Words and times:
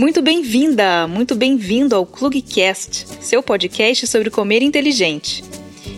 Muito 0.00 0.22
bem-vinda, 0.22 1.06
muito 1.06 1.34
bem-vindo 1.34 1.94
ao 1.94 2.06
Clugcast, 2.06 3.06
seu 3.22 3.42
podcast 3.42 4.06
sobre 4.06 4.30
comer 4.30 4.62
inteligente. 4.62 5.44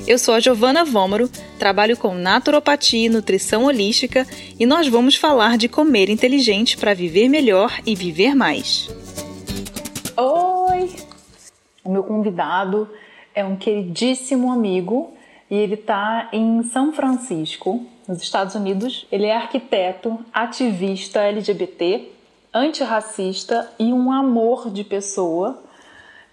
Eu 0.08 0.18
sou 0.18 0.34
a 0.34 0.40
Giovana 0.40 0.84
Vômoro, 0.84 1.30
trabalho 1.56 1.96
com 1.96 2.12
naturopatia 2.12 3.06
e 3.06 3.08
nutrição 3.08 3.66
holística 3.66 4.26
e 4.58 4.66
nós 4.66 4.88
vamos 4.88 5.14
falar 5.14 5.56
de 5.56 5.68
comer 5.68 6.10
inteligente 6.10 6.76
para 6.76 6.94
viver 6.94 7.28
melhor 7.28 7.78
e 7.86 7.94
viver 7.94 8.34
mais. 8.34 8.88
Oi! 10.16 10.90
O 11.84 11.92
meu 11.92 12.02
convidado 12.02 12.90
é 13.32 13.44
um 13.44 13.54
queridíssimo 13.54 14.50
amigo 14.50 15.12
e 15.48 15.54
ele 15.54 15.74
está 15.74 16.28
em 16.32 16.64
São 16.64 16.92
Francisco, 16.92 17.86
nos 18.08 18.20
Estados 18.20 18.56
Unidos. 18.56 19.06
Ele 19.12 19.26
é 19.26 19.36
arquiteto, 19.36 20.18
ativista 20.34 21.20
LGBT, 21.20 22.10
antirracista 22.52 23.68
e 23.78 23.92
um 23.92 24.12
amor 24.12 24.70
de 24.70 24.84
pessoa. 24.84 25.62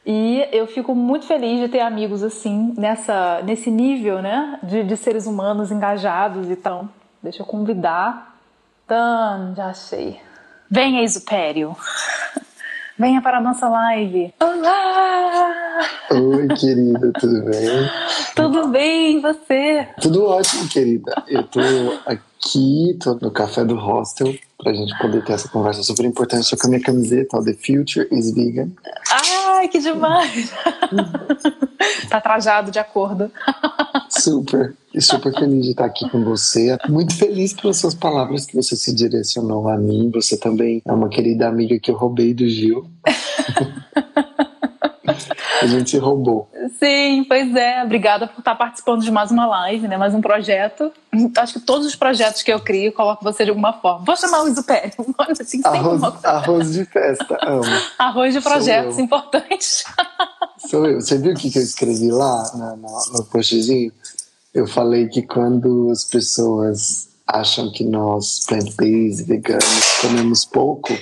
E 0.06 0.48
eu 0.52 0.66
fico 0.66 0.96
muito 0.96 1.26
feliz 1.26 1.60
de 1.60 1.68
ter 1.68 1.82
amigos 1.82 2.24
assim, 2.24 2.74
nessa, 2.78 3.42
nesse 3.44 3.70
nível, 3.70 4.22
né? 4.22 4.60
De, 4.64 4.84
de 4.84 4.98
seres 4.98 5.28
humanos 5.28 5.72
engajados 5.72 6.50
e 6.50 6.56
tal. 6.56 6.90
Deixa 7.22 7.42
eu 7.42 7.46
convidar. 7.46 8.38
Tan, 8.88 9.54
já 9.56 9.68
achei. 9.68 10.20
Venha, 10.70 11.04
Isupério. 11.04 11.76
Venha 12.98 13.22
para 13.22 13.38
a 13.38 13.42
nossa 13.42 13.70
live. 13.70 14.34
Olá! 14.42 15.80
Oi, 16.12 16.48
querida, 16.50 17.14
tudo 17.20 17.46
bem? 17.46 17.90
Tudo 18.36 18.68
bem, 18.70 19.18
e 19.18 19.20
você? 19.22 19.88
Tudo 20.02 20.26
ótimo, 20.26 20.68
querida. 20.70 21.24
Eu 21.28 21.44
tô 21.44 21.60
aqui, 22.06 22.22
tô 23.00 23.16
no 23.22 23.32
café 23.32 23.64
do 23.64 23.76
hostel, 23.76 24.34
pra 24.58 24.74
gente 24.74 24.98
poder 24.98 25.24
ter 25.24 25.34
essa 25.34 25.50
conversa 25.50 25.84
super 25.84 26.06
importante. 26.06 26.50
Tô 26.50 26.58
com 26.58 26.68
a 26.68 26.70
minha 26.70 26.82
camiseta, 26.82 27.38
ó, 27.38 27.44
The 27.44 27.54
Future 27.54 28.08
is 28.12 28.34
Vegan. 28.34 28.70
Ai, 29.12 29.68
que 29.68 29.80
demais! 29.80 30.52
tá 32.10 32.22
trajado 32.22 32.72
de 32.72 32.80
acordo. 32.80 33.32
Super, 34.10 34.76
e 34.94 35.02
super 35.02 35.34
feliz 35.34 35.66
de 35.66 35.72
estar 35.72 35.86
aqui 35.86 36.10
com 36.10 36.24
você. 36.24 36.78
Muito 36.88 37.16
feliz 37.16 37.54
pelas 37.54 37.78
suas 37.78 37.94
palavras 37.94 38.46
que 38.46 38.56
você 38.56 38.76
se 38.76 38.94
direcionou 38.94 39.68
a 39.70 39.78
mim. 39.78 40.10
Você 40.14 40.38
também 40.38 40.82
é 40.86 40.92
uma 40.92 41.10
querida 41.10 41.48
amiga 41.48 41.80
que 41.80 41.92
eu 41.92 41.96
roubei 41.96 42.34
do 42.34 42.48
Gil. 42.48 42.86
a 45.62 45.66
gente 45.66 45.98
roubou. 45.98 46.50
Sim, 46.80 47.26
pois 47.28 47.56
é. 47.56 47.84
Obrigada 47.84 48.28
por 48.28 48.40
estar 48.40 48.56
participando 48.56 49.02
de 49.02 49.12
mais 49.12 49.32
uma 49.32 49.46
live, 49.46 49.88
né? 49.88 49.98
Mais 49.98 50.14
um 50.14 50.22
projeto. 50.22 50.92
Acho 51.38 51.54
que 51.54 51.60
todos 51.60 51.88
os 51.88 51.96
projetos 51.96 52.44
que 52.44 52.52
eu 52.52 52.60
crio, 52.60 52.94
coloco 52.94 53.24
você 53.24 53.44
de 53.44 53.50
alguma 53.50 53.74
forma. 53.74 54.06
Vou 54.06 54.16
chamar 54.16 54.44
o 54.44 54.48
Isupério. 54.48 54.92
Assim, 55.40 55.62
arroz, 55.64 56.04
arroz 56.24 56.74
de 56.74 56.86
festa, 56.86 57.38
amo. 57.42 57.64
Arroz 57.98 58.34
de 58.34 58.42
projetos 58.42 59.00
importantes. 59.00 59.84
Sou 60.58 60.86
eu. 60.86 61.02
Você 61.02 61.18
viu 61.18 61.34
o 61.34 61.36
que 61.36 61.56
eu 61.56 61.62
escrevi 61.62 62.12
lá 62.12 62.52
no, 62.54 62.78
no, 62.78 63.00
no 63.14 63.26
postzinho? 63.26 63.92
Eu 64.54 64.68
falei 64.68 65.08
que 65.08 65.22
quando 65.22 65.90
as 65.92 66.04
pessoas 66.04 67.10
acham 67.28 67.72
que 67.72 67.84
nós, 67.84 68.46
plant-based, 68.48 69.24
veganos, 69.24 70.00
comemos 70.02 70.46
pouco, 70.46 70.94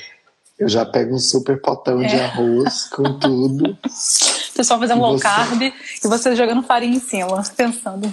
eu 0.59 0.67
já 0.67 0.85
pego 0.85 1.15
um 1.15 1.19
super 1.19 1.61
potão 1.61 2.01
é. 2.01 2.07
de 2.07 2.15
arroz 2.15 2.85
com 2.85 3.19
tudo. 3.19 3.71
O 3.71 4.53
pessoal 4.55 4.79
fazendo 4.79 5.01
low 5.01 5.17
você... 5.17 5.23
carb 5.23 5.61
e 5.61 5.73
você 6.07 6.35
jogando 6.35 6.63
farinha 6.63 6.97
em 6.97 6.99
cima, 6.99 7.43
pensando. 7.55 8.11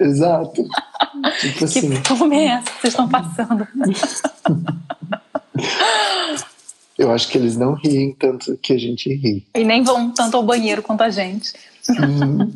Exato. 0.00 0.64
tipo 1.40 1.64
assim. 1.64 2.02
Que 2.02 2.16
fome 2.16 2.36
é 2.36 2.46
essa 2.46 2.64
que 2.64 2.80
vocês 2.80 2.92
estão 2.92 3.08
passando? 3.08 3.68
Eu 6.98 7.12
acho 7.12 7.28
que 7.28 7.36
eles 7.36 7.56
não 7.56 7.74
riem 7.74 8.16
tanto 8.18 8.56
que 8.56 8.72
a 8.72 8.78
gente 8.78 9.12
ri. 9.14 9.46
E 9.54 9.64
nem 9.64 9.82
vão 9.82 10.10
tanto 10.10 10.36
ao 10.36 10.42
banheiro 10.42 10.82
quanto 10.82 11.02
a 11.02 11.10
gente. 11.10 11.52
Uhum. 11.90 12.50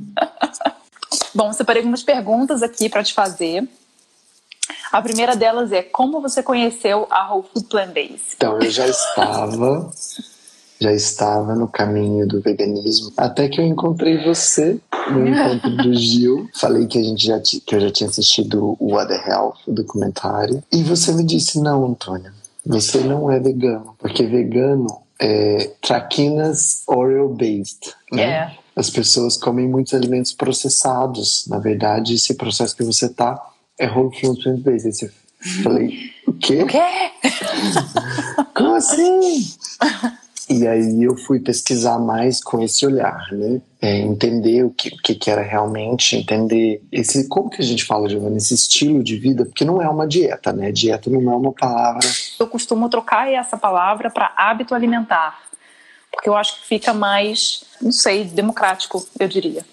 Bom, 1.35 1.53
separei 1.53 1.83
algumas 1.83 2.03
perguntas 2.03 2.63
aqui 2.63 2.89
para 2.89 3.05
te 3.05 3.13
fazer. 3.13 3.69
A 4.93 5.01
primeira 5.03 5.37
delas 5.37 5.73
é 5.73 5.83
como 5.83 6.21
você 6.21 6.43
conheceu 6.43 7.07
a 7.11 7.33
Whole 7.33 7.47
Food 7.53 7.67
Plant 7.69 7.93
Based? 7.93 8.21
Então, 8.37 8.61
eu 8.61 8.71
já 8.71 8.87
estava 8.87 9.91
já 10.81 10.93
estava 10.93 11.55
no 11.55 11.69
caminho 11.69 12.27
do 12.27 12.41
veganismo, 12.41 13.13
até 13.15 13.49
que 13.49 13.61
eu 13.61 13.67
encontrei 13.67 14.25
você 14.25 14.81
no 15.11 15.29
encontro 15.29 15.77
do 15.77 15.95
Gil. 15.95 16.49
Falei 16.55 16.87
que 16.87 16.99
a 16.99 17.03
gente 17.03 17.27
já 17.27 17.39
que 17.39 17.75
eu 17.75 17.81
já 17.81 17.91
tinha 17.91 18.09
assistido 18.09 18.77
o 18.81 18.95
What 18.95 19.09
the 19.09 19.31
Health, 19.31 19.59
o 19.67 19.73
documentário, 19.73 20.63
e 20.73 20.83
você 20.83 21.13
me 21.13 21.23
disse: 21.23 21.61
"Não, 21.61 21.85
Antônio, 21.85 22.33
você 22.65 22.99
não 23.01 23.31
é 23.31 23.39
vegano, 23.39 23.95
porque 23.99 24.25
vegano 24.25 25.03
é 25.21 25.71
traquinas 25.83 26.83
oil 26.87 27.29
based, 27.29 27.95
né? 28.11 28.23
Yeah. 28.23 28.53
É. 28.55 28.61
As 28.75 28.89
pessoas 28.89 29.37
comem 29.37 29.69
muitos 29.69 29.93
alimentos 29.93 30.33
processados. 30.33 31.45
Na 31.49 31.59
verdade, 31.59 32.15
esse 32.15 32.35
processo 32.35 32.75
que 32.75 32.85
você 32.85 33.09
tá 33.11 33.50
é 33.81 33.89
whole 33.89 34.15
food 34.15 34.43
plant 34.43 34.63
based. 34.63 35.03
Eu 35.03 35.63
falei, 35.63 36.13
o 36.27 36.35
quê? 36.35 36.63
O 36.63 36.67
quê? 36.67 36.83
Como 38.55 38.75
assim? 38.75 39.43
E 40.51 40.67
aí 40.67 41.03
eu 41.03 41.17
fui 41.17 41.41
pesquisar 41.41 41.99
mais 41.99 42.43
com 42.43 42.61
esse 42.61 42.85
olhar, 42.85 43.27
né? 43.33 43.63
É, 43.81 44.01
entender 44.01 44.65
o 44.65 44.71
que, 44.71 44.89
o 44.89 44.97
que 44.99 45.31
era 45.31 45.43
realmente, 45.43 46.17
entender 46.17 46.83
esse 46.93 47.29
como 47.29 47.49
que 47.49 47.63
a 47.63 47.65
gente 47.65 47.85
fala, 47.85 48.09
Giovanna, 48.09 48.37
esse 48.37 48.53
estilo 48.53 49.03
de 49.03 49.17
vida, 49.17 49.47
porque 49.47 49.65
não 49.65 49.81
é 49.81 49.89
uma 49.89 50.07
dieta, 50.07 50.53
né? 50.53 50.71
Dieta 50.71 51.09
não 51.09 51.33
é 51.33 51.37
uma 51.37 51.53
palavra. 51.53 52.07
Eu 52.39 52.47
costumo 52.49 52.89
trocar 52.91 53.33
essa 53.33 53.57
palavra 53.57 54.11
para 54.11 54.35
hábito 54.37 54.75
alimentar, 54.75 55.41
porque 56.11 56.29
eu 56.29 56.37
acho 56.37 56.61
que 56.61 56.67
fica 56.67 56.93
mais, 56.93 57.65
não 57.81 57.93
sei, 57.93 58.25
democrático, 58.25 59.07
eu 59.19 59.29
diria. 59.29 59.65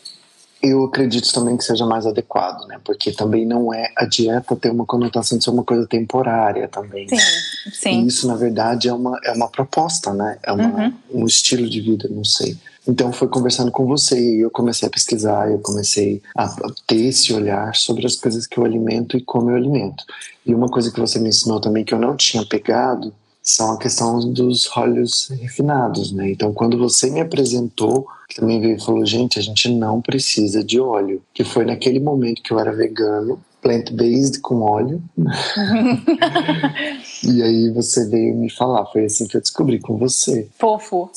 Eu 0.62 0.86
acredito 0.86 1.32
também 1.32 1.56
que 1.56 1.64
seja 1.64 1.86
mais 1.86 2.06
adequado, 2.06 2.68
né? 2.68 2.80
Porque 2.84 3.12
também 3.12 3.46
não 3.46 3.74
é 3.74 3.92
a 3.96 4.06
dieta 4.06 4.56
tem 4.56 4.72
uma 4.72 4.86
conotação 4.86 5.38
de 5.38 5.44
ser 5.44 5.52
uma 5.52 5.64
coisa 5.64 5.86
temporária 5.86 6.68
também. 6.68 7.08
Sim, 7.08 7.72
sim. 7.72 8.04
E 8.04 8.08
isso 8.08 8.28
na 8.28 8.36
verdade 8.36 8.88
é 8.88 8.94
uma 8.94 9.20
é 9.24 9.32
uma 9.32 9.48
proposta, 9.48 10.14
né? 10.14 10.38
É 10.44 10.52
uma, 10.52 10.68
uhum. 10.68 10.94
um 11.14 11.26
estilo 11.26 11.70
de 11.70 11.80
vida, 11.82 12.10
não 12.10 12.24
sei. 12.24 12.58
Então 12.88 13.12
foi 13.12 13.28
conversando 13.28 13.70
com 13.70 13.86
você 13.86 14.18
e 14.18 14.40
eu 14.40 14.50
comecei 14.50 14.88
a 14.88 14.92
pesquisar, 14.92 15.52
eu 15.52 15.60
comecei 15.60 16.22
a 16.36 16.48
ter 16.88 17.08
esse 17.08 17.34
olhar 17.34 17.76
sobre 17.76 18.06
as 18.06 18.16
coisas 18.16 18.48
que 18.48 18.58
eu 18.58 18.64
alimento 18.64 19.18
e 19.18 19.22
como 19.22 19.52
eu 19.52 19.58
alimento. 19.58 20.06
E 20.46 20.56
uma 20.56 20.70
coisa 20.70 20.90
que 20.90 21.00
você 21.00 21.20
me 21.20 21.30
ensinou 21.30 21.60
também 21.60 21.84
que 21.84 21.94
eu 21.94 22.00
não 22.00 22.16
tinha 22.16 22.46
pegado 22.46 23.14
são 23.48 23.72
a 23.72 23.78
questão 23.78 24.20
dos 24.32 24.70
óleos 24.76 25.30
refinados, 25.40 26.12
né? 26.12 26.30
Então, 26.30 26.54
quando 26.54 26.78
você 26.78 27.10
me 27.10 27.22
apresentou, 27.22 28.06
também 28.36 28.60
veio 28.60 28.76
e 28.76 28.82
falou, 28.82 29.06
gente, 29.06 29.40
a 29.40 29.42
gente 29.42 29.70
não 29.70 30.02
precisa 30.02 30.62
de 30.62 30.82
óleo. 30.82 31.22
Que 31.34 31.46
foi 31.46 31.64
naquele 31.64 32.00
momento 32.00 32.44
que 32.44 32.52
eu 32.52 32.60
era 32.60 32.76
vegano, 32.76 33.40
plant-based 33.62 34.40
com 34.42 34.62
óleo. 34.62 35.02
e 37.24 37.42
aí 37.42 37.70
você 37.72 38.08
veio 38.08 38.36
me 38.36 38.50
falar, 38.50 38.86
foi 38.88 39.06
assim 39.06 39.28
que 39.28 39.38
eu 39.38 39.42
descobri 39.42 39.80
com 39.80 39.98
você. 39.98 40.50
Fofo. 40.58 41.12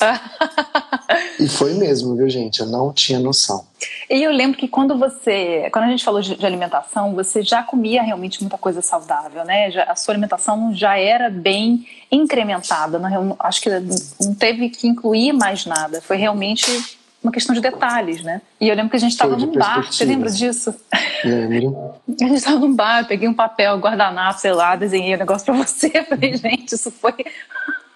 e 1.39 1.49
foi 1.49 1.75
mesmo, 1.75 2.17
viu, 2.17 2.29
gente? 2.29 2.61
Eu 2.61 2.67
não 2.67 2.93
tinha 2.93 3.19
noção. 3.19 3.65
E 4.09 4.23
eu 4.23 4.33
lembro 4.33 4.59
que 4.59 4.69
quando 4.69 4.99
você, 4.99 5.69
quando 5.73 5.85
a 5.85 5.89
gente 5.89 6.05
falou 6.05 6.21
de, 6.21 6.37
de 6.37 6.45
alimentação, 6.45 7.15
você 7.15 7.43
já 7.43 7.63
comia 7.63 8.03
realmente 8.03 8.41
muita 8.41 8.59
coisa 8.59 8.83
saudável, 8.83 9.45
né? 9.45 9.71
Já, 9.71 9.85
a 9.85 9.97
sua 9.97 10.13
alimentação 10.13 10.75
já 10.75 10.99
era 10.99 11.31
bem 11.31 11.87
incrementada. 12.11 12.99
Não, 12.99 13.37
acho 13.39 13.61
que 13.61 13.71
não 14.21 14.35
teve 14.35 14.69
que 14.69 14.89
incluir 14.89 15.33
mais 15.33 15.65
nada. 15.65 16.01
Foi 16.01 16.17
realmente 16.17 16.99
uma 17.23 17.33
questão 17.33 17.55
de 17.55 17.61
detalhes, 17.61 18.23
né? 18.23 18.41
E 18.61 18.69
eu 18.69 18.75
lembro 18.75 18.91
que 18.91 18.97
a 18.97 19.01
gente 19.01 19.13
estava 19.13 19.37
num 19.37 19.53
bar, 19.53 19.93
você 19.93 20.05
lembra 20.05 20.31
disso? 20.31 20.75
Lembro. 21.25 21.95
A 22.21 22.25
gente 22.25 22.35
estava 22.35 22.59
num 22.59 22.75
bar, 22.75 23.01
eu 23.01 23.07
peguei 23.07 23.29
um 23.29 23.35
papel, 23.35 23.79
guardanapo, 23.79 24.41
sei 24.41 24.53
lá, 24.53 24.75
desenhei 24.75 25.13
o 25.13 25.17
um 25.17 25.19
negócio 25.19 25.45
para 25.45 25.55
você. 25.55 25.91
Falei, 26.05 26.37
gente, 26.37 26.75
isso 26.75 26.91
foi 26.91 27.15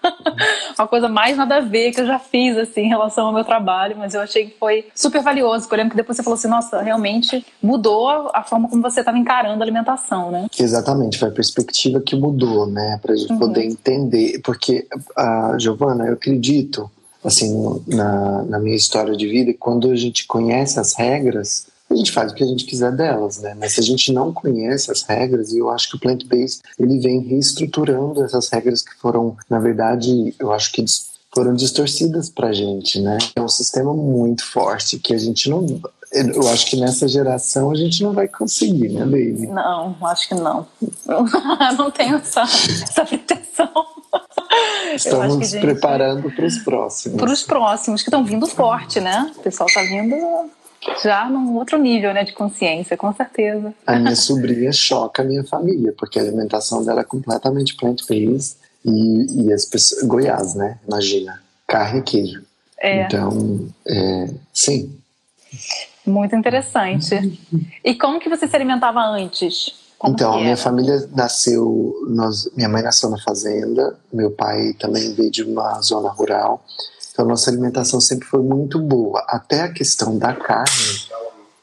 uma 0.78 0.86
coisa 0.86 1.08
mais 1.08 1.36
nada 1.36 1.56
a 1.56 1.60
ver 1.60 1.92
que 1.92 2.00
eu 2.00 2.06
já 2.06 2.18
fiz 2.18 2.56
assim 2.56 2.82
em 2.82 2.88
relação 2.88 3.26
ao 3.26 3.32
meu 3.32 3.44
trabalho, 3.44 3.96
mas 3.96 4.14
eu 4.14 4.20
achei 4.20 4.46
que 4.46 4.58
foi 4.58 4.86
super 4.94 5.22
valioso. 5.22 5.68
Eu 5.70 5.76
lembro 5.76 5.90
que 5.90 5.96
depois 5.96 6.16
você 6.16 6.22
falou 6.22 6.38
assim, 6.38 6.48
nossa, 6.48 6.80
realmente 6.82 7.44
mudou 7.62 8.30
a 8.32 8.42
forma 8.42 8.68
como 8.68 8.82
você 8.82 9.00
estava 9.00 9.18
encarando 9.18 9.62
a 9.62 9.64
alimentação, 9.64 10.30
né? 10.30 10.46
Exatamente, 10.58 11.18
foi 11.18 11.28
a 11.28 11.32
perspectiva 11.32 12.00
que 12.00 12.14
mudou, 12.14 12.66
né, 12.66 12.98
para 13.02 13.14
a 13.14 13.16
gente 13.16 13.32
uhum. 13.32 13.38
poder 13.38 13.64
entender, 13.64 14.40
porque 14.42 14.86
a 15.16 15.56
Giovana, 15.58 16.06
eu 16.06 16.14
acredito 16.14 16.90
assim 17.24 17.80
na, 17.86 18.42
na 18.44 18.58
minha 18.58 18.76
história 18.76 19.16
de 19.16 19.26
vida, 19.26 19.54
quando 19.58 19.90
a 19.90 19.96
gente 19.96 20.26
conhece 20.26 20.78
as 20.78 20.94
regras 20.94 21.66
a 21.90 21.96
gente 21.96 22.12
faz 22.12 22.32
o 22.32 22.34
que 22.34 22.42
a 22.42 22.46
gente 22.46 22.64
quiser 22.64 22.92
delas, 22.92 23.38
né? 23.38 23.54
Mas 23.58 23.72
se 23.72 23.80
a 23.80 23.82
gente 23.82 24.10
não 24.12 24.32
conhece 24.32 24.90
as 24.90 25.02
regras, 25.02 25.52
e 25.52 25.58
eu 25.58 25.70
acho 25.70 25.90
que 25.90 25.96
o 25.96 26.00
plant-based 26.00 26.62
ele 26.78 26.98
vem 26.98 27.20
reestruturando 27.20 28.24
essas 28.24 28.48
regras 28.48 28.82
que 28.82 28.94
foram, 28.96 29.36
na 29.48 29.58
verdade, 29.58 30.34
eu 30.38 30.50
acho 30.50 30.72
que 30.72 30.84
foram 31.32 31.54
distorcidas 31.54 32.30
pra 32.30 32.52
gente, 32.52 33.00
né? 33.00 33.18
É 33.36 33.40
um 33.40 33.48
sistema 33.48 33.92
muito 33.92 34.44
forte 34.44 34.98
que 34.98 35.14
a 35.14 35.18
gente 35.18 35.48
não 35.48 35.80
eu 36.12 36.48
acho 36.48 36.66
que 36.66 36.76
nessa 36.76 37.08
geração 37.08 37.72
a 37.72 37.74
gente 37.74 38.00
não 38.04 38.12
vai 38.12 38.28
conseguir, 38.28 38.88
né, 38.88 39.00
Baby? 39.00 39.48
Não, 39.48 39.96
acho 40.02 40.28
que 40.28 40.34
não. 40.36 40.64
não 41.76 41.90
tenho 41.90 42.16
essa, 42.16 42.42
essa 42.42 43.04
pretensão. 43.04 43.68
Estamos 44.94 45.50
gente... 45.50 45.60
preparando 45.60 46.30
para 46.30 46.46
os 46.46 46.58
próximos. 46.58 47.20
Para 47.20 47.32
os 47.32 47.42
próximos, 47.42 48.02
que 48.02 48.08
estão 48.08 48.24
vindo 48.24 48.46
forte, 48.46 49.00
né? 49.00 49.32
O 49.36 49.40
pessoal 49.40 49.66
está 49.66 49.82
vindo 49.82 50.16
já 51.02 51.28
num 51.28 51.54
outro 51.54 51.78
nível 51.78 52.12
né, 52.12 52.24
de 52.24 52.32
consciência, 52.32 52.96
com 52.96 53.12
certeza. 53.14 53.74
A 53.86 53.98
minha 53.98 54.16
sobrinha 54.16 54.72
choca 54.72 55.22
a 55.22 55.24
minha 55.24 55.44
família, 55.44 55.94
porque 55.96 56.18
a 56.18 56.22
alimentação 56.22 56.84
dela 56.84 57.00
é 57.00 57.04
completamente 57.04 57.74
plant-based 57.76 58.56
e, 58.84 59.46
e 59.46 59.52
as 59.52 59.64
pessoas. 59.64 60.02
Goiás, 60.02 60.54
né? 60.54 60.78
Imagina. 60.86 61.42
Carne 61.66 62.00
e 62.00 62.02
queijo. 62.02 62.42
É. 62.78 63.04
Então, 63.04 63.66
é, 63.86 64.28
sim. 64.52 64.94
Muito 66.06 66.36
interessante. 66.36 67.40
E 67.82 67.94
como 67.94 68.20
que 68.20 68.28
você 68.28 68.46
se 68.46 68.54
alimentava 68.54 69.00
antes? 69.00 69.83
Como 70.04 70.16
então, 70.16 70.38
minha 70.38 70.56
família 70.56 71.08
nasceu, 71.14 71.94
nós, 72.08 72.46
minha 72.54 72.68
mãe 72.68 72.82
nasceu 72.82 73.08
na 73.08 73.16
fazenda, 73.16 73.96
meu 74.12 74.30
pai 74.30 74.74
também 74.78 75.14
veio 75.14 75.30
de 75.30 75.42
uma 75.42 75.80
zona 75.80 76.10
rural. 76.10 76.62
Então, 77.10 77.24
nossa 77.24 77.50
alimentação 77.50 77.98
sempre 78.02 78.28
foi 78.28 78.42
muito 78.42 78.78
boa. 78.78 79.24
Até 79.26 79.62
a 79.62 79.72
questão 79.72 80.18
da 80.18 80.34
carne, 80.34 81.08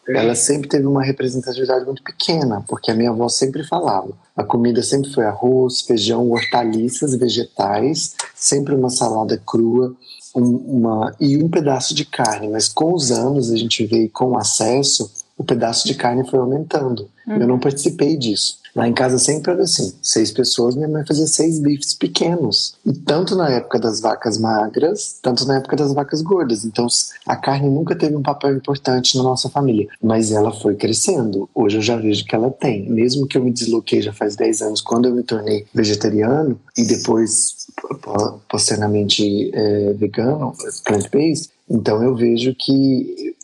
ela 0.08 0.34
sempre 0.34 0.68
teve 0.68 0.88
uma 0.88 1.04
representatividade 1.04 1.86
muito 1.86 2.02
pequena, 2.02 2.66
porque 2.68 2.90
a 2.90 2.96
minha 2.96 3.12
avó 3.12 3.30
sempre 3.30 3.64
falava. 3.64 4.10
A 4.36 4.44
comida 4.44 4.82
sempre 4.82 5.14
foi 5.14 5.26
arroz, 5.26 5.82
feijão, 5.82 6.32
hortaliças, 6.32 7.14
vegetais, 7.14 8.16
sempre 8.34 8.74
uma 8.74 8.90
salada 8.90 9.40
crua 9.46 9.96
um, 10.36 10.56
uma, 10.80 11.16
e 11.20 11.38
um 11.38 11.48
pedaço 11.48 11.94
de 11.94 12.06
carne. 12.06 12.48
Mas 12.48 12.68
com 12.68 12.92
os 12.92 13.12
anos, 13.12 13.52
a 13.52 13.56
gente 13.56 13.86
veio 13.86 14.10
com 14.10 14.36
acesso, 14.36 15.12
pedaço 15.52 15.86
de 15.86 15.96
carne 15.96 16.26
foi 16.30 16.40
aumentando. 16.40 17.10
Uhum. 17.28 17.38
Eu 17.38 17.48
não 17.48 17.60
participei 17.60 18.16
disso. 18.16 18.62
Lá 18.74 18.88
em 18.88 18.94
casa 18.94 19.20
sempre 19.20 19.52
era 19.52 19.64
assim: 19.64 19.94
seis 20.02 20.32
pessoas, 20.32 20.76
minha 20.76 20.88
mãe 20.88 21.06
fazia 21.06 21.28
seis 21.28 21.60
bifes 21.60 21.94
pequenos. 21.94 22.76
E 22.86 22.94
tanto 22.94 23.36
na 23.36 23.50
época 23.50 23.78
das 23.78 24.00
vacas 24.00 24.38
magras, 24.38 25.20
tanto 25.22 25.46
na 25.46 25.58
época 25.58 25.76
das 25.76 25.94
vacas 25.94 26.22
gordas. 26.22 26.64
Então 26.64 26.88
a 27.28 27.36
carne 27.36 27.70
nunca 27.70 27.96
teve 27.96 28.16
um 28.16 28.22
papel 28.22 28.56
importante 28.56 29.18
na 29.18 29.24
nossa 29.24 29.50
família. 29.50 29.90
Mas 30.02 30.32
ela 30.32 30.54
foi 30.54 30.76
crescendo. 30.76 31.50
Hoje 31.54 31.78
eu 31.78 31.82
já 31.82 31.98
vejo 31.98 32.24
que 32.26 32.34
ela 32.34 32.50
tem. 32.50 32.90
Mesmo 32.90 33.28
que 33.28 33.38
eu 33.38 33.44
me 33.44 33.52
desloquei 33.52 34.02
já 34.02 34.14
faz 34.14 34.38
10 34.38 34.62
anos, 34.62 34.82
quando 34.82 35.06
eu 35.10 35.14
me 35.14 35.24
tornei 35.24 35.66
vegetariano 35.74 36.58
e 36.78 36.86
depois, 36.86 37.68
posteriormente, 38.50 39.52
é, 39.54 39.94
vegano, 39.94 40.54
plant-based, 40.86 41.50
então 41.70 42.02
eu 42.02 42.16
vejo 42.16 42.56
que 42.58 43.36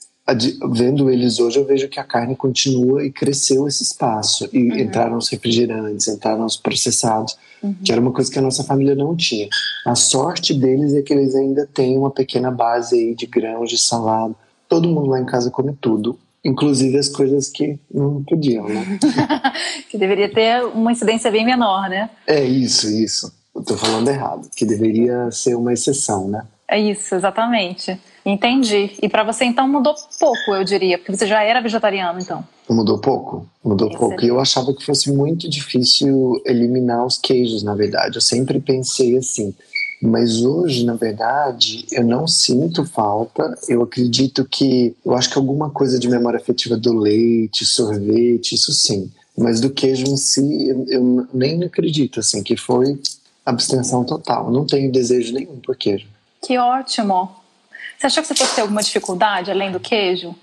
vendo 0.71 1.09
eles 1.09 1.39
hoje, 1.39 1.57
eu 1.57 1.65
vejo 1.65 1.88
que 1.88 2.00
a 2.00 2.03
carne 2.03 2.35
continua 2.35 3.06
e 3.06 3.12
cresceu 3.12 3.68
esse 3.68 3.83
espaço. 3.83 4.50
E 4.51 4.71
uhum. 4.71 4.77
entraram 4.77 5.18
os 5.18 5.29
refrigerantes, 5.29 6.07
entraram 6.07 6.45
os 6.45 6.57
processados, 6.57 7.38
uhum. 7.63 7.75
que 7.83 7.91
era 7.91 8.01
uma 8.01 8.12
coisa 8.12 8.31
que 8.31 8.38
a 8.38 8.41
nossa 8.41 8.63
família 8.63 8.95
não 8.95 9.15
tinha. 9.15 9.47
A 9.85 9.95
sorte 9.95 10.53
deles 10.53 10.94
é 10.94 11.01
que 11.01 11.13
eles 11.13 11.33
ainda 11.33 11.65
têm 11.74 11.97
uma 11.97 12.12
pequena 12.12 12.51
base 12.51 12.95
aí 12.95 13.15
de 13.15 13.25
grãos, 13.25 13.69
de 13.69 13.77
salada. 13.77 14.35
Todo 14.68 14.89
mundo 14.89 15.07
lá 15.07 15.19
em 15.19 15.25
casa 15.25 15.50
come 15.50 15.74
tudo, 15.79 16.19
inclusive 16.44 16.97
as 16.97 17.07
coisas 17.07 17.47
que 17.47 17.80
não 17.89 18.21
podiam, 18.23 18.68
né? 18.68 19.00
que 19.89 19.97
deveria 19.97 20.30
ter 20.33 20.65
uma 20.65 20.91
incidência 20.91 21.31
bem 21.31 21.45
menor, 21.45 21.89
né? 21.89 22.09
É 22.25 22.44
isso, 22.44 22.89
isso. 22.89 23.31
Eu 23.56 23.63
tô 23.63 23.77
falando 23.77 24.09
errado, 24.09 24.50
que 24.56 24.65
deveria 24.65 25.31
ser 25.31 25.56
uma 25.56 25.71
exceção, 25.71 26.27
né? 26.27 26.45
É 26.69 26.79
isso, 26.79 27.15
exatamente. 27.15 27.97
Entendi. 28.25 28.91
E 29.01 29.07
para 29.07 29.23
você 29.23 29.45
então 29.45 29.67
mudou 29.69 29.95
pouco, 30.19 30.53
eu 30.53 30.63
diria, 30.63 30.97
porque 30.97 31.15
você 31.15 31.25
já 31.25 31.41
era 31.41 31.61
vegetariano, 31.61 32.19
então. 32.19 32.43
Mudou 32.69 32.99
pouco, 32.99 33.47
mudou 33.63 33.87
Excelente. 33.87 34.09
pouco. 34.09 34.25
E 34.25 34.27
eu 34.27 34.39
achava 34.39 34.73
que 34.73 34.85
fosse 34.85 35.09
muito 35.11 35.49
difícil 35.49 36.41
eliminar 36.45 37.05
os 37.05 37.17
queijos, 37.17 37.63
na 37.63 37.73
verdade. 37.73 38.17
Eu 38.17 38.21
sempre 38.21 38.59
pensei 38.59 39.17
assim. 39.17 39.55
Mas 40.01 40.43
hoje, 40.43 40.85
na 40.85 40.93
verdade, 40.93 41.85
eu 41.91 42.03
não 42.03 42.27
sinto 42.27 42.85
falta. 42.85 43.57
Eu 43.67 43.81
acredito 43.81 44.45
que. 44.45 44.93
Eu 45.05 45.15
acho 45.15 45.29
que 45.29 45.37
alguma 45.37 45.69
coisa 45.69 45.97
de 45.97 46.09
memória 46.09 46.37
afetiva 46.37 46.75
do 46.75 46.93
leite, 46.99 47.65
sorvete, 47.65 48.53
isso 48.53 48.73
sim. 48.73 49.09
Mas 49.37 49.61
do 49.61 49.69
queijo 49.69 50.05
em 50.05 50.17
si, 50.17 50.67
eu, 50.67 50.85
eu 50.89 51.27
nem 51.33 51.63
acredito, 51.63 52.19
assim, 52.19 52.43
que 52.43 52.57
foi 52.57 52.99
abstenção 53.45 54.03
total. 54.03 54.51
Não 54.51 54.65
tenho 54.65 54.91
desejo 54.91 55.33
nenhum 55.33 55.57
por 55.59 55.75
queijo. 55.75 56.07
Que 56.41 56.57
ótimo! 56.57 57.35
Você 57.97 58.07
achou 58.07 58.21
que 58.21 58.27
você 58.27 58.35
fosse 58.35 58.55
ter 58.55 58.61
alguma 58.61 58.83
dificuldade 58.83 59.49
além 59.49 59.71
do 59.71 59.79
queijo? 59.79 60.35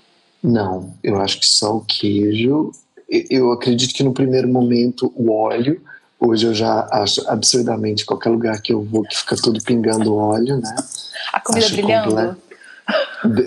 Não, 0.43 0.93
eu 1.03 1.19
acho 1.19 1.39
que 1.39 1.47
só 1.47 1.77
o 1.77 1.81
queijo. 1.81 2.71
Eu 3.09 3.51
acredito 3.51 3.93
que 3.93 4.03
no 4.03 4.13
primeiro 4.13 4.47
momento 4.47 5.11
o 5.15 5.31
óleo. 5.31 5.81
Hoje 6.19 6.47
eu 6.47 6.53
já 6.53 6.87
acho 6.91 7.27
absurdamente 7.29 8.05
qualquer 8.05 8.29
lugar 8.29 8.61
que 8.61 8.73
eu 8.73 8.83
vou 8.83 9.03
que 9.03 9.17
fica 9.17 9.35
tudo 9.35 9.61
pingando 9.63 10.15
óleo, 10.15 10.57
né? 10.57 10.75
A 11.31 11.39
comida 11.39 11.65
acho 11.65 11.75
brilhando. 11.75 12.37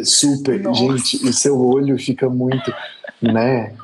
Super, 0.04 0.60
Nossa. 0.60 0.80
gente, 0.80 1.28
e 1.28 1.32
seu 1.32 1.60
olho 1.60 1.98
fica 1.98 2.28
muito, 2.28 2.72
né? 3.22 3.74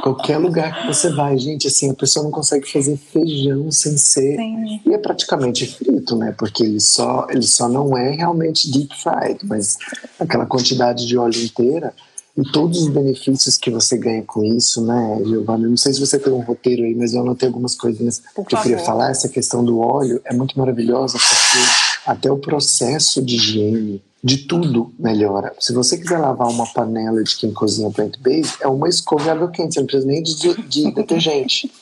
Qualquer 0.00 0.38
lugar 0.38 0.80
que 0.80 0.86
você 0.86 1.10
vai, 1.10 1.36
gente, 1.36 1.66
assim, 1.66 1.90
a 1.90 1.94
pessoa 1.94 2.24
não 2.24 2.30
consegue 2.30 2.70
fazer 2.70 2.96
feijão 2.96 3.70
sem 3.70 3.98
ser. 3.98 4.36
Sim. 4.36 4.80
E 4.86 4.94
é 4.94 4.98
praticamente 4.98 5.66
frito, 5.66 6.16
né? 6.16 6.34
Porque 6.38 6.62
ele 6.62 6.80
só, 6.80 7.26
ele 7.28 7.42
só 7.42 7.68
não 7.68 7.96
é 7.96 8.10
realmente 8.10 8.70
deep 8.70 8.94
fried, 8.96 9.40
mas 9.44 9.76
aquela 10.18 10.46
quantidade 10.46 11.06
de 11.06 11.18
óleo 11.18 11.42
inteira 11.42 11.92
e 12.34 12.42
todos 12.50 12.82
os 12.82 12.88
benefícios 12.88 13.58
que 13.58 13.70
você 13.70 13.98
ganha 13.98 14.22
com 14.22 14.42
isso, 14.42 14.82
né, 14.82 15.20
Giovanna? 15.26 15.68
Não 15.68 15.76
sei 15.76 15.92
se 15.92 16.00
você 16.00 16.18
tem 16.18 16.32
um 16.32 16.40
roteiro 16.40 16.82
aí, 16.84 16.94
mas 16.94 17.12
eu 17.12 17.20
anotei 17.20 17.46
algumas 17.46 17.76
coisinhas 17.76 18.22
Por 18.34 18.46
que 18.46 18.54
eu 18.54 18.62
queria 18.62 18.78
falar. 18.78 19.10
Essa 19.10 19.28
questão 19.28 19.62
do 19.62 19.78
óleo 19.78 20.20
é 20.24 20.32
muito 20.32 20.58
maravilhosa 20.58 21.18
porque 21.18 22.10
até 22.10 22.32
o 22.32 22.38
processo 22.38 23.20
de 23.20 23.36
higiene 23.36 24.02
de 24.22 24.38
tudo 24.38 24.92
melhora. 24.98 25.52
Se 25.58 25.72
você 25.72 25.98
quiser 25.98 26.18
lavar 26.18 26.48
uma 26.48 26.66
panela 26.66 27.22
de 27.24 27.36
quem 27.36 27.52
cozinha 27.52 27.90
plant-based, 27.90 28.58
é 28.60 28.68
uma 28.68 28.88
escova 28.88 29.26
e 29.26 29.30
água 29.30 29.50
quente, 29.50 29.74
você 29.74 29.80
não 29.80 29.86
precisa 29.86 30.06
nem 30.06 30.22
de, 30.22 30.62
de 30.62 30.90
detergente. 30.94 31.72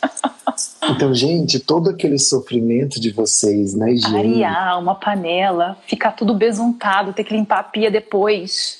Então, 0.89 1.15
gente, 1.15 1.61
todo 1.61 1.91
aquele 1.91 2.19
sofrimento 2.19 2.99
de 2.99 3.11
vocês 3.11 3.75
na 3.75 3.91
higiene... 3.91 4.43
Arear 4.45 4.79
uma 4.79 4.95
panela, 4.95 5.77
ficar 5.87 6.13
tudo 6.13 6.35
besuntado, 6.35 7.13
ter 7.13 7.25
que 7.25 7.35
limpar 7.35 7.61
a 7.61 7.65
pia 7.65 7.91
depois. 7.91 8.79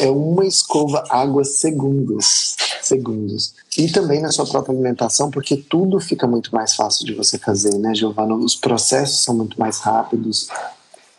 É 0.00 0.10
uma 0.10 0.44
escova 0.44 1.04
água 1.08 1.44
segundos. 1.44 2.56
Segundos. 2.82 3.54
E 3.78 3.88
também 3.90 4.20
na 4.20 4.32
sua 4.32 4.46
própria 4.46 4.74
alimentação, 4.74 5.30
porque 5.30 5.56
tudo 5.56 6.00
fica 6.00 6.26
muito 6.26 6.52
mais 6.52 6.74
fácil 6.74 7.06
de 7.06 7.14
você 7.14 7.38
fazer, 7.38 7.78
né, 7.78 7.94
Giovana? 7.94 8.34
Os 8.34 8.56
processos 8.56 9.22
são 9.22 9.36
muito 9.36 9.58
mais 9.58 9.78
rápidos. 9.78 10.48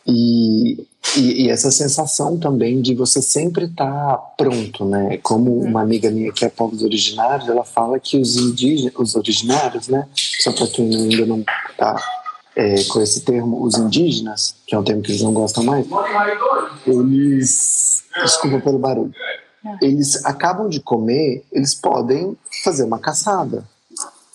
E 0.08 0.86
e, 1.18 1.44
e, 1.44 1.50
essa 1.50 1.72
sensação 1.72 2.38
também 2.38 2.82
de 2.82 2.94
você 2.94 3.22
sempre 3.22 3.66
estar 3.66 3.86
tá 3.86 4.18
pronto, 4.38 4.86
né? 4.86 5.18
Como 5.24 5.52
uhum. 5.52 5.70
uma 5.70 5.82
amiga 5.82 6.10
minha 6.10 6.32
que 6.32 6.44
é 6.44 6.50
povos 6.50 6.84
originários, 6.84 7.48
ela 7.48 7.64
fala 7.64 8.00
que 8.00 8.18
os 8.18 8.36
indígenas, 8.36 8.94
os 8.98 9.16
originários, 9.16 9.88
né? 9.88 10.08
Só 10.14 10.52
para 10.52 10.68
quem 10.68 10.94
ainda 10.94 11.26
não 11.26 11.44
está 11.70 11.96
é, 12.56 12.84
com 12.86 13.02
esse 13.02 13.22
termo, 13.22 13.64
os 13.64 13.78
indígenas, 13.78 14.56
que 14.66 14.76
é 14.76 14.80
um 14.80 14.84
termo 14.84 15.02
que 15.02 15.12
eles 15.12 15.22
não 15.22 15.34
gostam 15.34 15.64
mais, 15.64 15.86
eles. 16.86 18.04
Desculpa 18.24 18.60
pelo 18.60 18.80
barulho. 18.80 19.14
É. 19.66 19.86
Eles 19.86 20.24
acabam 20.26 20.70
de 20.70 20.80
comer, 20.80 21.46
eles 21.52 21.74
podem 21.74 22.36
fazer 22.64 22.84
uma 22.84 23.00
caçada. 23.00 23.64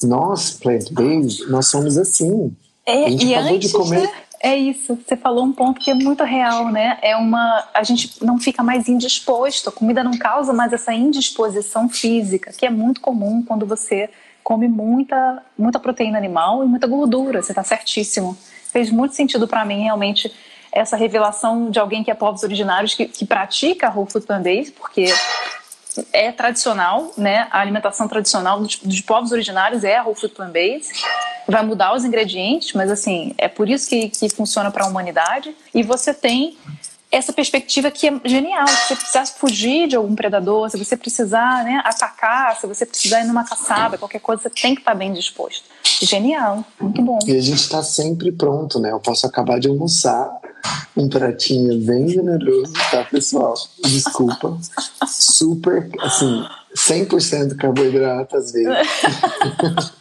Nós, 0.03 0.53
plant-based, 0.53 1.47
nós 1.51 1.69
somos 1.69 1.99
assim. 1.99 2.55
É, 2.87 3.05
a 3.05 3.11
gente 3.11 3.35
acabou 3.35 3.59
de 3.59 3.69
comer. 3.71 4.03
Né? 4.03 4.13
É 4.43 4.57
isso, 4.57 4.97
você 4.97 5.19
falou 5.19 5.45
um 5.45 5.53
ponto 5.53 5.79
que 5.79 5.91
é 5.91 5.95
muito 5.95 6.25
real, 6.25 6.71
né? 6.71 6.99
É 7.03 7.15
uma. 7.15 7.69
A 7.75 7.83
gente 7.83 8.25
não 8.25 8.39
fica 8.39 8.63
mais 8.63 8.89
indisposto, 8.89 9.69
a 9.69 9.73
comida 9.73 10.03
não 10.03 10.17
causa 10.17 10.51
mais 10.51 10.73
essa 10.73 10.95
indisposição 10.95 11.91
física, 11.91 12.51
que 12.51 12.65
é 12.65 12.71
muito 12.71 13.03
comum 13.03 13.43
quando 13.43 13.67
você 13.67 14.09
come 14.43 14.67
muita, 14.67 15.43
muita 15.59 15.79
proteína 15.79 16.17
animal 16.17 16.65
e 16.65 16.67
muita 16.67 16.87
gordura. 16.87 17.43
Você 17.43 17.53
está 17.53 17.63
certíssimo. 17.63 18.35
Fez 18.73 18.91
muito 18.91 19.15
sentido 19.15 19.47
para 19.47 19.63
mim, 19.63 19.83
realmente, 19.83 20.33
essa 20.73 20.97
revelação 20.97 21.71
de 21.71 21.79
alguém 21.79 22.03
que 22.03 22.11
é 22.11 22.15
povos 22.15 22.43
originários, 22.43 22.95
que, 22.95 23.05
que 23.07 23.27
pratica 23.27 23.93
whole 23.95 24.11
food 24.11 24.27
plant-based, 24.27 24.73
porque 24.73 25.13
é 26.13 26.31
tradicional, 26.33 27.13
né? 27.17 27.49
A 27.51 27.61
alimentação 27.61 28.07
tradicional 28.07 28.61
dos, 28.61 28.77
dos 28.77 29.01
povos 29.01 29.33
originários 29.33 29.85
é 29.85 29.97
a 29.97 30.03
whole 30.03 30.15
food 30.15 30.35
plant-based. 30.35 30.93
Vai 31.49 31.65
mudar 31.65 31.95
os 31.95 32.05
ingredientes, 32.05 32.73
mas 32.75 32.91
assim, 32.91 33.35
é 33.37 33.49
por 33.49 33.69
isso 33.69 33.89
que, 33.89 34.09
que 34.09 34.29
funciona 34.29 34.71
para 34.71 34.85
a 34.85 34.89
humanidade. 34.89 35.55
E 35.75 35.83
você 35.83 36.15
tem 36.15 36.57
essa 37.11 37.33
perspectiva 37.33 37.91
que 37.91 38.07
é 38.07 38.21
genial. 38.25 38.67
Se 38.69 38.89
você 38.89 38.97
precisar 38.97 39.27
fugir 39.27 39.89
de 39.89 39.97
algum 39.97 40.15
predador, 40.15 40.71
se 40.71 40.79
você 40.79 40.97
precisar 40.97 41.65
né, 41.65 41.83
atacar, 41.85 42.57
se 42.57 42.67
você 42.67 42.87
precisar 42.87 43.23
ir 43.23 43.27
numa 43.27 43.45
caçada, 43.45 43.99
qualquer 43.99 44.21
coisa, 44.21 44.43
você 44.43 44.51
tem 44.51 44.75
que 44.75 44.81
estar 44.81 44.95
bem 44.95 45.13
disposto. 45.13 45.65
Genial, 46.03 46.65
muito 46.81 47.03
bom. 47.03 47.19
E 47.27 47.37
a 47.37 47.41
gente 47.41 47.61
está 47.61 47.83
sempre 47.83 48.31
pronto, 48.33 48.79
né? 48.79 48.93
Eu 48.93 49.01
posso 49.01 49.27
acabar 49.27 49.59
de 49.59 49.69
almoçar 49.69 50.31
um 50.97 51.09
pratinho 51.09 51.79
bem 51.81 52.09
generoso, 52.09 52.73
tá, 52.91 53.05
pessoal? 53.05 53.55
Desculpa. 53.85 54.59
Super, 55.07 55.91
assim, 56.01 56.47
100% 56.75 57.57
carboidrato 57.57 58.37
às 58.37 58.53
vezes. 58.53 58.89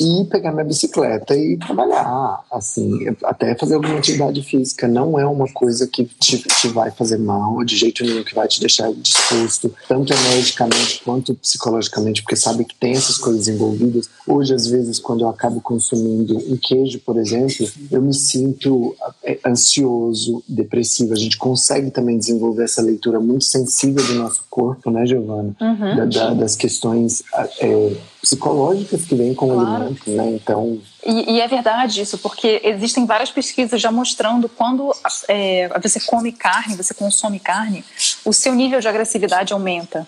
e 0.00 0.24
pegar 0.24 0.52
minha 0.52 0.64
bicicleta 0.64 1.36
e 1.36 1.56
trabalhar, 1.56 2.40
assim, 2.50 3.06
até 3.24 3.54
fazer 3.54 3.74
alguma 3.74 3.98
atividade 3.98 4.42
física. 4.42 4.88
Não 4.88 5.18
é 5.18 5.26
uma 5.26 5.46
coisa 5.52 5.86
que 5.86 6.04
te, 6.04 6.38
te 6.38 6.68
vai 6.68 6.90
fazer 6.90 7.18
mal, 7.18 7.62
de 7.64 7.76
jeito 7.76 8.04
nenhum, 8.04 8.24
que 8.24 8.34
vai 8.34 8.46
te 8.48 8.60
deixar 8.60 8.92
disposto, 8.92 9.74
tanto 9.88 10.14
medicamente 10.34 11.02
quanto 11.04 11.34
psicologicamente, 11.34 12.22
porque 12.22 12.36
sabe 12.36 12.64
que 12.64 12.74
tem 12.74 12.92
essas 12.92 13.18
coisas 13.18 13.48
envolvidas. 13.48 14.08
Hoje, 14.26 14.54
às 14.54 14.66
vezes, 14.66 14.98
quando 14.98 15.22
eu 15.22 15.28
acabo 15.28 15.60
consumindo 15.60 16.36
um 16.38 16.56
queijo, 16.56 17.00
por 17.00 17.18
exemplo, 17.18 17.66
eu 17.90 18.00
me 18.00 18.14
sinto 18.14 18.94
é, 19.22 19.38
ansioso, 19.46 20.42
depressivo. 20.48 21.12
A 21.12 21.16
gente 21.16 21.36
consegue 21.36 21.90
também 21.90 22.18
desenvolver 22.18 22.64
essa 22.64 22.82
leitura 22.82 23.20
muito 23.20 23.44
sensível 23.44 24.04
do 24.04 24.14
nosso 24.14 24.44
corpo, 24.48 24.90
né, 24.90 25.06
Giovana? 25.06 25.54
Uhum. 25.60 25.96
Da, 25.96 26.04
da, 26.04 26.34
das 26.34 26.56
questões 26.56 27.22
é, 27.60 27.92
psicológicas 28.22 29.04
que 29.04 29.16
vêm 29.16 29.34
com 29.34 29.48
claro. 29.48 29.60
o 29.60 29.74
alimento, 29.74 30.10
né? 30.10 30.30
Então. 30.30 30.78
E, 31.04 31.32
e, 31.32 31.40
é 31.40 31.48
verdade 31.48 32.00
isso, 32.00 32.16
porque 32.18 32.60
existem 32.62 33.04
várias 33.04 33.32
pesquisas 33.32 33.80
já 33.80 33.90
mostrando 33.90 34.48
quando 34.48 34.94
é, 35.28 35.68
você 35.82 35.98
come 35.98 36.30
carne, 36.30 36.76
você 36.76 36.94
consome 36.94 37.40
carne, 37.40 37.84
o 38.24 38.32
seu 38.32 38.54
nível 38.54 38.80
de 38.80 38.86
agressividade 38.86 39.52
aumenta. 39.52 40.06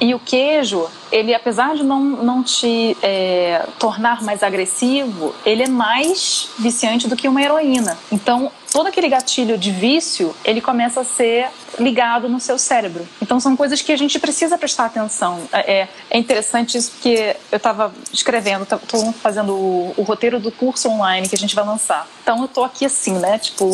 E 0.00 0.14
o 0.14 0.20
queijo, 0.20 0.86
ele 1.10 1.34
apesar 1.34 1.74
de 1.74 1.82
não, 1.82 2.00
não 2.00 2.42
te 2.42 2.96
é, 3.02 3.66
tornar 3.78 4.22
mais 4.22 4.42
agressivo, 4.42 5.34
ele 5.44 5.62
é 5.62 5.68
mais 5.68 6.50
viciante 6.58 7.08
do 7.08 7.16
que 7.16 7.26
uma 7.26 7.42
heroína. 7.42 7.98
Então, 8.12 8.52
todo 8.76 8.88
aquele 8.88 9.08
gatilho 9.08 9.56
de 9.56 9.70
vício, 9.70 10.36
ele 10.44 10.60
começa 10.60 11.00
a 11.00 11.04
ser 11.04 11.48
ligado 11.78 12.28
no 12.28 12.38
seu 12.38 12.58
cérebro. 12.58 13.08
Então 13.22 13.40
são 13.40 13.56
coisas 13.56 13.80
que 13.80 13.90
a 13.90 13.96
gente 13.96 14.18
precisa 14.18 14.58
prestar 14.58 14.84
atenção. 14.84 15.40
É, 15.50 15.80
é, 15.80 15.88
é 16.10 16.18
interessante 16.18 16.76
isso 16.76 16.90
porque 16.90 17.34
eu 17.50 17.56
estava 17.56 17.90
escrevendo, 18.12 18.64
estou 18.64 19.14
fazendo 19.14 19.54
o, 19.54 19.94
o, 19.96 20.02
roteiro 20.02 20.38
do 20.38 20.52
curso 20.52 20.90
online 20.90 21.26
que 21.26 21.34
a 21.34 21.38
gente 21.38 21.54
vai 21.54 21.64
lançar. 21.64 22.06
Então 22.22 22.40
eu 22.40 22.44
estou 22.44 22.64
aqui 22.64 22.84
assim, 22.84 23.14
né, 23.14 23.38
tipo, 23.38 23.64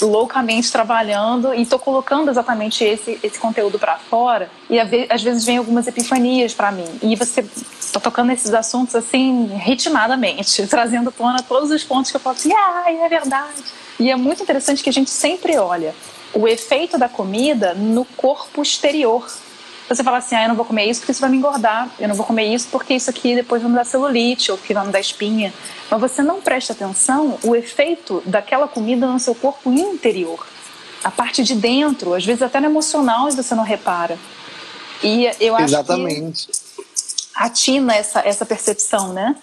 loucamente 0.00 0.72
trabalhando 0.72 1.52
e 1.52 1.60
estou 1.60 1.78
colocando 1.78 2.30
exatamente 2.30 2.82
esse, 2.82 3.18
esse 3.22 3.38
conteúdo 3.38 3.78
para 3.78 3.98
fora 3.98 4.50
e 4.70 4.80
às 4.80 5.22
vezes 5.22 5.44
vem 5.44 5.58
algumas 5.58 5.86
epifanias 5.86 6.54
para 6.54 6.72
mim. 6.72 6.88
E 7.02 7.14
você 7.14 7.44
tá 7.92 8.00
tocando 8.00 8.32
esses 8.32 8.54
assuntos 8.54 8.94
assim 8.94 9.48
ritmadamente, 9.56 10.64
trazendo 10.66 11.10
à 11.10 11.12
tona 11.12 11.42
todos 11.42 11.70
os 11.70 11.84
pontos 11.84 12.10
que 12.10 12.16
eu 12.16 12.20
falo 12.22 12.36
assim, 12.36 12.54
ah, 12.54 12.84
é 12.86 13.06
verdade. 13.06 13.85
E 13.98 14.10
é 14.10 14.16
muito 14.16 14.42
interessante 14.42 14.82
que 14.82 14.90
a 14.90 14.92
gente 14.92 15.10
sempre 15.10 15.56
olha 15.56 15.94
o 16.34 16.46
efeito 16.46 16.98
da 16.98 17.08
comida 17.08 17.74
no 17.74 18.04
corpo 18.04 18.62
exterior. 18.62 19.26
Você 19.88 20.02
fala 20.02 20.18
assim, 20.18 20.34
ah, 20.34 20.42
eu 20.42 20.48
não 20.48 20.56
vou 20.56 20.64
comer 20.64 20.86
isso 20.86 21.00
porque 21.00 21.12
isso 21.12 21.20
vai 21.20 21.30
me 21.30 21.36
engordar, 21.36 21.88
eu 21.98 22.08
não 22.08 22.14
vou 22.14 22.26
comer 22.26 22.52
isso 22.52 22.68
porque 22.70 22.94
isso 22.94 23.08
aqui 23.08 23.34
depois 23.34 23.62
vai 23.62 23.70
me 23.70 23.76
dar 23.76 23.84
celulite 23.84 24.50
ou 24.50 24.58
que 24.58 24.74
vai 24.74 24.84
me 24.84 24.92
dar 24.92 25.00
espinha. 25.00 25.54
Mas 25.90 26.00
você 26.00 26.22
não 26.22 26.40
presta 26.40 26.72
atenção 26.72 27.38
o 27.42 27.54
efeito 27.54 28.22
daquela 28.26 28.66
comida 28.66 29.06
no 29.06 29.20
seu 29.20 29.34
corpo 29.34 29.70
interior. 29.70 30.44
A 31.04 31.10
parte 31.10 31.42
de 31.44 31.54
dentro, 31.54 32.14
às 32.14 32.24
vezes 32.24 32.42
até 32.42 32.58
no 32.60 32.66
emocional 32.66 33.30
você 33.30 33.54
não 33.54 33.62
repara. 33.62 34.18
E 35.02 35.30
eu 35.40 35.54
acho 35.54 35.66
Exatamente. 35.66 36.48
que 36.48 36.52
atina 37.34 37.94
essa, 37.94 38.20
essa 38.20 38.44
percepção, 38.44 39.12
né? 39.12 39.36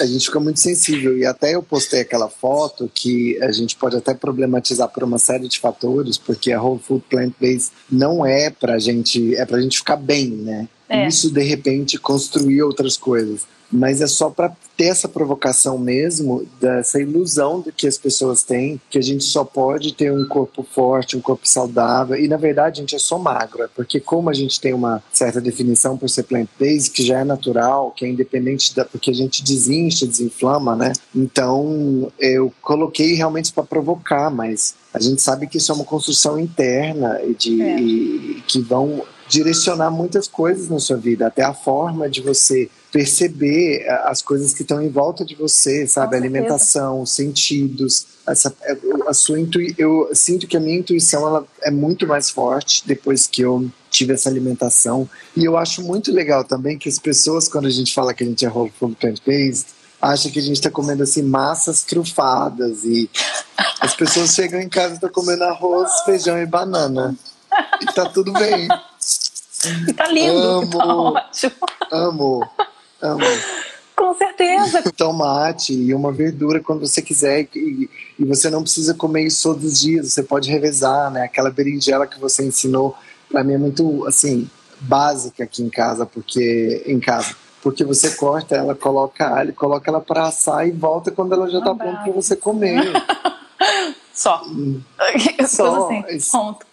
A 0.00 0.06
gente 0.06 0.26
fica 0.26 0.40
muito 0.40 0.60
sensível. 0.60 1.16
E 1.18 1.26
até 1.26 1.54
eu 1.54 1.62
postei 1.62 2.00
aquela 2.00 2.28
foto 2.28 2.90
que 2.94 3.40
a 3.42 3.50
gente 3.50 3.76
pode 3.76 3.96
até 3.96 4.14
problematizar 4.14 4.88
por 4.88 5.02
uma 5.02 5.18
série 5.18 5.48
de 5.48 5.58
fatores, 5.58 6.16
porque 6.16 6.52
a 6.52 6.62
Whole 6.62 6.80
Food 6.80 7.04
Plant 7.10 7.34
Based 7.40 7.72
não 7.90 8.24
é 8.24 8.50
pra 8.50 8.78
gente, 8.78 9.34
é 9.36 9.44
pra 9.44 9.60
gente 9.60 9.78
ficar 9.78 9.96
bem, 9.96 10.28
né? 10.28 10.68
É. 10.88 11.08
Isso 11.08 11.30
de 11.32 11.42
repente 11.42 11.98
construir 11.98 12.62
outras 12.62 12.96
coisas 12.96 13.46
mas 13.72 14.00
é 14.00 14.06
só 14.06 14.28
para 14.28 14.54
ter 14.76 14.86
essa 14.86 15.08
provocação 15.08 15.78
mesmo, 15.78 16.46
dessa 16.60 17.00
ilusão 17.00 17.60
do 17.60 17.72
que 17.72 17.86
as 17.86 17.96
pessoas 17.96 18.42
têm, 18.42 18.80
que 18.90 18.98
a 18.98 19.02
gente 19.02 19.24
só 19.24 19.44
pode 19.44 19.94
ter 19.94 20.12
um 20.12 20.26
corpo 20.26 20.62
forte, 20.62 21.16
um 21.16 21.20
corpo 21.20 21.48
saudável, 21.48 22.16
e 22.16 22.28
na 22.28 22.36
verdade 22.36 22.80
a 22.80 22.82
gente 22.82 22.96
é 22.96 22.98
só 22.98 23.18
magro, 23.18 23.62
é 23.62 23.68
porque 23.68 23.98
como 23.98 24.28
a 24.28 24.34
gente 24.34 24.60
tem 24.60 24.74
uma 24.74 25.02
certa 25.12 25.40
definição 25.40 25.96
por 25.96 26.08
ser 26.08 26.24
plant-based, 26.24 26.90
que 26.90 27.04
já 27.04 27.20
é 27.20 27.24
natural, 27.24 27.92
que 27.92 28.04
é 28.04 28.08
independente 28.08 28.74
da, 28.74 28.84
porque 28.84 29.10
a 29.10 29.14
gente 29.14 29.42
desincha, 29.42 30.06
desinflama, 30.06 30.76
né? 30.76 30.92
Então 31.14 32.12
eu 32.18 32.52
coloquei 32.60 33.14
realmente 33.14 33.52
para 33.52 33.62
provocar, 33.62 34.30
mas 34.30 34.74
a 34.92 35.00
gente 35.00 35.22
sabe 35.22 35.46
que 35.46 35.56
isso 35.56 35.72
é 35.72 35.74
uma 35.74 35.84
construção 35.84 36.38
interna 36.38 37.18
de, 37.38 37.62
é. 37.62 37.80
e, 37.80 38.42
que 38.46 38.60
vão 38.60 39.02
direcionar 39.28 39.90
muitas 39.90 40.28
coisas 40.28 40.68
na 40.68 40.78
sua 40.78 40.96
vida, 40.96 41.26
até 41.26 41.42
a 41.42 41.54
forma 41.54 42.08
de 42.08 42.20
você 42.20 42.68
perceber 42.92 43.88
as 44.04 44.20
coisas 44.20 44.52
que 44.52 44.60
estão 44.60 44.80
em 44.82 44.90
volta 44.90 45.24
de 45.24 45.34
você, 45.34 45.86
sabe? 45.86 46.14
a 46.14 46.18
alimentação, 46.18 47.00
os 47.00 47.10
sentidos, 47.10 48.06
essa, 48.28 48.54
é, 48.62 48.76
a 49.08 49.14
sua 49.14 49.40
intui 49.40 49.74
eu 49.78 50.10
sinto 50.12 50.46
que 50.46 50.56
a 50.56 50.60
minha 50.60 50.78
intuição 50.78 51.26
ela 51.26 51.46
é 51.62 51.70
muito 51.70 52.06
mais 52.06 52.28
forte 52.28 52.86
depois 52.86 53.26
que 53.26 53.40
eu 53.40 53.68
tive 53.90 54.12
essa 54.12 54.28
alimentação. 54.28 55.08
E 55.34 55.44
eu 55.44 55.56
acho 55.56 55.82
muito 55.82 56.12
legal 56.12 56.44
também 56.44 56.78
que 56.78 56.88
as 56.88 56.98
pessoas, 56.98 57.48
quando 57.48 57.66
a 57.66 57.70
gente 57.70 57.94
fala 57.94 58.12
que 58.12 58.22
a 58.22 58.26
gente 58.26 58.44
é 58.44 58.50
whole 58.50 58.72
food 58.78 58.94
plant-based, 58.96 59.66
acham 60.00 60.30
que 60.30 60.38
a 60.38 60.42
gente 60.42 60.56
está 60.56 60.70
comendo 60.70 61.02
assim 61.02 61.22
massas 61.22 61.82
trufadas 61.84 62.84
e 62.84 63.08
as 63.80 63.94
pessoas 63.94 64.34
chegam 64.34 64.60
em 64.60 64.68
casa 64.68 64.92
e 64.92 64.94
estão 64.94 65.10
comendo 65.10 65.44
arroz, 65.44 65.90
feijão 66.04 66.38
e 66.38 66.44
banana. 66.44 67.16
E 67.80 67.86
tá 67.86 68.06
tudo 68.08 68.32
bem. 68.32 68.68
E 69.88 69.92
tá 69.92 70.08
lindo, 70.08 70.36
amo, 70.36 70.78
tá 70.78 70.86
ótimo. 70.94 71.52
Amo. 71.90 72.50
Amo. 73.02 73.20
Com 73.94 74.14
certeza. 74.14 74.82
Tomate 74.96 75.74
e 75.74 75.94
uma 75.94 76.10
verdura 76.10 76.60
quando 76.60 76.80
você 76.80 77.02
quiser. 77.02 77.48
E, 77.54 77.88
e, 78.18 78.24
você 78.24 78.48
não 78.48 78.62
precisa 78.62 78.94
comer 78.94 79.24
isso 79.26 79.42
todos 79.42 79.64
os 79.64 79.80
dias. 79.80 80.12
Você 80.12 80.22
pode 80.22 80.50
revezar, 80.50 81.10
né? 81.10 81.24
Aquela 81.24 81.50
berinjela 81.50 82.06
que 82.06 82.18
você 82.18 82.44
ensinou, 82.44 82.96
para 83.28 83.44
mim 83.44 83.54
é 83.54 83.58
muito, 83.58 84.06
assim, 84.06 84.48
básica 84.80 85.44
aqui 85.44 85.62
em 85.62 85.68
casa, 85.68 86.06
porque 86.06 86.82
em 86.86 86.98
casa. 86.98 87.36
Porque 87.62 87.84
você 87.84 88.10
corta 88.16 88.56
ela, 88.56 88.74
coloca 88.74 89.24
alho, 89.24 89.52
coloca 89.54 89.88
ela 89.88 90.00
para 90.00 90.26
assar 90.26 90.66
e 90.66 90.72
volta 90.72 91.12
quando 91.12 91.32
ela 91.34 91.48
já 91.48 91.60
tá 91.60 91.74
pronta 91.74 92.02
para 92.02 92.12
você 92.12 92.34
comer. 92.34 92.82
Só. 94.12 94.42
Hum. 94.46 94.80
Só. 95.46 95.88
Assim, 95.90 96.30
ponto 96.32 96.66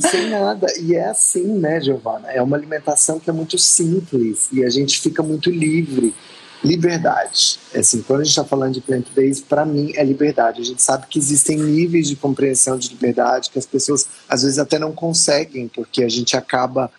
sem 0.00 0.30
nada. 0.30 0.66
E 0.80 0.94
é 0.94 1.06
assim, 1.06 1.46
né, 1.58 1.80
Giovana? 1.80 2.30
É 2.30 2.42
uma 2.42 2.56
alimentação 2.56 3.18
que 3.18 3.30
é 3.30 3.32
muito 3.32 3.56
simples 3.58 4.48
e 4.52 4.64
a 4.64 4.70
gente 4.70 5.00
fica 5.00 5.22
muito 5.22 5.50
livre. 5.50 6.14
Liberdade. 6.62 7.60
É 7.72 7.78
assim, 7.78 8.02
quando 8.02 8.22
a 8.22 8.24
gente 8.24 8.32
está 8.32 8.44
falando 8.44 8.74
de 8.74 8.80
plant-based, 8.80 9.44
para 9.48 9.64
mim 9.64 9.92
é 9.94 10.02
liberdade. 10.02 10.60
A 10.60 10.64
gente 10.64 10.82
sabe 10.82 11.06
que 11.06 11.18
existem 11.18 11.56
níveis 11.56 12.08
de 12.08 12.16
compreensão 12.16 12.76
de 12.76 12.88
liberdade 12.88 13.48
que 13.50 13.58
as 13.60 13.66
pessoas 13.66 14.06
às 14.28 14.42
vezes 14.42 14.58
até 14.58 14.76
não 14.76 14.92
conseguem, 14.92 15.68
porque 15.68 16.02
a 16.02 16.08
gente 16.08 16.36
acaba 16.36 16.90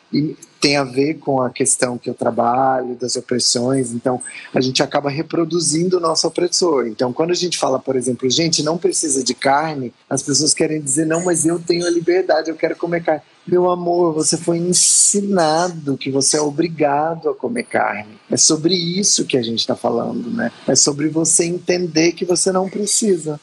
tem 0.60 0.78
a 0.78 0.84
ver 0.84 1.16
com 1.16 1.42
a 1.42 1.50
questão 1.50 1.98
que 1.98 2.10
eu 2.10 2.14
trabalho, 2.14 2.96
das 2.96 3.16
opressões, 3.16 3.92
então 3.92 4.22
a 4.54 4.62
gente 4.62 4.84
acaba 4.84 5.10
reproduzindo 5.10 5.98
o 5.98 6.00
nosso 6.00 6.28
opressor. 6.28 6.88
Então, 6.88 7.14
quando 7.14 7.32
a 7.32 7.36
gente 7.36 7.58
fala, 7.58 7.80
por 7.80 7.96
exemplo, 7.96 8.30
gente, 8.30 8.62
não 8.62 8.78
precisa 8.78 9.24
de 9.24 9.34
carne, 9.34 9.94
as 10.10 10.22
pessoas 10.22 10.54
querem 10.54 10.82
dizer, 10.82 11.06
não, 11.06 11.24
mas 11.24 11.46
eu 11.46 11.60
tenho 11.60 11.86
a 11.86 11.90
liberdade, 11.90 12.50
eu 12.50 12.56
quero 12.56 12.76
comer 12.76 13.04
carne. 13.04 13.22
Meu 13.48 13.70
amor, 13.70 14.14
você 14.14 14.38
foi 14.38 14.58
ensinado 14.58 15.98
que 15.98 16.12
você 16.12 16.38
é 16.38 16.42
obrigado 16.42 17.30
a 17.30 17.34
comer 17.34 17.64
carne. 17.64 18.20
É 18.30 18.38
sobre 18.38 18.76
isso 18.76 19.26
que 19.26 19.38
a 19.38 19.42
gente 19.42 19.60
está 19.60 19.76
falando, 19.76 20.30
né? 20.30 20.52
É 20.68 20.76
sobre 20.76 21.08
você 21.08 21.46
entender 21.46 22.12
que 22.12 22.26
você 22.26 22.52
não 22.52 22.70
precisa. 22.70 23.40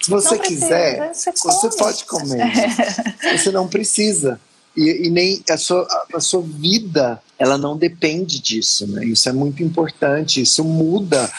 Se 0.00 0.10
você 0.10 0.38
quiser, 0.38 1.12
você, 1.14 1.32
você 1.32 1.76
pode 1.78 2.04
comer. 2.04 2.44
Você 3.38 3.50
não 3.50 3.66
precisa. 3.66 4.38
E, 4.76 5.06
e, 5.06 5.10
nem 5.10 5.42
a 5.48 5.56
sua, 5.56 5.86
a 6.12 6.20
sua 6.20 6.42
vida 6.42 7.20
ela 7.38 7.56
não 7.56 7.76
depende 7.76 8.40
disso, 8.40 8.86
né? 8.86 9.04
Isso 9.04 9.28
é 9.28 9.32
muito 9.32 9.62
importante, 9.62 10.40
isso 10.40 10.64
muda. 10.64 11.30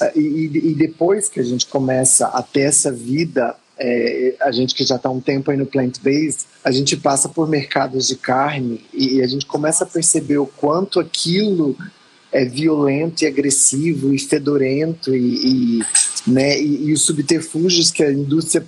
Eh, 0.00 0.12
e, 0.18 0.70
e 0.70 0.74
depois 0.74 1.28
que 1.28 1.40
a 1.40 1.42
gente 1.42 1.66
começa 1.66 2.26
a 2.28 2.42
ter 2.42 2.62
essa 2.62 2.92
vida, 2.92 3.56
é, 3.78 4.34
a 4.40 4.52
gente 4.52 4.74
que 4.74 4.84
já 4.84 4.96
está 4.96 5.10
um 5.10 5.20
tempo 5.20 5.50
aí 5.50 5.56
no 5.56 5.66
plant-based, 5.66 6.46
a 6.62 6.70
gente 6.70 6.96
passa 6.96 7.28
por 7.28 7.48
mercados 7.48 8.06
de 8.06 8.16
carne 8.16 8.84
e 8.92 9.20
a 9.22 9.26
gente 9.26 9.46
começa 9.46 9.84
a 9.84 9.86
perceber 9.86 10.38
o 10.38 10.46
quanto 10.46 11.00
aquilo 11.00 11.76
é 12.34 12.44
violento 12.44 13.22
e 13.22 13.26
agressivo 13.28 14.12
e 14.12 14.18
fedorento 14.18 15.14
e, 15.14 15.78
e 15.78 15.82
né, 16.26 16.58
e, 16.60 16.88
e, 16.88 16.92
os 16.92 17.02
subterfúgios 17.02 17.92
que 17.92 18.02
a 18.02 18.10
indústria 18.10 18.66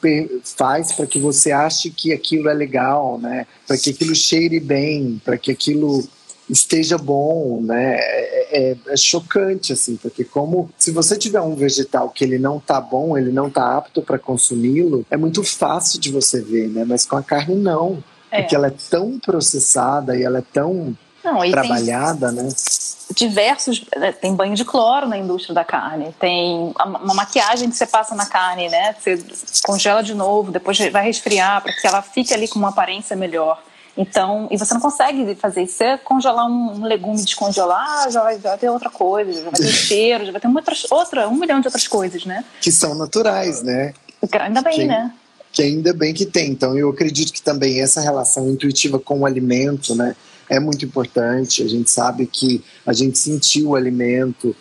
faz 0.56 0.92
para 0.92 1.04
que 1.04 1.18
você 1.18 1.50
ache 1.50 1.90
que 1.90 2.12
aquilo 2.12 2.48
é 2.48 2.54
legal, 2.54 3.18
né, 3.18 3.44
para 3.66 3.76
que 3.76 3.90
aquilo 3.90 4.14
cheire 4.14 4.60
bem, 4.60 5.20
para 5.24 5.36
que 5.36 5.50
aquilo 5.50 6.06
esteja 6.48 6.96
bom, 6.96 7.60
né, 7.60 7.96
é, 7.98 8.70
é, 8.70 8.76
é, 8.86 8.96
chocante 8.96 9.72
assim, 9.72 9.96
porque 9.96 10.22
como 10.22 10.70
se 10.78 10.92
você 10.92 11.18
tiver 11.18 11.40
um 11.40 11.56
vegetal 11.56 12.10
que 12.10 12.22
ele 12.22 12.38
não 12.38 12.60
tá 12.60 12.80
bom, 12.80 13.18
ele 13.18 13.32
não 13.32 13.50
tá 13.50 13.76
apto 13.76 14.00
para 14.00 14.16
consumi-lo, 14.16 15.04
é 15.10 15.16
muito 15.16 15.42
fácil 15.42 15.98
de 15.98 16.12
você 16.12 16.40
ver, 16.40 16.68
né, 16.68 16.84
mas 16.86 17.04
com 17.04 17.16
a 17.16 17.22
carne 17.22 17.56
não, 17.56 18.04
é. 18.30 18.42
porque 18.42 18.54
ela 18.54 18.68
é 18.68 18.74
tão 18.90 19.18
processada 19.18 20.16
e 20.16 20.22
ela 20.22 20.38
é 20.38 20.44
tão 20.52 20.96
Não, 21.26 21.50
trabalhada, 21.50 22.30
né? 22.30 22.48
Diversos. 23.14 23.84
Né, 23.96 24.12
tem 24.12 24.34
banho 24.34 24.54
de 24.54 24.64
cloro 24.64 25.08
na 25.08 25.18
indústria 25.18 25.54
da 25.54 25.64
carne, 25.64 26.14
tem 26.20 26.72
uma 26.84 27.14
maquiagem 27.14 27.68
que 27.68 27.76
você 27.76 27.86
passa 27.86 28.14
na 28.14 28.26
carne, 28.26 28.68
né? 28.68 28.94
Você 28.98 29.18
congela 29.64 30.02
de 30.02 30.14
novo, 30.14 30.50
depois 30.50 30.78
vai 30.90 31.04
resfriar 31.04 31.62
para 31.62 31.72
que 31.72 31.86
ela 31.86 32.02
fique 32.02 32.32
ali 32.32 32.48
com 32.48 32.58
uma 32.58 32.68
aparência 32.68 33.16
melhor. 33.16 33.60
Então, 33.96 34.46
e 34.50 34.58
você 34.58 34.74
não 34.74 34.80
consegue 34.80 35.34
fazer 35.36 35.62
isso. 35.62 35.76
Você 35.78 35.96
congelar 35.98 36.46
um, 36.46 36.84
legume, 36.84 37.16
descongelar, 37.16 38.10
já 38.10 38.22
vai, 38.22 38.38
já 38.38 38.50
vai 38.50 38.58
ter 38.58 38.68
outra 38.68 38.90
coisa, 38.90 39.32
já 39.32 39.50
vai 39.50 39.52
ter 39.52 39.66
cheiro, 39.72 40.26
já 40.26 40.32
vai 40.32 40.40
ter 40.40 40.48
outras, 40.48 40.86
outra, 40.90 41.28
um 41.28 41.34
milhão 41.34 41.60
de 41.60 41.68
outras 41.68 41.88
coisas, 41.88 42.24
né? 42.26 42.44
Que 42.60 42.70
são 42.70 42.94
naturais, 42.94 43.62
né? 43.62 43.94
Ainda 44.40 44.60
bem, 44.60 44.74
que, 44.74 44.84
né? 44.84 45.12
Que 45.50 45.62
ainda 45.62 45.94
bem 45.94 46.12
que 46.12 46.26
tem. 46.26 46.50
Então, 46.50 46.76
eu 46.76 46.90
acredito 46.90 47.32
que 47.32 47.40
também 47.40 47.80
essa 47.80 48.00
relação 48.00 48.50
intuitiva 48.50 48.98
com 48.98 49.20
o 49.20 49.26
alimento, 49.26 49.94
né? 49.94 50.14
É 50.48 50.60
muito 50.60 50.84
importante. 50.84 51.62
A 51.62 51.68
gente 51.68 51.90
sabe 51.90 52.26
que 52.26 52.62
a 52.84 52.92
gente 52.92 53.18
sentiu 53.18 53.70
o 53.70 53.74
alimento. 53.74 54.54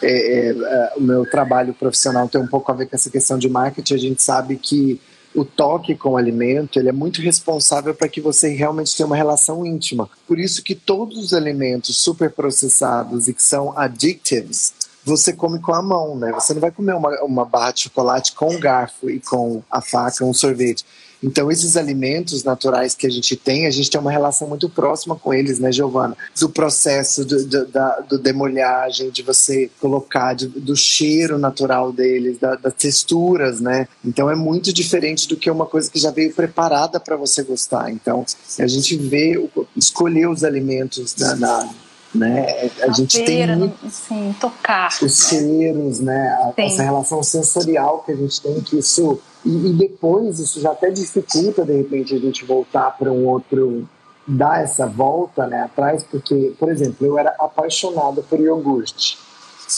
É, 0.00 0.08
é, 0.08 0.48
é, 0.50 0.92
o 0.96 1.00
meu 1.00 1.24
trabalho 1.24 1.74
profissional 1.74 2.28
tem 2.28 2.40
um 2.40 2.46
pouco 2.46 2.70
a 2.70 2.74
ver 2.74 2.86
com 2.86 2.96
essa 2.96 3.10
questão 3.10 3.38
de 3.38 3.48
marketing. 3.48 3.94
A 3.94 3.98
gente 3.98 4.22
sabe 4.22 4.56
que 4.56 5.00
o 5.34 5.44
toque 5.44 5.94
com 5.94 6.10
o 6.10 6.16
alimento 6.16 6.78
ele 6.78 6.88
é 6.88 6.92
muito 6.92 7.22
responsável 7.22 7.94
para 7.94 8.08
que 8.08 8.20
você 8.20 8.48
realmente 8.48 8.94
tenha 8.96 9.06
uma 9.06 9.16
relação 9.16 9.64
íntima. 9.64 10.08
Por 10.26 10.38
isso 10.38 10.62
que 10.62 10.74
todos 10.74 11.18
os 11.18 11.32
alimentos 11.32 11.96
superprocessados 11.98 13.28
e 13.28 13.34
que 13.34 13.42
são 13.42 13.76
addictives, 13.76 14.74
você 15.04 15.32
come 15.32 15.58
com 15.58 15.74
a 15.74 15.82
mão, 15.82 16.16
né? 16.16 16.32
Você 16.32 16.54
não 16.54 16.60
vai 16.60 16.70
comer 16.70 16.94
uma, 16.94 17.10
uma 17.22 17.44
barra 17.44 17.72
de 17.72 17.80
chocolate 17.80 18.32
com 18.32 18.54
o 18.54 18.58
garfo 18.58 19.10
e 19.10 19.20
com 19.20 19.62
a 19.70 19.80
faca, 19.80 20.24
um 20.24 20.34
sorvete. 20.34 20.84
Então, 21.22 21.52
esses 21.52 21.76
alimentos 21.76 22.42
naturais 22.42 22.94
que 22.94 23.06
a 23.06 23.10
gente 23.10 23.36
tem, 23.36 23.66
a 23.66 23.70
gente 23.70 23.88
tem 23.88 24.00
uma 24.00 24.10
relação 24.10 24.48
muito 24.48 24.68
próxima 24.68 25.14
com 25.14 25.32
eles, 25.32 25.60
né, 25.60 25.70
Giovana? 25.70 26.16
Do 26.38 26.48
processo 26.48 27.24
do, 27.24 27.46
do, 27.46 27.66
da 27.66 28.00
do 28.00 28.18
demolhagem, 28.18 29.10
de 29.10 29.22
você 29.22 29.70
colocar, 29.80 30.34
de, 30.34 30.48
do 30.48 30.74
cheiro 30.74 31.38
natural 31.38 31.92
deles, 31.92 32.38
da, 32.38 32.56
das 32.56 32.74
texturas, 32.74 33.60
né? 33.60 33.86
Então, 34.04 34.28
é 34.28 34.34
muito 34.34 34.72
diferente 34.72 35.28
do 35.28 35.36
que 35.36 35.48
uma 35.48 35.66
coisa 35.66 35.88
que 35.88 35.98
já 35.98 36.10
veio 36.10 36.34
preparada 36.34 36.98
para 36.98 37.16
você 37.16 37.44
gostar. 37.44 37.92
Então, 37.92 38.26
a 38.58 38.66
gente 38.66 38.96
vê, 38.96 39.48
escolher 39.76 40.28
os 40.28 40.42
alimentos 40.42 41.14
na, 41.16 41.36
na 41.36 41.70
né? 42.14 42.70
A, 42.80 42.86
a 42.86 42.92
gente 42.92 43.22
tem 43.24 43.72
sim, 43.90 44.34
tocar 44.40 44.88
os 44.88 45.02
né? 45.02 45.08
cheiros, 45.08 46.00
né? 46.00 46.52
A, 46.56 46.62
essa 46.62 46.82
relação 46.82 47.22
sensorial 47.22 48.02
que 48.04 48.12
a 48.12 48.16
gente 48.16 48.40
tem 48.40 48.60
que 48.60 48.78
isso 48.78 49.20
e, 49.44 49.70
e, 49.70 49.72
depois 49.72 50.38
isso 50.38 50.60
já 50.60 50.70
até 50.70 50.90
dificulta 50.90 51.64
de 51.64 51.76
repente 51.76 52.14
a 52.14 52.18
gente 52.18 52.44
voltar 52.44 52.96
para 52.96 53.10
um 53.10 53.26
outro 53.26 53.88
dar 54.26 54.62
essa 54.62 54.86
volta 54.86 55.48
né 55.48 55.62
atrás 55.62 56.04
porque 56.04 56.52
por 56.58 56.70
exemplo 56.70 57.04
eu 57.04 57.18
era 57.18 57.34
apaixonada 57.40 58.22
por 58.22 58.38
iogurte 58.38 59.18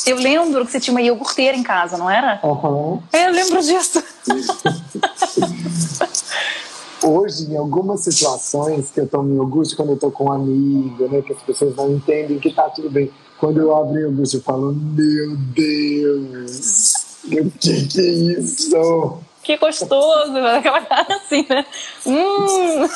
eu 0.07 0.17
lembro 0.17 0.67
que 0.67 0.73
você 0.73 0.81
tinha 0.81 0.93
uma 0.93 1.03
iogurteira 1.03 1.57
em 1.57 1.63
casa, 1.63 1.97
não 1.97 2.11
era? 2.11 2.41
Uhum. 2.43 3.01
Eu 3.13 3.31
lembro 3.31 3.63
disso. 3.63 4.03
Hoje, 7.05 7.53
em 7.53 7.57
algumas 7.57 8.01
situações 8.01 8.91
que 8.91 8.99
eu 8.99 9.07
tomo 9.07 9.35
iogurte, 9.35 9.77
quando 9.77 9.91
eu 9.91 9.99
tô 9.99 10.11
com 10.11 10.25
um 10.25 10.33
amigo, 10.33 11.07
né, 11.09 11.21
que 11.21 11.35
as 11.35 11.43
pessoas 11.43 11.77
não 11.77 11.91
entendem 11.93 12.39
que 12.39 12.51
tá 12.51 12.71
tudo 12.71 12.89
bem. 12.89 13.11
Quando 13.39 13.61
eu 13.61 13.77
abro 13.77 14.01
iogurte, 14.01 14.37
eu 14.37 14.43
falo, 14.43 14.73
meu 14.73 15.37
Deus, 15.37 16.95
o 17.25 17.31
que 17.61 17.87
que 17.87 18.01
é 18.01 18.11
isso? 18.39 19.19
Que 19.43 19.59
gostoso, 19.59 20.35
aquela 20.39 20.81
cara 20.81 21.17
assim, 21.17 21.45
né? 21.47 21.67
Hum. 22.07 22.89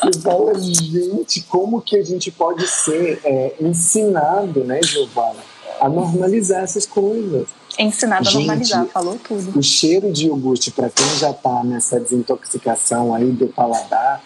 Você 0.00 0.20
fala, 0.20 0.54
gente, 0.60 1.42
como 1.48 1.82
que 1.82 1.96
a 1.96 2.04
gente 2.04 2.30
pode 2.30 2.68
ser 2.68 3.20
é, 3.24 3.56
ensinado, 3.60 4.62
né, 4.62 4.80
Giovana, 4.80 5.40
a 5.80 5.88
normalizar 5.88 6.62
essas 6.62 6.86
coisas? 6.86 7.48
Ensinado 7.78 8.28
a 8.28 8.32
normalizar, 8.32 8.86
falou 8.86 9.18
tudo. 9.18 9.58
O 9.58 9.62
cheiro 9.62 10.12
de 10.12 10.26
iogurte, 10.26 10.70
para 10.70 10.88
quem 10.88 11.06
já 11.18 11.30
está 11.30 11.62
nessa 11.62 12.00
desintoxicação 12.00 13.14
aí 13.14 13.30
do 13.30 13.48
paladar, 13.48 14.22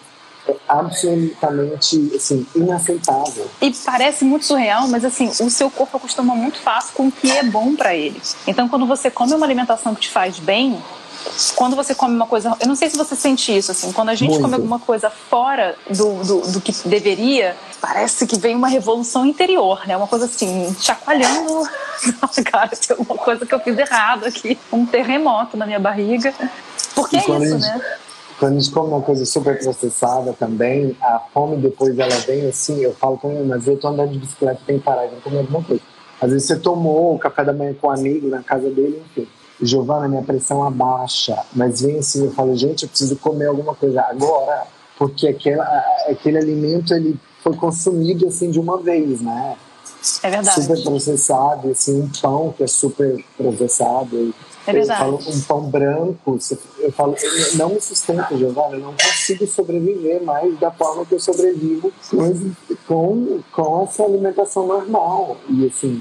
absolutamente 0.71 2.11
assim, 2.15 2.45
inaceitável. 2.55 3.49
E 3.61 3.71
parece 3.85 4.23
muito 4.23 4.45
surreal, 4.45 4.87
mas 4.87 5.03
assim, 5.03 5.29
o 5.39 5.49
seu 5.49 5.69
corpo 5.69 5.97
acostuma 5.97 6.33
muito 6.33 6.59
fácil 6.59 6.93
com 6.93 7.07
o 7.07 7.11
que 7.11 7.29
é 7.29 7.43
bom 7.43 7.75
para 7.75 7.93
ele. 7.93 8.21
Então, 8.47 8.69
quando 8.69 8.85
você 8.85 9.11
come 9.11 9.33
uma 9.33 9.45
alimentação 9.45 9.93
que 9.93 10.01
te 10.01 10.09
faz 10.09 10.39
bem, 10.39 10.81
quando 11.55 11.75
você 11.75 11.93
come 11.93 12.15
uma 12.15 12.25
coisa. 12.25 12.55
Eu 12.59 12.67
não 12.67 12.75
sei 12.75 12.89
se 12.89 12.97
você 12.97 13.15
sente 13.15 13.55
isso, 13.55 13.71
assim, 13.71 13.91
quando 13.91 14.09
a 14.09 14.15
gente 14.15 14.31
Muito. 14.31 14.43
come 14.43 14.55
alguma 14.55 14.79
coisa 14.79 15.09
fora 15.09 15.75
do, 15.89 16.23
do, 16.23 16.51
do, 16.51 16.61
que 16.61 16.71
deveria, 16.87 17.55
parece 17.79 18.25
que 18.25 18.39
vem 18.39 18.55
uma 18.55 18.67
revolução 18.67 19.25
interior, 19.25 19.85
né? 19.87 19.95
Uma 19.95 20.07
coisa 20.07 20.25
assim, 20.25 20.75
chacoalhando. 20.79 21.63
Cara, 22.45 22.69
tem 22.69 22.97
alguma 22.97 23.17
coisa 23.17 23.45
que 23.45 23.53
eu 23.53 23.59
fiz 23.59 23.77
errado 23.77 24.25
aqui. 24.25 24.57
Um 24.71 24.85
terremoto 24.85 25.55
na 25.55 25.65
minha 25.65 25.79
barriga. 25.79 26.33
Porque 26.95 27.17
é 27.17 27.19
isso, 27.19 27.57
né? 27.59 27.81
Quando 28.41 28.57
a 28.57 28.59
gente 28.59 28.71
come 28.71 28.89
uma 28.89 29.01
coisa 29.01 29.23
super 29.23 29.61
processada 29.61 30.33
também, 30.33 30.97
a 30.99 31.19
fome 31.31 31.57
depois 31.57 31.97
ela 31.97 32.15
vem 32.25 32.47
assim, 32.49 32.81
eu 32.81 32.91
falo 32.91 33.15
com 33.19 33.31
ele, 33.31 33.47
mas 33.47 33.67
eu 33.67 33.77
tô 33.77 33.87
andando 33.87 34.13
de 34.13 34.17
bicicleta, 34.17 34.59
tem 34.65 34.79
que 34.79 34.83
parar, 34.83 35.07
vou 35.07 35.21
comer 35.21 35.37
alguma 35.37 35.63
coisa. 35.63 35.81
Às 36.19 36.31
vezes 36.31 36.47
você 36.47 36.55
tomou 36.57 37.13
o 37.13 37.19
café 37.19 37.45
da 37.45 37.53
manhã 37.53 37.75
com 37.79 37.87
um 37.87 37.91
amigo 37.91 38.27
na 38.27 38.41
casa 38.41 38.67
dele, 38.67 38.99
enfim 39.11 39.27
Giovana, 39.61 40.07
minha 40.07 40.23
pressão 40.23 40.63
abaixa, 40.63 41.37
mas 41.53 41.81
vem 41.81 41.99
assim, 41.99 42.25
eu 42.25 42.31
falo, 42.31 42.55
gente, 42.55 42.81
eu 42.83 42.89
preciso 42.89 43.15
comer 43.17 43.45
alguma 43.45 43.75
coisa 43.75 44.01
agora, 44.01 44.63
porque 44.97 45.27
aquele, 45.27 45.61
aquele 46.09 46.39
alimento 46.39 46.95
ele 46.95 47.15
foi 47.43 47.55
consumido 47.55 48.27
assim 48.27 48.49
de 48.49 48.59
uma 48.59 48.79
vez, 48.79 49.21
né? 49.21 49.55
É 50.23 50.29
verdade. 50.31 50.63
Super 50.63 50.81
processado, 50.81 51.69
assim, 51.69 52.01
um 52.01 52.09
pão 52.21 52.53
que 52.57 52.63
é 52.63 52.67
super 52.67 53.23
processado. 53.37 54.33
É. 54.67 54.77
Eu 54.77 54.85
falo 54.85 55.19
um 55.27 55.41
pão 55.41 55.61
branco, 55.63 56.39
eu 56.79 56.91
falo, 56.91 57.15
eu 57.19 57.57
não 57.57 57.69
me 57.69 57.81
sustento, 57.81 58.37
Giovana, 58.37 58.75
eu 58.75 58.79
não 58.79 58.93
consigo 58.93 59.47
sobreviver 59.47 60.23
mais 60.23 60.59
da 60.59 60.69
forma 60.69 61.05
que 61.05 61.15
eu 61.15 61.19
sobrevivo 61.19 61.91
com, 62.87 63.39
com 63.51 63.83
essa 63.83 64.03
alimentação 64.03 64.67
normal. 64.67 65.37
E 65.49 65.65
assim, 65.65 65.99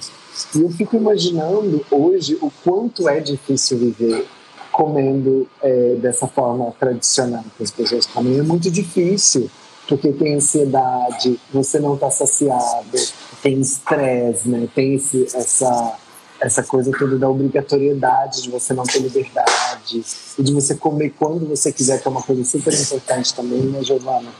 eu 0.54 0.68
fico 0.70 0.96
imaginando 0.96 1.84
hoje 1.90 2.36
o 2.40 2.50
quanto 2.62 3.08
é 3.08 3.20
difícil 3.20 3.78
viver 3.78 4.26
comendo 4.72 5.48
é, 5.62 5.96
dessa 5.96 6.26
forma 6.26 6.72
tradicional 6.78 7.44
que 7.56 7.62
as 7.62 7.70
pessoas 7.70 8.06
comem. 8.06 8.38
É 8.38 8.42
muito 8.42 8.70
difícil, 8.70 9.50
porque 9.88 10.12
tem 10.12 10.36
ansiedade, 10.36 11.38
você 11.52 11.78
não 11.78 11.94
está 11.94 12.10
saciado, 12.10 12.98
tem 13.42 13.60
estresse, 13.60 14.48
né? 14.48 14.68
tem 14.74 14.94
esse, 14.94 15.24
essa, 15.24 15.96
essa 16.40 16.62
coisa 16.62 16.90
toda 16.96 17.18
da 17.18 17.28
obrigatoriedade 17.28 18.42
de 18.42 18.50
você 18.50 18.72
não 18.72 18.84
ter 18.84 19.00
liberdade 19.00 20.02
e 20.38 20.42
de 20.42 20.52
você 20.52 20.74
comer 20.74 21.10
quando 21.10 21.46
você 21.46 21.72
quiser, 21.72 22.00
que 22.00 22.08
é 22.08 22.10
uma 22.10 22.22
coisa 22.22 22.44
super 22.44 22.72
importante 22.72 23.34
também, 23.34 23.60
né, 23.62 23.82
Giovana? 23.82 24.30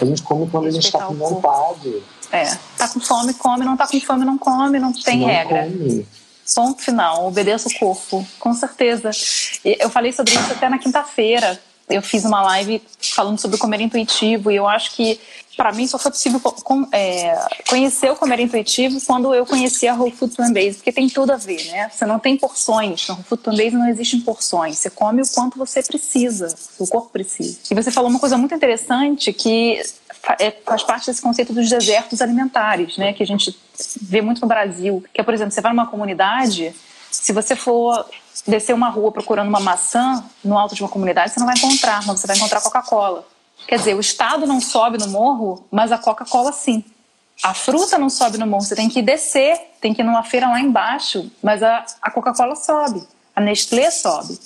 A 0.00 0.04
gente 0.04 0.22
come 0.22 0.48
quando 0.50 0.66
a 0.66 0.70
gente 0.70 0.86
está 0.86 1.00
com 1.00 1.14
vontade. 1.14 2.02
É, 2.32 2.56
tá 2.78 2.88
com 2.88 2.98
fome, 2.98 3.34
come, 3.34 3.64
não 3.64 3.76
tá 3.76 3.86
com 3.86 4.00
fome, 4.00 4.24
não 4.24 4.38
come, 4.38 4.78
não 4.78 4.92
tem 4.92 5.20
não 5.20 5.26
regra. 5.26 5.64
Come. 5.64 6.06
Ponto 6.54 6.82
final, 6.82 7.26
obedeça 7.26 7.68
o 7.68 7.78
corpo, 7.78 8.26
com 8.38 8.54
certeza. 8.54 9.10
Eu 9.64 9.88
falei 9.90 10.12
sobre 10.12 10.32
isso 10.32 10.52
até 10.52 10.68
na 10.68 10.78
quinta-feira. 10.78 11.60
Eu 11.88 12.02
fiz 12.02 12.24
uma 12.24 12.42
live 12.42 12.82
falando 13.00 13.38
sobre 13.38 13.58
comer 13.58 13.80
intuitivo 13.80 14.50
e 14.50 14.56
eu 14.56 14.66
acho 14.66 14.94
que 14.94 15.20
para 15.56 15.72
mim 15.72 15.86
só 15.86 15.98
foi 15.98 16.10
possível 16.10 16.40
com, 16.40 16.88
é, 16.92 17.38
conhecer 17.68 18.10
o 18.10 18.16
comer 18.16 18.40
intuitivo 18.40 18.98
quando 19.06 19.34
eu 19.34 19.44
conheci 19.44 19.86
a 19.86 19.94
Whole 19.94 20.10
Food 20.10 20.34
Plant 20.34 20.52
Based, 20.52 20.76
porque 20.76 20.92
tem 20.92 21.08
tudo 21.08 21.32
a 21.32 21.36
ver, 21.36 21.64
né? 21.66 21.90
Você 21.90 22.06
não 22.06 22.18
tem 22.18 22.36
porções, 22.36 23.06
no 23.08 23.14
Whole 23.14 23.24
Food 23.24 23.42
Plant 23.42 23.56
Based 23.56 23.74
não 23.74 23.88
existem 23.88 24.20
porções, 24.20 24.78
você 24.78 24.90
come 24.90 25.22
o 25.22 25.28
quanto 25.28 25.58
você 25.58 25.82
precisa, 25.82 26.54
o 26.78 26.86
corpo 26.86 27.10
precisa. 27.10 27.58
E 27.70 27.74
você 27.74 27.90
falou 27.90 28.08
uma 28.08 28.18
coisa 28.18 28.36
muito 28.36 28.54
interessante 28.54 29.32
que 29.32 29.82
é, 30.38 30.50
faz 30.64 30.82
parte 30.82 31.06
desse 31.06 31.20
conceito 31.20 31.52
dos 31.52 31.68
desertos 31.68 32.22
alimentares, 32.22 32.96
né? 32.96 33.12
Que 33.12 33.22
a 33.22 33.26
gente 33.26 33.56
vê 34.00 34.22
muito 34.22 34.40
no 34.40 34.48
Brasil, 34.48 35.04
que 35.12 35.20
é, 35.20 35.24
por 35.24 35.34
exemplo, 35.34 35.52
você 35.52 35.60
vai 35.60 35.72
numa 35.72 35.86
comunidade, 35.86 36.74
se 37.10 37.32
você 37.32 37.54
for 37.54 38.06
descer 38.46 38.74
uma 38.74 38.88
rua 38.88 39.12
procurando 39.12 39.48
uma 39.48 39.60
maçã 39.60 40.24
no 40.44 40.58
alto 40.58 40.74
de 40.74 40.82
uma 40.82 40.88
comunidade, 40.88 41.32
você 41.32 41.40
não 41.40 41.46
vai 41.46 41.56
encontrar, 41.56 42.04
mas 42.06 42.20
você 42.20 42.26
vai 42.26 42.36
encontrar 42.36 42.60
Coca-Cola. 42.60 43.26
Quer 43.66 43.78
dizer, 43.78 43.94
o 43.94 44.00
Estado 44.00 44.46
não 44.46 44.60
sobe 44.60 44.98
no 44.98 45.08
morro, 45.08 45.64
mas 45.70 45.92
a 45.92 45.98
Coca-Cola 45.98 46.52
sim. 46.52 46.84
A 47.42 47.54
fruta 47.54 47.98
não 47.98 48.10
sobe 48.10 48.38
no 48.38 48.46
morro, 48.46 48.62
você 48.62 48.76
tem 48.76 48.88
que 48.88 49.02
descer, 49.02 49.58
tem 49.80 49.94
que 49.94 50.02
ir 50.02 50.04
numa 50.04 50.22
feira 50.22 50.48
lá 50.48 50.60
embaixo, 50.60 51.30
mas 51.42 51.62
a, 51.62 51.84
a 52.00 52.10
Coca-Cola 52.10 52.54
sobe, 52.56 53.02
a 53.34 53.40
Nestlé 53.40 53.90
sobe. 53.90 54.38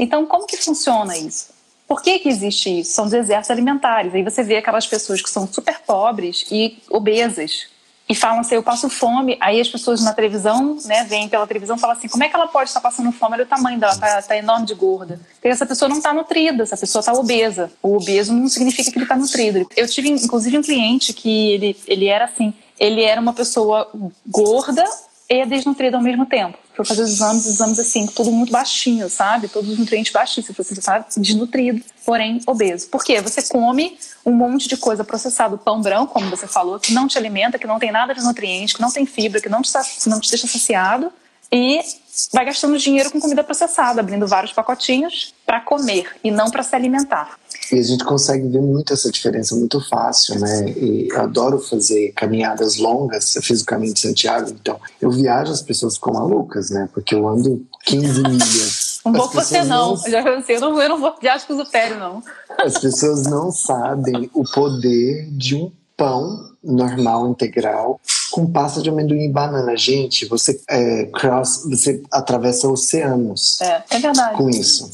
Então, 0.00 0.26
como 0.26 0.46
que 0.46 0.56
funciona 0.56 1.16
isso? 1.16 1.54
Por 1.86 2.02
que, 2.02 2.18
que 2.18 2.28
existe 2.28 2.80
isso? 2.80 2.92
São 2.92 3.08
desertos 3.08 3.50
alimentares. 3.50 4.14
Aí 4.14 4.22
você 4.22 4.42
vê 4.42 4.56
aquelas 4.56 4.86
pessoas 4.86 5.22
que 5.22 5.30
são 5.30 5.46
super 5.46 5.80
pobres 5.80 6.44
e 6.50 6.82
obesas. 6.90 7.68
E 8.08 8.14
falam 8.14 8.40
assim, 8.40 8.54
eu 8.54 8.62
passo 8.62 8.88
fome, 8.88 9.36
aí 9.40 9.60
as 9.60 9.68
pessoas 9.68 10.02
na 10.02 10.12
televisão, 10.12 10.78
né, 10.84 11.04
vêm 11.04 11.28
pela 11.28 11.46
televisão 11.46 11.76
e 11.76 11.78
falam 11.80 11.96
assim, 11.96 12.08
como 12.08 12.22
é 12.22 12.28
que 12.28 12.36
ela 12.36 12.46
pode 12.46 12.70
estar 12.70 12.80
passando 12.80 13.10
fome? 13.10 13.34
Olha 13.34 13.44
o 13.44 13.48
tamanho 13.48 13.80
dela, 13.80 13.96
tá, 13.96 14.22
tá 14.22 14.36
enorme 14.36 14.64
de 14.64 14.74
gorda. 14.74 15.20
Porque 15.34 15.48
essa 15.48 15.66
pessoa 15.66 15.88
não 15.88 15.96
está 15.96 16.12
nutrida, 16.12 16.62
essa 16.62 16.76
pessoa 16.76 17.00
está 17.00 17.12
obesa. 17.12 17.70
O 17.82 17.96
obeso 17.96 18.32
não 18.32 18.48
significa 18.48 18.90
que 18.90 18.96
ele 18.96 19.04
está 19.04 19.16
nutrido. 19.16 19.68
Eu 19.76 19.88
tive, 19.88 20.08
inclusive, 20.08 20.56
um 20.56 20.62
cliente 20.62 21.12
que 21.12 21.50
ele, 21.50 21.76
ele 21.86 22.06
era 22.06 22.26
assim, 22.26 22.54
ele 22.78 23.02
era 23.02 23.20
uma 23.20 23.32
pessoa 23.32 23.90
gorda 24.24 24.84
e 25.28 25.44
desnutrida 25.44 25.96
ao 25.96 26.02
mesmo 26.02 26.26
tempo. 26.26 26.58
Foi 26.76 26.84
fazer 26.84 27.02
os 27.02 27.10
exames, 27.10 27.46
exames 27.46 27.78
assim, 27.78 28.06
tudo 28.06 28.30
muito 28.30 28.52
baixinho, 28.52 29.08
sabe? 29.08 29.48
Todos 29.48 29.70
os 29.70 29.78
nutrientes 29.78 30.12
baixíssimos. 30.12 30.56
Você 30.56 30.74
está 30.74 31.04
desnutrido, 31.16 31.82
porém 32.04 32.40
obeso. 32.46 32.88
Por 32.88 33.02
quê? 33.02 33.18
Você 33.22 33.42
come 33.42 33.98
um 34.26 34.32
monte 34.32 34.68
de 34.68 34.76
coisa 34.76 35.02
processada, 35.02 35.56
pão 35.56 35.80
branco, 35.80 36.12
como 36.12 36.28
você 36.28 36.46
falou, 36.46 36.78
que 36.78 36.92
não 36.92 37.08
te 37.08 37.16
alimenta, 37.16 37.58
que 37.58 37.66
não 37.66 37.78
tem 37.78 37.90
nada 37.90 38.14
de 38.14 38.22
nutriente, 38.22 38.74
que 38.74 38.82
não 38.82 38.92
tem 38.92 39.06
fibra, 39.06 39.40
que 39.40 39.48
não 39.48 39.62
te, 39.62 39.70
não 40.06 40.20
te 40.20 40.28
deixa 40.28 40.46
saciado 40.46 41.10
e 41.50 41.80
vai 42.32 42.44
gastando 42.44 42.78
dinheiro 42.78 43.10
com 43.10 43.20
comida 43.20 43.44
processada, 43.44 44.00
abrindo 44.00 44.26
vários 44.26 44.52
pacotinhos 44.52 45.34
para 45.44 45.60
comer 45.60 46.16
e 46.24 46.30
não 46.30 46.50
para 46.50 46.62
se 46.62 46.74
alimentar. 46.74 47.38
E 47.72 47.78
a 47.78 47.82
gente 47.82 48.04
consegue 48.04 48.46
ver 48.48 48.60
muito 48.60 48.92
essa 48.92 49.10
diferença 49.10 49.56
muito 49.56 49.80
fácil, 49.80 50.38
né? 50.38 50.68
E 50.70 51.08
eu 51.10 51.20
adoro 51.20 51.58
fazer 51.58 52.12
caminhadas 52.12 52.76
longas. 52.76 53.34
Eu 53.34 53.42
fiz 53.42 53.62
o 53.62 53.66
caminho 53.66 53.92
de 53.92 54.00
Santiago, 54.00 54.50
então 54.50 54.78
eu 55.00 55.10
viajo, 55.10 55.52
as 55.52 55.62
pessoas 55.62 55.94
ficam 55.96 56.12
malucas, 56.12 56.70
né? 56.70 56.88
Porque 56.92 57.14
eu 57.14 57.28
ando 57.28 57.66
15 57.84 58.22
milhas. 58.22 59.00
Um 59.04 59.12
pouco 59.12 59.34
você 59.34 59.62
não. 59.62 59.94
não... 59.94 60.04
Eu 60.04 60.10
já 60.10 60.22
pensei, 60.22 60.56
eu 60.56 60.60
não, 60.60 60.82
eu 60.82 60.88
não 60.88 61.00
vou 61.00 61.14
viajar 61.20 61.46
com 61.46 61.54
o 61.54 61.64
não. 61.98 62.22
As 62.58 62.78
pessoas 62.78 63.22
não 63.24 63.50
sabem 63.50 64.30
o 64.34 64.44
poder 64.44 65.28
de 65.30 65.54
um 65.54 65.70
pão 65.96 66.50
normal, 66.62 67.28
integral, 67.30 68.00
com 68.30 68.50
pasta 68.50 68.82
de 68.82 68.90
amendoim 68.90 69.24
e 69.24 69.32
banana. 69.32 69.76
Gente, 69.76 70.26
você 70.26 70.60
é, 70.68 71.06
cross, 71.06 71.62
você 71.64 72.02
atravessa 72.10 72.68
oceanos. 72.68 73.60
É, 73.60 73.82
é 73.90 73.98
verdade. 73.98 74.36
Com 74.36 74.50
isso. 74.50 74.90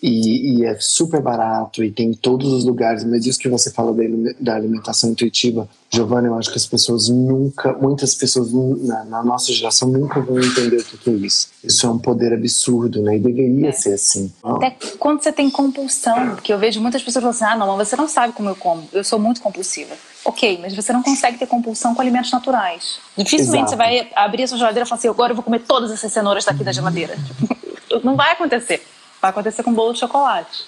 E, 0.00 0.60
e, 0.60 0.64
é 0.64 0.76
super 0.78 1.20
barato 1.20 1.82
e 1.82 1.90
tem 1.90 2.10
em 2.10 2.14
todos 2.14 2.52
os 2.52 2.64
lugares. 2.64 3.02
Mas 3.02 3.26
isso 3.26 3.38
que 3.38 3.48
você 3.48 3.70
fala 3.70 3.92
da, 4.38 4.54
alimentação 4.54 5.10
intuitiva, 5.10 5.68
Giovanna, 5.90 6.28
eu 6.28 6.34
acho 6.34 6.50
que 6.50 6.56
as 6.56 6.66
pessoas 6.66 7.08
nunca, 7.08 7.72
muitas 7.72 8.14
pessoas 8.14 8.52
na, 8.52 9.04
na 9.04 9.24
nossa 9.24 9.52
geração 9.52 9.88
nunca 9.88 10.20
vão 10.20 10.38
entender 10.38 10.76
o 10.76 10.98
que 10.98 11.10
é 11.10 11.12
isso. 11.14 11.48
Isso 11.64 11.84
é 11.84 11.90
um 11.90 11.98
poder 11.98 12.32
absurdo, 12.32 13.02
né? 13.02 13.16
E 13.16 13.18
deveria 13.18 13.70
é. 13.70 13.72
ser 13.72 13.94
assim. 13.94 14.32
Até 14.44 14.76
quando 15.00 15.20
você 15.20 15.32
tem 15.32 15.50
compulsão, 15.50 16.36
porque 16.36 16.52
eu 16.52 16.58
vejo 16.58 16.80
muitas 16.80 17.02
pessoas 17.02 17.22
falando 17.22 17.34
assim: 17.34 17.44
ah, 17.44 17.56
não, 17.56 17.76
mas 17.76 17.88
você 17.88 17.96
não 17.96 18.08
sabe 18.08 18.32
como 18.34 18.48
eu 18.48 18.56
como, 18.56 18.88
eu 18.92 19.02
sou 19.02 19.18
muito 19.18 19.40
compulsiva. 19.40 19.96
Ok, 20.24 20.58
mas 20.62 20.76
você 20.76 20.92
não 20.92 21.02
consegue 21.02 21.38
ter 21.38 21.46
compulsão 21.46 21.92
com 21.94 22.00
alimentos 22.00 22.30
naturais. 22.30 23.00
Dificilmente 23.16 23.64
Exato. 23.64 23.70
você 23.70 23.76
vai 23.76 24.08
abrir 24.14 24.44
a 24.44 24.46
sua 24.46 24.58
geladeira 24.58 24.86
e 24.86 24.88
falar 24.88 24.98
assim: 24.98 25.08
agora 25.08 25.32
eu 25.32 25.36
vou 25.36 25.42
comer 25.42 25.60
todas 25.60 25.90
essas 25.90 26.12
cenouras 26.12 26.44
daqui 26.44 26.62
da 26.62 26.70
geladeira. 26.70 27.16
não 28.04 28.14
vai 28.14 28.32
acontecer. 28.32 28.80
Vai 29.20 29.30
acontecer 29.30 29.62
com 29.62 29.72
bolo 29.72 29.92
de 29.92 30.00
chocolate. 30.00 30.64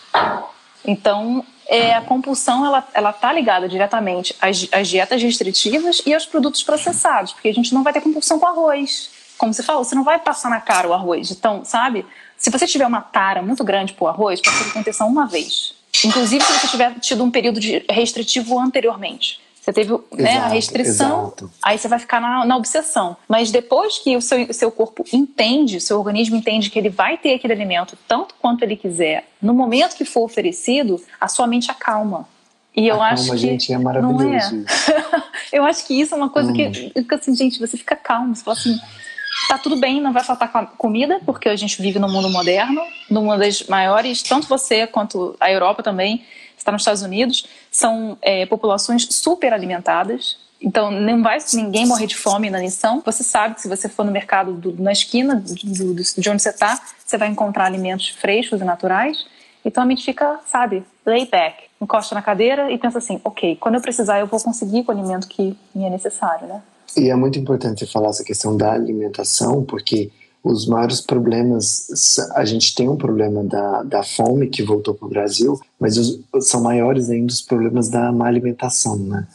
Então, 0.84 1.44
é, 1.68 1.94
a 1.94 2.00
compulsão 2.00 2.66
ela 2.66 2.86
ela 2.92 3.12
tá 3.12 3.32
ligada 3.32 3.68
diretamente 3.68 4.34
às, 4.40 4.66
às, 4.72 4.88
dietas 4.88 5.22
restritivas 5.22 6.02
e 6.04 6.12
aos 6.12 6.26
produtos 6.26 6.62
processados, 6.62 7.32
porque 7.32 7.48
a 7.48 7.54
gente 7.54 7.72
não 7.72 7.82
vai 7.82 7.92
ter 7.92 8.00
compulsão 8.00 8.38
com 8.38 8.46
arroz. 8.46 9.10
Como 9.38 9.54
você 9.54 9.62
falou, 9.62 9.84
você 9.84 9.94
não 9.94 10.04
vai 10.04 10.18
passar 10.18 10.50
na 10.50 10.60
cara 10.60 10.88
o 10.88 10.92
arroz. 10.92 11.30
Então, 11.30 11.64
sabe? 11.64 12.04
Se 12.36 12.50
você 12.50 12.66
tiver 12.66 12.86
uma 12.86 13.00
tara 13.00 13.40
muito 13.40 13.62
grande 13.62 13.92
por 13.92 14.06
arroz, 14.06 14.40
pode 14.40 14.70
acontecer 14.70 15.02
uma 15.04 15.26
vez. 15.26 15.74
Inclusive 16.04 16.42
se 16.42 16.52
você 16.52 16.68
tiver 16.68 16.94
tido 16.98 17.22
um 17.22 17.30
período 17.30 17.60
restritivo 17.88 18.58
anteriormente. 18.58 19.40
Você 19.70 19.72
teve 19.72 19.98
né, 20.12 20.38
a 20.38 20.48
restrição, 20.48 21.26
exato. 21.26 21.50
aí 21.62 21.78
você 21.78 21.86
vai 21.86 21.98
ficar 21.98 22.20
na, 22.20 22.44
na, 22.44 22.56
obsessão. 22.56 23.16
Mas 23.28 23.52
depois 23.52 23.98
que 23.98 24.16
o 24.16 24.20
seu, 24.20 24.52
seu 24.52 24.70
corpo 24.72 25.04
entende, 25.12 25.76
o 25.76 25.80
seu 25.80 25.96
organismo 25.98 26.36
entende 26.36 26.70
que 26.70 26.78
ele 26.78 26.88
vai 26.88 27.16
ter 27.16 27.34
aquele 27.34 27.52
alimento 27.52 27.96
tanto 28.08 28.34
quanto 28.40 28.62
ele 28.62 28.76
quiser, 28.76 29.28
no 29.40 29.54
momento 29.54 29.96
que 29.96 30.04
for 30.04 30.22
oferecido, 30.22 31.00
a 31.20 31.28
sua 31.28 31.46
mente 31.46 31.70
acalma. 31.70 32.28
E 32.76 32.86
eu 32.86 32.96
acalma, 32.96 33.12
acho 33.12 33.30
que. 33.30 33.38
gente, 33.38 33.72
é 33.72 33.78
maravilhoso. 33.78 34.24
Não 34.24 34.34
é. 34.34 35.22
eu 35.52 35.64
acho 35.64 35.86
que 35.86 36.00
isso 36.00 36.14
é 36.14 36.16
uma 36.16 36.30
coisa 36.30 36.50
hum. 36.50 36.54
que 36.54 36.90
fica 36.94 37.16
assim, 37.16 37.34
gente, 37.34 37.58
você 37.58 37.76
fica 37.76 37.94
calmo, 37.94 38.34
você 38.34 38.42
fala 38.42 38.56
assim. 38.56 38.76
Tá 39.48 39.56
tudo 39.56 39.76
bem, 39.76 40.00
não 40.00 40.12
vai 40.12 40.22
faltar 40.22 40.50
comida, 40.76 41.20
porque 41.24 41.48
a 41.48 41.56
gente 41.56 41.80
vive 41.80 41.98
no 41.98 42.08
mundo 42.08 42.28
moderno, 42.28 42.82
numa 43.08 43.38
das 43.38 43.62
maiores, 43.64 44.22
tanto 44.22 44.46
você 44.46 44.86
quanto 44.86 45.34
a 45.40 45.50
Europa 45.50 45.82
também, 45.82 46.24
está 46.60 46.72
nos 46.72 46.82
Estados 46.82 47.02
Unidos, 47.02 47.46
são 47.70 48.16
é, 48.22 48.46
populações 48.46 49.06
super 49.10 49.52
alimentadas. 49.52 50.38
Então, 50.60 50.90
não 50.90 51.22
vai 51.22 51.38
ninguém 51.54 51.86
morrer 51.86 52.06
de 52.06 52.16
fome 52.16 52.50
na 52.50 52.58
lição. 52.58 53.02
Você 53.04 53.24
sabe 53.24 53.54
que 53.54 53.62
se 53.62 53.68
você 53.68 53.88
for 53.88 54.04
no 54.04 54.12
mercado 54.12 54.52
do, 54.52 54.82
na 54.82 54.92
esquina 54.92 55.36
do, 55.36 55.54
do, 55.54 55.94
de 55.94 56.30
onde 56.30 56.42
você 56.42 56.50
está, 56.50 56.80
você 57.04 57.16
vai 57.16 57.28
encontrar 57.28 57.64
alimentos 57.64 58.08
frescos 58.08 58.60
e 58.60 58.64
naturais. 58.64 59.24
Então 59.64 59.82
a 59.82 59.86
mente 59.86 60.04
fica, 60.04 60.40
sabe, 60.46 60.84
lay 61.04 61.26
back, 61.26 61.64
encosta 61.80 62.14
na 62.14 62.22
cadeira 62.22 62.70
e 62.70 62.78
pensa 62.78 62.98
assim: 62.98 63.20
ok, 63.24 63.56
quando 63.56 63.76
eu 63.76 63.80
precisar, 63.80 64.18
eu 64.20 64.26
vou 64.26 64.40
conseguir 64.40 64.84
o 64.86 64.90
alimento 64.90 65.28
que 65.28 65.56
me 65.74 65.84
é 65.84 65.90
necessário, 65.90 66.46
né? 66.46 66.62
E 66.96 67.08
é 67.08 67.14
muito 67.14 67.38
importante 67.38 67.86
falar 67.86 68.08
essa 68.08 68.24
questão 68.24 68.56
da 68.56 68.72
alimentação, 68.72 69.64
porque 69.64 70.10
os 70.42 70.66
maiores 70.66 71.00
problemas, 71.00 71.86
a 72.34 72.44
gente 72.44 72.74
tem 72.74 72.88
um 72.88 72.96
problema 72.96 73.44
da, 73.44 73.82
da 73.82 74.02
fome 74.02 74.48
que 74.48 74.62
voltou 74.62 74.94
para 74.94 75.06
o 75.06 75.10
Brasil, 75.10 75.60
mas 75.78 75.98
os, 75.98 76.20
são 76.40 76.62
maiores 76.62 77.10
ainda 77.10 77.32
os 77.32 77.42
problemas 77.42 77.88
da 77.88 78.10
má 78.10 78.26
alimentação, 78.26 78.96
né? 78.96 79.26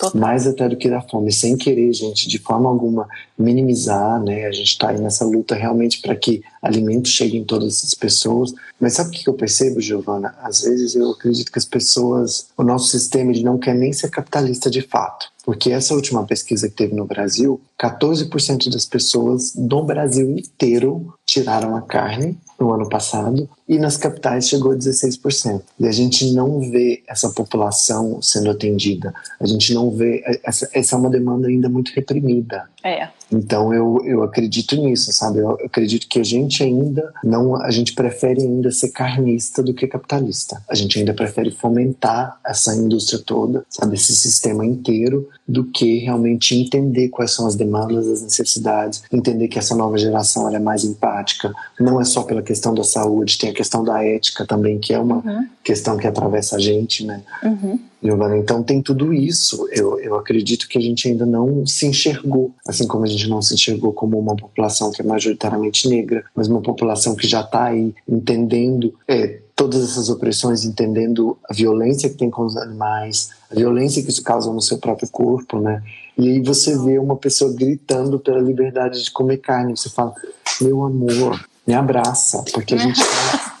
Total. 0.00 0.18
Mais 0.18 0.46
até 0.46 0.66
do 0.66 0.78
que 0.78 0.88
da 0.88 1.02
fome, 1.02 1.30
sem 1.30 1.58
querer, 1.58 1.92
gente, 1.92 2.26
de 2.26 2.38
forma 2.38 2.70
alguma 2.70 3.06
minimizar, 3.38 4.18
né? 4.22 4.46
A 4.46 4.50
gente 4.50 4.68
está 4.68 4.88
aí 4.88 4.98
nessa 4.98 5.26
luta 5.26 5.54
realmente 5.54 6.00
para 6.00 6.16
que 6.16 6.42
alimentos 6.62 7.12
cheguem 7.12 7.42
em 7.42 7.44
todas 7.44 7.76
essas 7.76 7.92
pessoas. 7.92 8.54
Mas 8.80 8.94
sabe 8.94 9.10
o 9.10 9.12
que 9.12 9.28
eu 9.28 9.34
percebo, 9.34 9.78
Giovana? 9.78 10.34
Às 10.42 10.62
vezes 10.62 10.94
eu 10.94 11.10
acredito 11.10 11.52
que 11.52 11.58
as 11.58 11.66
pessoas, 11.66 12.46
o 12.56 12.62
nosso 12.62 12.88
sistema, 12.88 13.30
ele 13.30 13.42
não 13.42 13.58
quer 13.58 13.74
nem 13.74 13.92
ser 13.92 14.08
capitalista 14.08 14.70
de 14.70 14.80
fato. 14.80 15.30
Porque 15.44 15.70
essa 15.70 15.94
última 15.94 16.24
pesquisa 16.24 16.68
que 16.68 16.76
teve 16.76 16.94
no 16.94 17.04
Brasil, 17.04 17.60
14% 17.78 18.70
das 18.70 18.86
pessoas 18.86 19.52
do 19.54 19.82
Brasil 19.82 20.30
inteiro 20.30 21.12
tiraram 21.26 21.76
a 21.76 21.82
carne 21.82 22.38
no 22.60 22.72
ano 22.72 22.88
passado 22.88 23.48
e 23.66 23.78
nas 23.78 23.96
capitais 23.96 24.48
chegou 24.48 24.72
a 24.72 24.76
16%. 24.76 25.62
E 25.78 25.86
a 25.86 25.92
gente 25.92 26.30
não 26.32 26.60
vê 26.60 27.02
essa 27.08 27.30
população 27.30 28.20
sendo 28.20 28.50
atendida. 28.50 29.14
A 29.40 29.46
gente 29.46 29.72
não 29.72 29.90
vê. 29.90 30.22
Essa, 30.44 30.68
essa 30.74 30.94
é 30.94 30.98
uma 30.98 31.08
demanda 31.08 31.48
ainda 31.48 31.68
muito 31.68 31.92
reprimida. 31.94 32.68
É. 32.82 33.08
Então 33.32 33.72
eu, 33.72 34.02
eu 34.04 34.22
acredito 34.22 34.74
nisso, 34.76 35.12
sabe? 35.12 35.38
Eu 35.38 35.50
acredito 35.50 36.08
que 36.08 36.18
a 36.18 36.24
gente 36.24 36.62
ainda 36.62 37.12
não, 37.22 37.54
a 37.54 37.70
gente 37.70 37.94
prefere 37.94 38.40
ainda 38.42 38.70
ser 38.70 38.88
carnista 38.88 39.62
do 39.62 39.72
que 39.72 39.86
capitalista. 39.86 40.60
A 40.68 40.74
gente 40.74 40.98
ainda 40.98 41.14
prefere 41.14 41.50
fomentar 41.50 42.40
essa 42.44 42.74
indústria 42.74 43.20
toda, 43.24 43.64
sabe? 43.68 43.94
Esse 43.94 44.14
sistema 44.14 44.66
inteiro, 44.66 45.28
do 45.46 45.64
que 45.64 45.98
realmente 45.98 46.56
entender 46.56 47.08
quais 47.08 47.32
são 47.32 47.46
as 47.46 47.54
demandas, 47.54 48.08
as 48.08 48.22
necessidades, 48.22 49.02
entender 49.12 49.48
que 49.48 49.58
essa 49.58 49.76
nova 49.76 49.96
geração 49.96 50.48
é 50.48 50.58
mais 50.58 50.84
empática. 50.84 51.52
Não 51.78 52.00
é 52.00 52.04
só 52.04 52.22
pela 52.22 52.42
questão 52.50 52.74
da 52.74 52.82
saúde, 52.82 53.38
tem 53.38 53.50
a 53.50 53.54
questão 53.54 53.84
da 53.84 54.04
ética 54.04 54.44
também, 54.44 54.80
que 54.80 54.92
é 54.92 54.98
uma 54.98 55.18
uhum. 55.18 55.46
questão 55.62 55.96
que 55.96 56.04
atravessa 56.04 56.56
a 56.56 56.58
gente, 56.58 57.06
né? 57.06 57.22
Uhum. 57.44 57.78
Giovana, 58.02 58.36
então 58.36 58.60
tem 58.60 58.82
tudo 58.82 59.14
isso. 59.14 59.68
Eu, 59.70 60.00
eu 60.00 60.16
acredito 60.16 60.66
que 60.66 60.76
a 60.76 60.80
gente 60.80 61.06
ainda 61.06 61.24
não 61.24 61.64
se 61.64 61.86
enxergou, 61.86 62.52
assim 62.66 62.88
como 62.88 63.04
a 63.04 63.06
gente 63.06 63.28
não 63.28 63.40
se 63.40 63.54
enxergou 63.54 63.92
como 63.92 64.18
uma 64.18 64.34
população 64.34 64.90
que 64.90 65.00
é 65.00 65.04
majoritariamente 65.04 65.88
negra, 65.88 66.24
mas 66.34 66.48
uma 66.48 66.60
população 66.60 67.14
que 67.14 67.24
já 67.24 67.42
está 67.42 67.66
aí 67.66 67.94
entendendo 68.08 68.92
é, 69.06 69.38
todas 69.54 69.84
essas 69.84 70.08
opressões, 70.08 70.64
entendendo 70.64 71.38
a 71.48 71.54
violência 71.54 72.08
que 72.08 72.16
tem 72.16 72.30
com 72.30 72.44
os 72.44 72.56
animais, 72.56 73.30
a 73.48 73.54
violência 73.54 74.02
que 74.02 74.10
isso 74.10 74.24
causa 74.24 74.52
no 74.52 74.60
seu 74.60 74.78
próprio 74.78 75.08
corpo, 75.08 75.60
né? 75.60 75.80
E 76.18 76.30
aí 76.30 76.40
você 76.42 76.76
vê 76.76 76.98
uma 76.98 77.16
pessoa 77.16 77.52
gritando 77.52 78.18
pela 78.18 78.40
liberdade 78.40 79.04
de 79.04 79.10
comer 79.12 79.36
carne, 79.36 79.76
você 79.76 79.88
fala, 79.88 80.12
meu 80.60 80.84
amor, 80.84 81.48
me 81.66 81.74
abraça, 81.74 82.44
porque 82.52 82.74
a 82.74 82.78
gente 82.78 83.00
tá, 83.00 83.58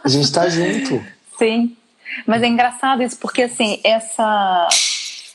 a 0.04 0.08
gente 0.08 0.32
tá 0.32 0.48
junto. 0.48 1.04
Sim. 1.38 1.76
Mas 2.26 2.42
é 2.42 2.46
engraçado 2.46 3.02
isso, 3.02 3.16
porque 3.18 3.42
assim, 3.42 3.80
essa, 3.82 4.68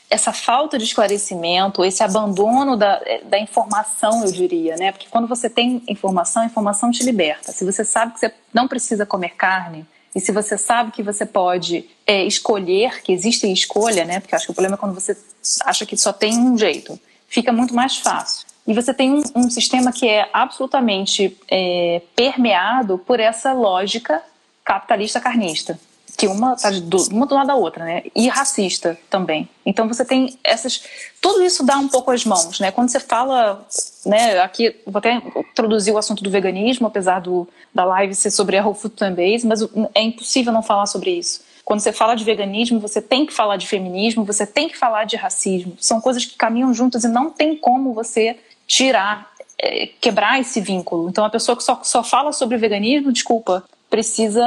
essa 0.08 0.32
falta 0.32 0.78
de 0.78 0.84
esclarecimento, 0.84 1.84
esse 1.84 2.02
abandono 2.02 2.76
da, 2.76 3.00
da 3.24 3.38
informação, 3.38 4.24
eu 4.24 4.32
diria, 4.32 4.76
né? 4.76 4.92
Porque 4.92 5.08
quando 5.10 5.28
você 5.28 5.50
tem 5.50 5.82
informação, 5.86 6.42
a 6.42 6.46
informação 6.46 6.90
te 6.90 7.04
liberta. 7.04 7.52
Se 7.52 7.64
você 7.64 7.84
sabe 7.84 8.14
que 8.14 8.20
você 8.20 8.32
não 8.52 8.66
precisa 8.66 9.04
comer 9.04 9.30
carne, 9.30 9.86
e 10.14 10.20
se 10.20 10.32
você 10.32 10.58
sabe 10.58 10.90
que 10.90 11.02
você 11.02 11.24
pode 11.24 11.88
é, 12.04 12.24
escolher, 12.24 13.02
que 13.02 13.12
existe 13.12 13.50
escolha, 13.52 14.04
né? 14.04 14.18
Porque 14.18 14.34
acho 14.34 14.46
que 14.46 14.50
o 14.50 14.54
problema 14.54 14.74
é 14.74 14.78
quando 14.78 14.94
você 14.94 15.16
acha 15.64 15.86
que 15.86 15.96
só 15.96 16.12
tem 16.12 16.36
um 16.36 16.58
jeito, 16.58 16.98
fica 17.28 17.52
muito 17.52 17.74
mais 17.74 17.96
fácil. 17.98 18.49
E 18.66 18.74
você 18.74 18.92
tem 18.94 19.12
um, 19.12 19.22
um 19.34 19.50
sistema 19.50 19.92
que 19.92 20.08
é 20.08 20.28
absolutamente 20.32 21.36
é, 21.50 22.02
permeado 22.14 22.98
por 22.98 23.18
essa 23.18 23.52
lógica 23.52 24.22
capitalista 24.64 25.20
carnista. 25.20 25.78
que 26.16 26.26
uma 26.26 26.54
tá 26.54 26.70
do, 26.70 26.98
uma 27.10 27.26
do 27.26 27.34
lado 27.34 27.46
da 27.46 27.54
outra, 27.54 27.84
né? 27.84 28.02
E 28.14 28.28
racista 28.28 28.98
também. 29.08 29.48
Então 29.64 29.88
você 29.88 30.04
tem 30.04 30.38
essas, 30.44 30.82
tudo 31.20 31.42
isso 31.42 31.64
dá 31.64 31.78
um 31.78 31.88
pouco 31.88 32.10
as 32.10 32.24
mãos, 32.24 32.60
né? 32.60 32.70
Quando 32.70 32.90
você 32.90 33.00
fala, 33.00 33.66
né? 34.04 34.38
Aqui 34.40 34.76
vou 34.86 34.98
até 34.98 35.14
introduzir 35.14 35.92
o 35.92 35.98
assunto 35.98 36.22
do 36.22 36.30
veganismo, 36.30 36.86
apesar 36.86 37.20
do 37.20 37.48
da 37.74 37.84
live 37.84 38.14
ser 38.14 38.30
sobre 38.30 38.58
a 38.58 38.64
whole 38.64 38.76
food 38.76 38.94
plant 38.94 39.16
based, 39.16 39.46
mas 39.46 39.62
é 39.94 40.02
impossível 40.02 40.52
não 40.52 40.62
falar 40.62 40.86
sobre 40.86 41.10
isso. 41.10 41.40
Quando 41.64 41.80
você 41.80 41.92
fala 41.92 42.16
de 42.16 42.24
veganismo, 42.24 42.80
você 42.80 43.00
tem 43.00 43.24
que 43.24 43.32
falar 43.32 43.56
de 43.56 43.66
feminismo, 43.66 44.24
você 44.24 44.44
tem 44.44 44.68
que 44.68 44.76
falar 44.76 45.04
de 45.04 45.14
racismo. 45.16 45.76
São 45.78 46.00
coisas 46.00 46.24
que 46.24 46.36
caminham 46.36 46.74
juntas 46.74 47.04
e 47.04 47.08
não 47.08 47.30
tem 47.30 47.56
como 47.56 47.92
você 47.92 48.36
tirar, 48.70 49.28
é, 49.58 49.88
quebrar 50.00 50.38
esse 50.40 50.60
vínculo. 50.60 51.10
Então 51.10 51.24
a 51.24 51.30
pessoa 51.30 51.56
que 51.56 51.64
só, 51.64 51.80
só 51.82 52.04
fala 52.04 52.32
sobre 52.32 52.56
veganismo, 52.56 53.12
desculpa, 53.12 53.64
precisa 53.90 54.40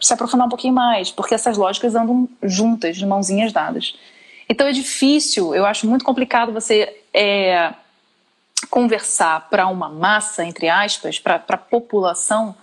se 0.00 0.14
aprofundar 0.14 0.46
um 0.46 0.50
pouquinho 0.50 0.72
mais, 0.72 1.10
porque 1.10 1.34
essas 1.34 1.56
lógicas 1.56 1.96
andam 1.96 2.28
juntas, 2.44 2.96
de 2.96 3.04
mãozinhas 3.04 3.52
dadas. 3.52 3.96
Então 4.48 4.68
é 4.68 4.72
difícil, 4.72 5.52
eu 5.52 5.66
acho 5.66 5.88
muito 5.88 6.04
complicado 6.04 6.52
você 6.52 6.96
é, 7.12 7.74
conversar 8.70 9.48
para 9.50 9.66
uma 9.66 9.88
massa, 9.88 10.44
entre 10.44 10.68
aspas, 10.68 11.18
para 11.18 11.42
a 11.48 11.56
população, 11.56 12.54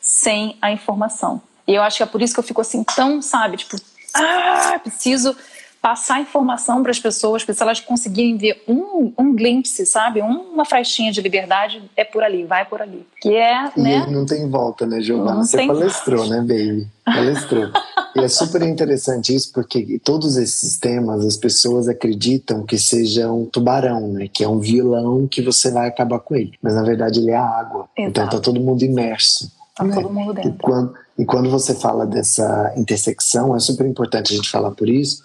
sem 0.00 0.56
a 0.62 0.72
informação. 0.72 1.42
E 1.66 1.74
eu 1.74 1.82
acho 1.82 1.98
que 1.98 2.02
é 2.02 2.06
por 2.06 2.22
isso 2.22 2.32
que 2.32 2.40
eu 2.40 2.44
fico 2.44 2.62
assim 2.62 2.82
tão, 2.82 3.20
sabe, 3.20 3.58
tipo, 3.58 3.76
ah, 4.14 4.80
preciso 4.82 5.36
passar 5.80 6.20
informação 6.20 6.82
para 6.82 6.90
as 6.90 6.98
pessoas, 6.98 7.44
para 7.44 7.54
se 7.54 7.62
elas 7.62 7.80
conseguirem 7.80 8.36
ver 8.36 8.62
um, 8.66 9.12
um 9.16 9.34
glimpse, 9.34 9.86
sabe? 9.86 10.20
Uma 10.20 10.64
frestinha 10.64 11.12
de 11.12 11.20
liberdade 11.20 11.82
é 11.96 12.04
por 12.04 12.22
ali, 12.22 12.44
vai 12.44 12.64
por 12.64 12.82
ali. 12.82 13.06
Que 13.20 13.34
é, 13.34 13.70
e 13.76 13.80
né? 13.80 14.06
não 14.10 14.26
tem 14.26 14.48
volta, 14.48 14.86
né, 14.86 15.00
Giovana? 15.00 15.44
Você 15.44 15.56
tem... 15.56 15.68
palestrou, 15.68 16.26
né, 16.28 16.38
baby? 16.38 16.88
Palestrou. 17.04 17.70
e 18.16 18.20
é 18.20 18.28
super 18.28 18.62
interessante 18.62 19.34
isso, 19.34 19.52
porque 19.52 20.00
todos 20.04 20.36
esses 20.36 20.76
temas 20.78 21.24
as 21.24 21.36
pessoas 21.36 21.88
acreditam 21.88 22.64
que 22.64 22.78
seja 22.78 23.30
um 23.30 23.46
tubarão, 23.46 24.08
né? 24.08 24.28
Que 24.32 24.42
é 24.44 24.48
um 24.48 24.58
vilão 24.58 25.26
que 25.26 25.40
você 25.40 25.70
vai 25.70 25.88
acabar 25.88 26.18
com 26.18 26.34
ele. 26.34 26.52
Mas 26.60 26.74
na 26.74 26.82
verdade 26.82 27.20
ele 27.20 27.30
é 27.30 27.36
a 27.36 27.44
água. 27.44 27.88
Exato. 27.96 28.10
Então 28.10 28.28
tá 28.28 28.40
todo 28.40 28.60
mundo 28.60 28.84
imerso. 28.84 29.50
Tá 29.76 29.84
né? 29.84 29.94
todo 29.94 30.10
mundo 30.12 30.34
dentro. 30.34 30.50
E 30.50 30.58
quando, 30.58 30.94
e 31.18 31.24
quando 31.24 31.50
você 31.50 31.74
fala 31.74 32.06
dessa 32.06 32.72
intersecção, 32.76 33.56
é 33.56 33.58
super 33.58 33.84
importante 33.84 34.32
a 34.32 34.36
gente 34.36 34.48
falar 34.48 34.70
por 34.70 34.88
isso, 34.88 35.24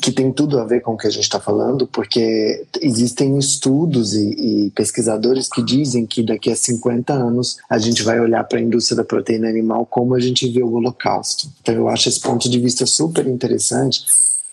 que 0.00 0.12
tem 0.12 0.30
tudo 0.30 0.58
a 0.58 0.64
ver 0.64 0.80
com 0.80 0.92
o 0.92 0.96
que 0.98 1.06
a 1.06 1.10
gente 1.10 1.22
está 1.22 1.40
falando, 1.40 1.86
porque 1.86 2.66
existem 2.80 3.38
estudos 3.38 4.14
e, 4.14 4.66
e, 4.66 4.70
pesquisadores 4.70 5.48
que 5.48 5.62
dizem 5.62 6.06
que 6.06 6.22
daqui 6.22 6.50
a 6.50 6.56
50 6.56 7.12
anos 7.12 7.56
a 7.70 7.78
gente 7.78 8.02
vai 8.02 8.20
olhar 8.20 8.44
para 8.44 8.58
a 8.58 8.62
indústria 8.62 8.96
da 8.96 9.04
proteína 9.04 9.48
animal 9.48 9.86
como 9.86 10.14
a 10.14 10.20
gente 10.20 10.48
vê 10.48 10.62
o 10.62 10.72
Holocausto. 10.72 11.48
Então 11.62 11.74
eu 11.74 11.88
acho 11.88 12.08
esse 12.08 12.20
ponto 12.20 12.48
de 12.48 12.58
vista 12.58 12.84
super 12.84 13.26
interessante, 13.26 14.04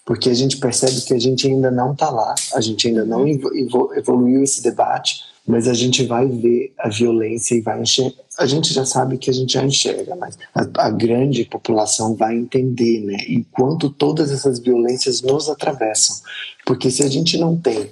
porque 0.05 0.29
a 0.29 0.33
gente 0.33 0.57
percebe 0.57 1.01
que 1.01 1.13
a 1.13 1.19
gente 1.19 1.47
ainda 1.47 1.69
não 1.69 1.93
está 1.93 2.09
lá, 2.09 2.33
a 2.53 2.61
gente 2.61 2.87
ainda 2.87 3.05
não 3.05 3.25
evoluiu 3.27 4.43
esse 4.43 4.61
debate, 4.63 5.30
mas 5.47 5.67
a 5.67 5.73
gente 5.73 6.05
vai 6.05 6.27
ver 6.27 6.73
a 6.77 6.89
violência 6.89 7.55
e 7.55 7.61
vai 7.61 7.81
enxergar. 7.81 8.23
A 8.37 8.45
gente 8.45 8.73
já 8.73 8.85
sabe 8.85 9.17
que 9.17 9.29
a 9.29 9.33
gente 9.33 9.53
já 9.53 9.63
enxerga, 9.63 10.15
mas 10.15 10.37
a, 10.53 10.87
a 10.87 10.89
grande 10.89 11.43
população 11.45 12.15
vai 12.15 12.35
entender, 12.35 13.01
né? 13.01 13.17
Enquanto 13.27 13.89
todas 13.89 14.31
essas 14.31 14.59
violências 14.59 15.21
nos 15.21 15.49
atravessam. 15.49 16.17
Porque 16.65 16.89
se 16.89 17.03
a 17.03 17.09
gente 17.09 17.37
não 17.37 17.57
tem 17.57 17.89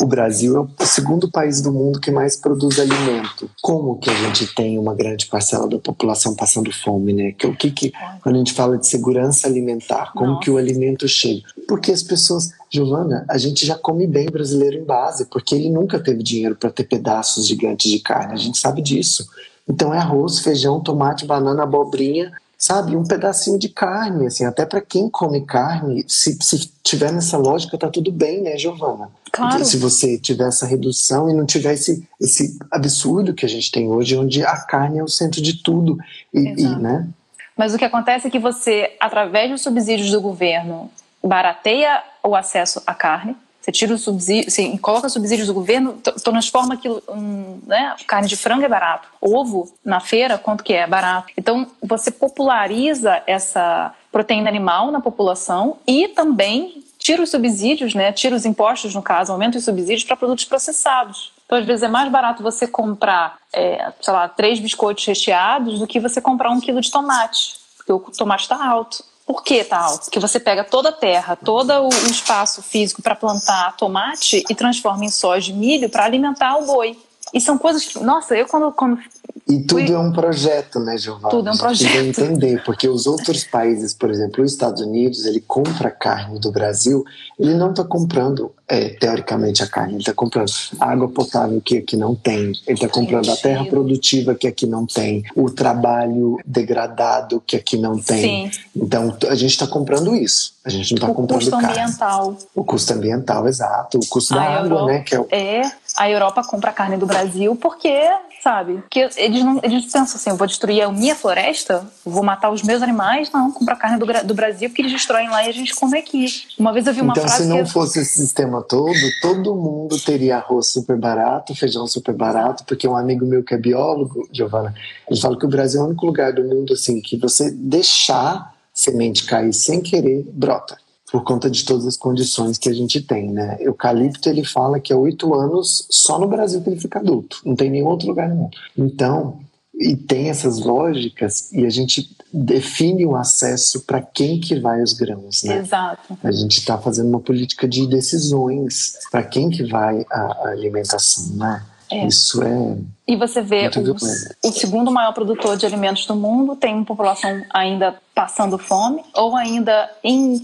o 0.00 0.06
Brasil 0.06 0.56
é 0.56 0.60
o 0.60 0.86
segundo 0.86 1.30
país 1.30 1.60
do 1.60 1.72
mundo 1.72 2.00
que 2.00 2.10
mais 2.10 2.36
produz 2.36 2.78
alimento. 2.78 3.50
Como 3.62 3.98
que 3.98 4.10
a 4.10 4.14
gente 4.14 4.54
tem 4.54 4.78
uma 4.78 4.94
grande 4.94 5.26
parcela 5.26 5.68
da 5.68 5.78
população 5.78 6.34
passando 6.34 6.72
fome, 6.72 7.12
né? 7.12 7.32
Que, 7.32 7.46
o 7.46 7.56
que 7.56 7.70
que 7.70 7.92
quando 8.22 8.36
a 8.36 8.38
gente 8.38 8.52
fala 8.52 8.78
de 8.78 8.86
segurança 8.86 9.46
alimentar, 9.46 10.12
como 10.12 10.32
Nossa. 10.32 10.42
que 10.42 10.50
o 10.50 10.56
alimento 10.56 11.06
chega? 11.08 11.42
Porque 11.68 11.92
as 11.92 12.02
pessoas, 12.02 12.50
Giovana, 12.70 13.24
a 13.28 13.38
gente 13.38 13.66
já 13.66 13.76
come 13.76 14.06
bem 14.06 14.26
brasileiro 14.26 14.76
em 14.76 14.84
base, 14.84 15.26
porque 15.26 15.54
ele 15.54 15.70
nunca 15.70 15.98
teve 15.98 16.22
dinheiro 16.22 16.56
para 16.56 16.70
ter 16.70 16.84
pedaços 16.84 17.46
gigantes 17.46 17.90
de 17.90 17.98
carne. 18.00 18.34
A 18.34 18.36
gente 18.36 18.58
sabe 18.58 18.82
disso. 18.82 19.26
Então 19.68 19.94
é 19.94 19.98
arroz, 19.98 20.40
feijão, 20.40 20.80
tomate, 20.80 21.24
banana, 21.24 21.62
abobrinha 21.62 22.32
sabe, 22.64 22.96
um 22.96 23.04
pedacinho 23.04 23.58
de 23.58 23.68
carne, 23.68 24.26
assim, 24.26 24.46
até 24.46 24.64
para 24.64 24.80
quem 24.80 25.10
come 25.10 25.44
carne, 25.44 26.02
se, 26.08 26.38
se 26.40 26.72
tiver 26.82 27.12
nessa 27.12 27.36
lógica, 27.36 27.76
tá 27.76 27.90
tudo 27.90 28.10
bem, 28.10 28.40
né, 28.40 28.56
Giovana? 28.56 29.10
Claro. 29.30 29.62
Se 29.62 29.76
você 29.76 30.16
tiver 30.16 30.48
essa 30.48 30.64
redução 30.64 31.28
e 31.28 31.34
não 31.34 31.44
tiver 31.44 31.74
esse, 31.74 32.08
esse 32.18 32.58
absurdo 32.70 33.34
que 33.34 33.44
a 33.44 33.48
gente 33.48 33.70
tem 33.70 33.90
hoje, 33.90 34.16
onde 34.16 34.42
a 34.42 34.56
carne 34.56 34.98
é 34.98 35.04
o 35.04 35.08
centro 35.08 35.42
de 35.42 35.62
tudo, 35.62 35.98
e, 36.32 36.62
e 36.62 36.68
né? 36.76 37.06
Mas 37.54 37.74
o 37.74 37.78
que 37.78 37.84
acontece 37.84 38.28
é 38.28 38.30
que 38.30 38.38
você, 38.38 38.96
através 38.98 39.50
dos 39.50 39.60
subsídios 39.60 40.10
do 40.10 40.22
governo, 40.22 40.90
barateia 41.22 42.02
o 42.22 42.34
acesso 42.34 42.80
à 42.86 42.94
carne, 42.94 43.36
você 43.64 43.72
tira 43.72 43.94
o 43.94 43.98
subsídio, 43.98 44.50
você 44.50 44.76
coloca 44.76 45.08
subsídios 45.08 45.46
do 45.46 45.54
governo, 45.54 45.94
transforma 46.22 46.74
aquilo, 46.74 47.02
um, 47.08 47.60
né? 47.66 47.96
Carne 48.06 48.28
de 48.28 48.36
frango 48.36 48.62
é 48.62 48.68
barato. 48.68 49.08
Ovo 49.22 49.72
na 49.82 50.00
feira, 50.00 50.36
quanto 50.36 50.62
que 50.62 50.74
é? 50.74 50.86
Barato. 50.86 51.28
Então 51.34 51.66
você 51.82 52.10
populariza 52.10 53.22
essa 53.26 53.94
proteína 54.12 54.50
animal 54.50 54.90
na 54.90 55.00
população 55.00 55.78
e 55.86 56.08
também 56.08 56.84
tira 56.98 57.22
os 57.22 57.30
subsídios, 57.30 57.94
né? 57.94 58.12
Tira 58.12 58.36
os 58.36 58.44
impostos, 58.44 58.94
no 58.94 59.00
caso, 59.00 59.32
aumenta 59.32 59.56
os 59.56 59.64
subsídios 59.64 60.04
para 60.04 60.14
produtos 60.14 60.44
processados. 60.44 61.32
Então, 61.46 61.56
às 61.56 61.64
vezes, 61.64 61.82
é 61.82 61.88
mais 61.88 62.12
barato 62.12 62.42
você 62.42 62.66
comprar, 62.66 63.38
é, 63.50 63.92
sei 63.98 64.12
lá, 64.12 64.28
três 64.28 64.60
biscoitos 64.60 65.06
recheados 65.06 65.78
do 65.78 65.86
que 65.86 65.98
você 65.98 66.20
comprar 66.20 66.50
um 66.50 66.60
quilo 66.60 66.82
de 66.82 66.90
tomate, 66.90 67.56
porque 67.78 67.92
o 67.92 67.98
tomate 67.98 68.42
está 68.42 68.62
alto. 68.62 69.02
Por 69.26 69.42
que 69.42 69.54
está 69.54 69.78
alto? 69.78 70.04
Porque 70.04 70.20
você 70.20 70.38
pega 70.38 70.62
toda 70.64 70.90
a 70.90 70.92
terra, 70.92 71.34
todo 71.34 71.72
o 71.72 71.88
espaço 72.10 72.62
físico 72.62 73.00
para 73.00 73.14
plantar 73.14 73.74
tomate 73.76 74.44
e 74.48 74.54
transforma 74.54 75.04
em 75.04 75.10
soja 75.10 75.50
e 75.50 75.54
milho 75.54 75.88
para 75.88 76.04
alimentar 76.04 76.56
o 76.58 76.66
boi. 76.66 76.98
E 77.32 77.40
são 77.40 77.56
coisas 77.56 77.84
que, 77.84 77.98
nossa, 78.00 78.36
eu 78.36 78.46
quando, 78.46 78.70
quando 78.72 78.98
e 79.46 79.60
tudo 79.60 79.92
é 79.92 79.98
um 79.98 80.10
projeto, 80.10 80.80
né, 80.80 80.96
Giovanni? 80.96 81.30
Tudo 81.30 81.50
é 81.50 81.52
um 81.52 81.56
projeto. 81.56 81.96
Entender, 81.96 82.62
porque 82.64 82.88
os 82.88 83.06
outros 83.06 83.44
países, 83.44 83.92
por 83.92 84.10
exemplo, 84.10 84.42
os 84.42 84.52
Estados 84.52 84.80
Unidos, 84.80 85.26
ele 85.26 85.40
compra 85.40 85.90
carne 85.90 86.38
do 86.38 86.50
Brasil, 86.50 87.04
ele 87.38 87.52
não 87.54 87.70
está 87.70 87.84
comprando, 87.84 88.52
é, 88.66 88.88
teoricamente, 88.90 89.62
a 89.62 89.66
carne, 89.66 89.94
ele 89.94 90.00
está 90.00 90.14
comprando 90.14 90.50
água 90.80 91.08
potável 91.08 91.60
que 91.60 91.78
aqui 91.78 91.94
não 91.94 92.14
tem, 92.14 92.52
ele 92.66 92.74
está 92.74 92.88
comprando 92.88 93.30
a 93.30 93.36
terra 93.36 93.66
produtiva 93.66 94.34
que 94.34 94.46
aqui 94.46 94.66
não 94.66 94.86
tem, 94.86 95.22
o 95.36 95.50
trabalho 95.50 96.38
degradado 96.46 97.42
que 97.46 97.56
aqui 97.56 97.76
não 97.76 97.98
tem. 97.98 98.50
Sim. 98.50 98.60
Então, 98.74 99.14
a 99.28 99.34
gente 99.34 99.50
está 99.50 99.66
comprando 99.66 100.14
isso. 100.14 100.54
A 100.64 100.70
gente 100.70 100.92
não 100.92 100.96
está 100.96 101.14
comprando 101.14 101.50
carne. 101.50 101.66
O 101.66 101.68
custo 101.68 101.82
ambiental. 101.82 102.38
O 102.54 102.64
custo 102.64 102.92
ambiental, 102.94 103.46
exato. 103.46 103.98
O 103.98 104.06
custo 104.06 104.32
a 104.32 104.38
da 104.38 104.44
Europa, 104.44 104.64
água, 104.64 104.86
né? 104.86 105.00
Que 105.00 105.14
é, 105.14 105.20
o... 105.20 105.28
é, 105.30 105.72
a 105.98 106.08
Europa 106.08 106.42
compra 106.44 106.72
carne 106.72 106.96
do 106.96 107.04
Brasil 107.04 107.54
porque 107.56 108.10
sabe? 108.44 108.74
Porque 108.74 109.08
eles 109.16 109.42
não 109.42 109.58
eles 109.62 109.84
pensam 109.86 110.16
assim, 110.16 110.28
eu 110.28 110.36
vou 110.36 110.46
destruir 110.46 110.82
a 110.82 110.92
minha 110.92 111.14
floresta, 111.14 111.86
vou 112.04 112.22
matar 112.22 112.50
os 112.50 112.62
meus 112.62 112.82
animais, 112.82 113.30
não, 113.32 113.50
comprar 113.50 113.74
carne 113.76 113.98
do, 113.98 114.06
do 114.22 114.34
Brasil 114.34 114.68
porque 114.68 114.82
eles 114.82 114.92
destroem 114.92 115.30
lá 115.30 115.46
e 115.46 115.48
a 115.48 115.52
gente 115.52 115.74
come 115.74 115.98
aqui. 115.98 116.26
Uma 116.58 116.70
vez 116.70 116.86
eu 116.86 116.92
vi 116.92 117.00
uma 117.00 117.12
então, 117.12 117.26
frase 117.26 117.44
se 117.44 117.48
não 117.48 117.64
que... 117.64 117.70
fosse 117.70 118.00
esse 118.00 118.18
sistema 118.18 118.60
todo, 118.60 118.92
todo 119.22 119.54
mundo 119.54 119.98
teria 119.98 120.36
arroz 120.36 120.66
super 120.66 120.98
barato, 120.98 121.54
feijão 121.54 121.86
super 121.86 122.14
barato, 122.14 122.64
porque 122.64 122.86
um 122.86 122.94
amigo 122.94 123.24
meu 123.24 123.42
que 123.42 123.54
é 123.54 123.56
biólogo, 123.56 124.28
Giovana, 124.30 124.74
ele 125.08 125.18
fala 125.18 125.38
que 125.38 125.46
o 125.46 125.48
Brasil 125.48 125.80
é 125.80 125.84
o 125.84 125.86
único 125.86 126.04
lugar 126.04 126.34
do 126.34 126.44
mundo 126.44 126.74
assim 126.74 127.00
que 127.00 127.16
você 127.16 127.50
deixar 127.50 128.52
semente 128.74 129.24
cair 129.24 129.54
sem 129.54 129.80
querer, 129.80 130.22
brota 130.34 130.83
por 131.14 131.22
conta 131.22 131.48
de 131.48 131.64
todas 131.64 131.86
as 131.86 131.96
condições 131.96 132.58
que 132.58 132.68
a 132.68 132.72
gente 132.72 133.00
tem, 133.00 133.30
né? 133.30 133.56
Eucalipto, 133.60 134.28
ele 134.28 134.44
fala 134.44 134.80
que 134.80 134.92
é 134.92 134.96
oito 134.96 135.32
anos 135.32 135.86
só 135.88 136.18
no 136.18 136.26
Brasil 136.26 136.60
que 136.60 136.68
ele 136.68 136.80
fica 136.80 136.98
adulto, 136.98 137.40
não 137.44 137.54
tem 137.54 137.70
nenhum 137.70 137.86
outro 137.86 138.08
lugar 138.08 138.28
no 138.28 138.34
mundo. 138.34 138.56
Então, 138.76 139.38
e 139.78 139.94
tem 139.94 140.28
essas 140.28 140.58
lógicas 140.58 141.52
e 141.52 141.64
a 141.64 141.70
gente 141.70 142.10
define 142.32 143.06
o 143.06 143.14
acesso 143.14 143.82
para 143.82 144.02
quem 144.02 144.40
que 144.40 144.58
vai 144.58 144.82
os 144.82 144.92
grãos, 144.92 145.44
né? 145.44 145.58
Exato. 145.58 146.18
A 146.20 146.32
gente 146.32 146.58
está 146.58 146.76
fazendo 146.78 147.10
uma 147.10 147.20
política 147.20 147.68
de 147.68 147.86
decisões 147.86 148.98
para 149.08 149.22
quem 149.22 149.50
que 149.50 149.62
vai 149.62 150.04
a, 150.10 150.20
a 150.20 150.48
alimentação, 150.48 151.36
né? 151.36 151.64
É. 151.90 152.06
Isso 152.06 152.42
é. 152.42 152.76
E 153.06 153.16
você 153.16 153.42
vê 153.42 153.68
o, 153.68 154.48
o, 154.48 154.52
segundo 154.52 154.90
maior 154.90 155.12
produtor 155.12 155.56
de 155.56 155.66
alimentos 155.66 156.06
do 156.06 156.16
mundo 156.16 156.56
tem 156.56 156.74
uma 156.74 156.84
população 156.84 157.42
ainda 157.50 157.96
passando 158.14 158.56
fome 158.58 159.02
ou 159.14 159.36
ainda 159.36 159.90
em 160.02 160.40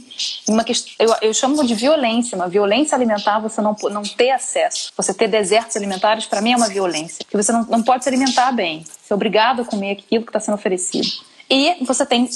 uma 0.46 0.62
questão. 0.62 0.92
Eu, 0.98 1.14
eu 1.22 1.34
chamo 1.34 1.64
de 1.64 1.74
violência, 1.74 2.36
uma 2.36 2.48
violência 2.48 2.94
alimentar. 2.94 3.40
Você 3.40 3.62
não 3.62 3.74
não 3.90 4.02
ter 4.02 4.30
acesso, 4.30 4.92
você 4.96 5.14
ter 5.14 5.28
desertos 5.28 5.76
alimentares 5.76 6.26
para 6.26 6.42
mim 6.42 6.52
é 6.52 6.56
uma 6.56 6.68
violência, 6.68 7.24
que 7.28 7.36
você 7.36 7.50
não, 7.50 7.64
não 7.64 7.82
pode 7.82 8.04
se 8.04 8.10
alimentar 8.10 8.52
bem. 8.52 8.84
Você 8.84 9.12
é 9.12 9.14
obrigado 9.14 9.62
a 9.62 9.64
comer 9.64 9.92
aquilo 9.92 10.24
que 10.24 10.30
está 10.30 10.40
sendo 10.40 10.54
oferecido. 10.54 11.08
E 11.48 11.84
você 11.84 12.06
tem, 12.06 12.28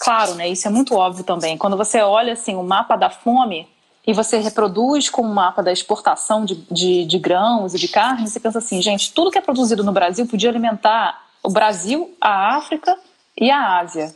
claro, 0.00 0.34
né? 0.34 0.48
Isso 0.48 0.66
é 0.66 0.70
muito 0.70 0.94
óbvio 0.94 1.22
também. 1.22 1.56
Quando 1.56 1.76
você 1.76 2.00
olha 2.00 2.32
assim 2.32 2.56
o 2.56 2.62
mapa 2.64 2.96
da 2.96 3.08
fome 3.08 3.68
e 4.08 4.12
você 4.14 4.38
reproduz 4.38 5.10
com 5.10 5.20
um 5.20 5.34
mapa 5.34 5.62
da 5.62 5.70
exportação 5.70 6.42
de, 6.42 6.54
de, 6.70 7.04
de, 7.04 7.18
grãos 7.18 7.74
e 7.74 7.78
de 7.78 7.88
carne, 7.88 8.26
você 8.26 8.40
pensa 8.40 8.56
assim, 8.56 8.80
gente, 8.80 9.12
tudo 9.12 9.30
que 9.30 9.36
é 9.36 9.40
produzido 9.42 9.84
no 9.84 9.92
Brasil 9.92 10.26
podia 10.26 10.48
alimentar 10.48 11.26
o 11.42 11.50
Brasil, 11.50 12.16
a 12.18 12.56
África 12.56 12.96
e 13.38 13.50
a 13.50 13.78
Ásia. 13.78 14.14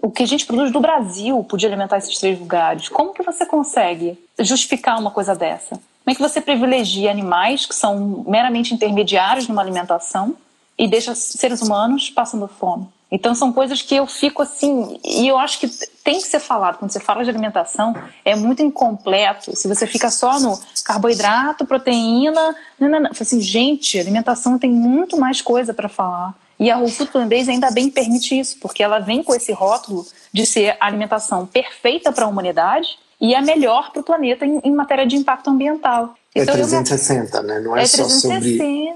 o 0.00 0.10
que 0.10 0.22
a 0.22 0.26
gente 0.26 0.46
produz 0.46 0.72
do 0.72 0.80
Brasil 0.80 1.44
podia 1.44 1.68
alimentar 1.68 1.98
esses 1.98 2.18
três 2.18 2.38
lugares. 2.38 2.88
Como 2.88 3.12
que 3.12 3.22
você 3.22 3.44
consegue 3.44 4.18
justificar 4.38 4.98
uma 4.98 5.10
coisa 5.10 5.34
dessa? 5.34 5.74
Como 5.74 6.12
é 6.12 6.14
que 6.14 6.22
você 6.22 6.40
privilegia 6.40 7.10
animais 7.10 7.66
que 7.66 7.74
são 7.74 8.24
meramente 8.26 8.72
intermediários 8.72 9.46
numa 9.46 9.60
alimentação 9.60 10.34
e 10.78 10.88
deixa 10.88 11.14
seres 11.14 11.60
humanos 11.60 12.08
passando 12.08 12.48
fome? 12.48 12.88
Então 13.10 13.34
são 13.34 13.52
coisas 13.52 13.82
que 13.82 13.94
eu 13.94 14.06
fico 14.06 14.42
assim, 14.42 15.00
e 15.04 15.26
eu 15.26 15.36
acho 15.36 15.58
que 15.58 15.68
tem 16.04 16.20
que 16.20 16.28
ser 16.28 16.38
falado. 16.38 16.78
Quando 16.78 16.92
você 16.92 17.00
fala 17.00 17.24
de 17.24 17.30
alimentação, 17.30 17.94
é 18.24 18.36
muito 18.36 18.62
incompleto. 18.62 19.56
Se 19.56 19.66
você 19.66 19.86
fica 19.86 20.10
só 20.10 20.38
no 20.38 20.58
carboidrato, 20.84 21.66
proteína, 21.66 22.54
não, 22.78 22.88
não, 22.88 23.00
não. 23.00 23.10
Assim, 23.10 23.40
gente, 23.40 23.98
alimentação 23.98 24.58
tem 24.58 24.70
muito 24.70 25.16
mais 25.16 25.42
coisa 25.42 25.74
para 25.74 25.88
falar. 25.88 26.34
E 26.58 26.70
a 26.70 26.76
Whole 26.76 26.92
Food 26.92 27.10
Plant 27.10 27.32
ainda 27.48 27.70
bem 27.70 27.90
permite 27.90 28.38
isso, 28.38 28.58
porque 28.60 28.82
ela 28.82 28.98
vem 28.98 29.22
com 29.22 29.34
esse 29.34 29.50
rótulo 29.50 30.06
de 30.32 30.44
ser 30.44 30.76
a 30.78 30.86
alimentação 30.86 31.46
perfeita 31.46 32.12
para 32.12 32.26
a 32.26 32.28
humanidade 32.28 32.98
e 33.20 33.34
a 33.34 33.40
melhor 33.40 33.90
para 33.90 34.00
o 34.00 34.04
planeta 34.04 34.44
em, 34.44 34.60
em, 34.62 34.74
matéria 34.74 35.06
de 35.06 35.16
impacto 35.16 35.48
ambiental. 35.48 36.14
É 36.34 36.42
então, 36.42 36.54
é 36.54 36.58
360, 36.58 37.36
eu, 37.36 37.42
né? 37.42 37.60
Não 37.60 37.76
é, 37.76 37.82
é 37.82 37.86
só 37.86 38.04
360. 38.04 38.34
sobre 38.34 38.94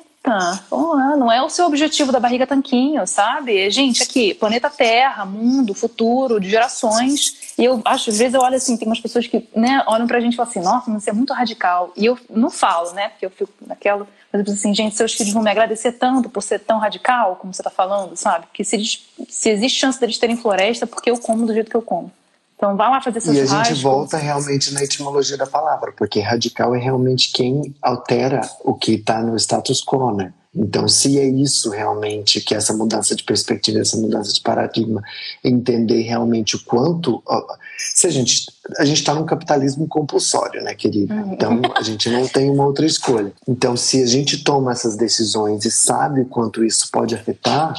Oh, 0.71 0.97
não 1.17 1.31
é 1.31 1.43
o 1.43 1.51
seu 1.51 1.67
objetivo 1.67 2.11
da 2.11 2.19
barriga 2.19 2.47
tanquinho, 2.47 3.07
sabe? 3.07 3.69
Gente, 3.71 4.03
aqui, 4.03 4.33
planeta 4.33 4.71
Terra, 4.71 5.27
mundo, 5.27 5.75
futuro, 5.75 6.41
de 6.41 6.49
gerações. 6.49 7.55
E 7.59 7.65
eu 7.65 7.83
acho, 7.85 8.09
às 8.09 8.17
vezes 8.17 8.33
eu 8.33 8.41
olho 8.41 8.57
assim, 8.57 8.75
tem 8.77 8.89
umas 8.89 9.01
pessoas 9.01 9.27
que 9.27 9.47
né, 9.55 9.85
olham 9.87 10.07
pra 10.07 10.21
gente 10.21 10.33
e 10.33 10.37
falam 10.37 10.51
assim, 10.51 10.61
nossa, 10.61 10.91
mas 10.91 11.05
você 11.05 11.11
é 11.11 11.13
muito 11.13 11.35
radical. 11.35 11.93
E 11.95 12.07
eu 12.07 12.19
não 12.31 12.51
falo, 12.51 12.93
né? 12.93 13.11
Porque 13.11 13.27
eu 13.27 13.31
fico 13.31 13.53
naquela. 13.67 14.07
Mas 14.33 14.41
eu 14.41 14.45
penso 14.47 14.59
assim, 14.59 14.75
gente, 14.75 14.97
seus 14.97 15.13
filhos 15.13 15.33
vão 15.33 15.43
me 15.43 15.51
agradecer 15.51 15.93
tanto 15.93 16.31
por 16.31 16.43
ser 16.43 16.59
tão 16.61 16.79
radical, 16.79 17.37
como 17.37 17.53
você 17.53 17.63
tá 17.63 17.71
falando, 17.71 18.17
sabe? 18.17 18.47
Que 18.53 18.65
se, 18.65 18.83
se 19.29 19.51
existe 19.51 19.79
chance 19.79 20.01
deles 20.01 20.17
terem 20.17 20.39
floresta, 20.39 20.87
porque 20.87 21.11
eu 21.11 21.19
como 21.19 21.45
do 21.45 21.53
jeito 21.53 21.71
que 21.71 21.77
eu 21.77 21.83
como. 21.83 22.11
Então 22.65 22.77
vá 22.79 22.89
lá 22.89 23.01
fazer 23.01 23.21
seu 23.21 23.35
E 23.35 23.41
a 23.41 23.45
gente 23.45 23.75
volta 23.83 24.17
realmente 24.17 24.73
na 24.73 24.83
etimologia 24.83 25.37
da 25.37 25.47
palavra, 25.47 25.93
porque 25.93 26.19
radical 26.19 26.75
é 26.75 26.79
realmente 26.79 27.31
quem 27.31 27.75
altera 27.83 28.41
o 28.61 28.73
que 28.73 28.95
está 28.95 29.23
no 29.23 29.37
status 29.37 29.85
quo, 29.85 30.13
né? 30.13 30.33
Então, 30.57 30.87
se 30.87 31.19
é 31.19 31.27
isso 31.27 31.69
realmente, 31.71 32.41
que 32.41 32.55
essa 32.55 32.73
mudança 32.73 33.15
de 33.17 33.25
perspectiva, 33.25 33.81
essa 33.81 33.97
mudança 33.97 34.33
de 34.33 34.41
paradigma, 34.41 35.03
entender 35.43 36.03
realmente 36.03 36.55
o 36.55 36.65
quanto. 36.65 37.23
Se 37.77 38.07
a 38.07 38.11
gente 38.11 38.47
a 38.79 38.85
gente 38.85 39.01
está 39.01 39.15
num 39.15 39.27
capitalismo 39.27 39.87
compulsório, 39.87 40.63
né, 40.63 40.75
querida? 40.75 41.13
Uhum. 41.13 41.33
Então 41.35 41.61
a 41.77 41.83
gente 41.83 42.09
não 42.09 42.27
tem 42.27 42.49
uma 42.49 42.65
outra 42.65 42.87
escolha. 42.87 43.31
Então, 43.47 43.77
se 43.77 44.03
a 44.03 44.07
gente 44.07 44.43
toma 44.43 44.73
essas 44.73 44.97
decisões 44.97 45.67
e 45.67 45.71
sabe 45.71 46.23
o 46.23 46.27
quanto 46.27 46.65
isso 46.65 46.89
pode 46.91 47.15
afetar, 47.15 47.75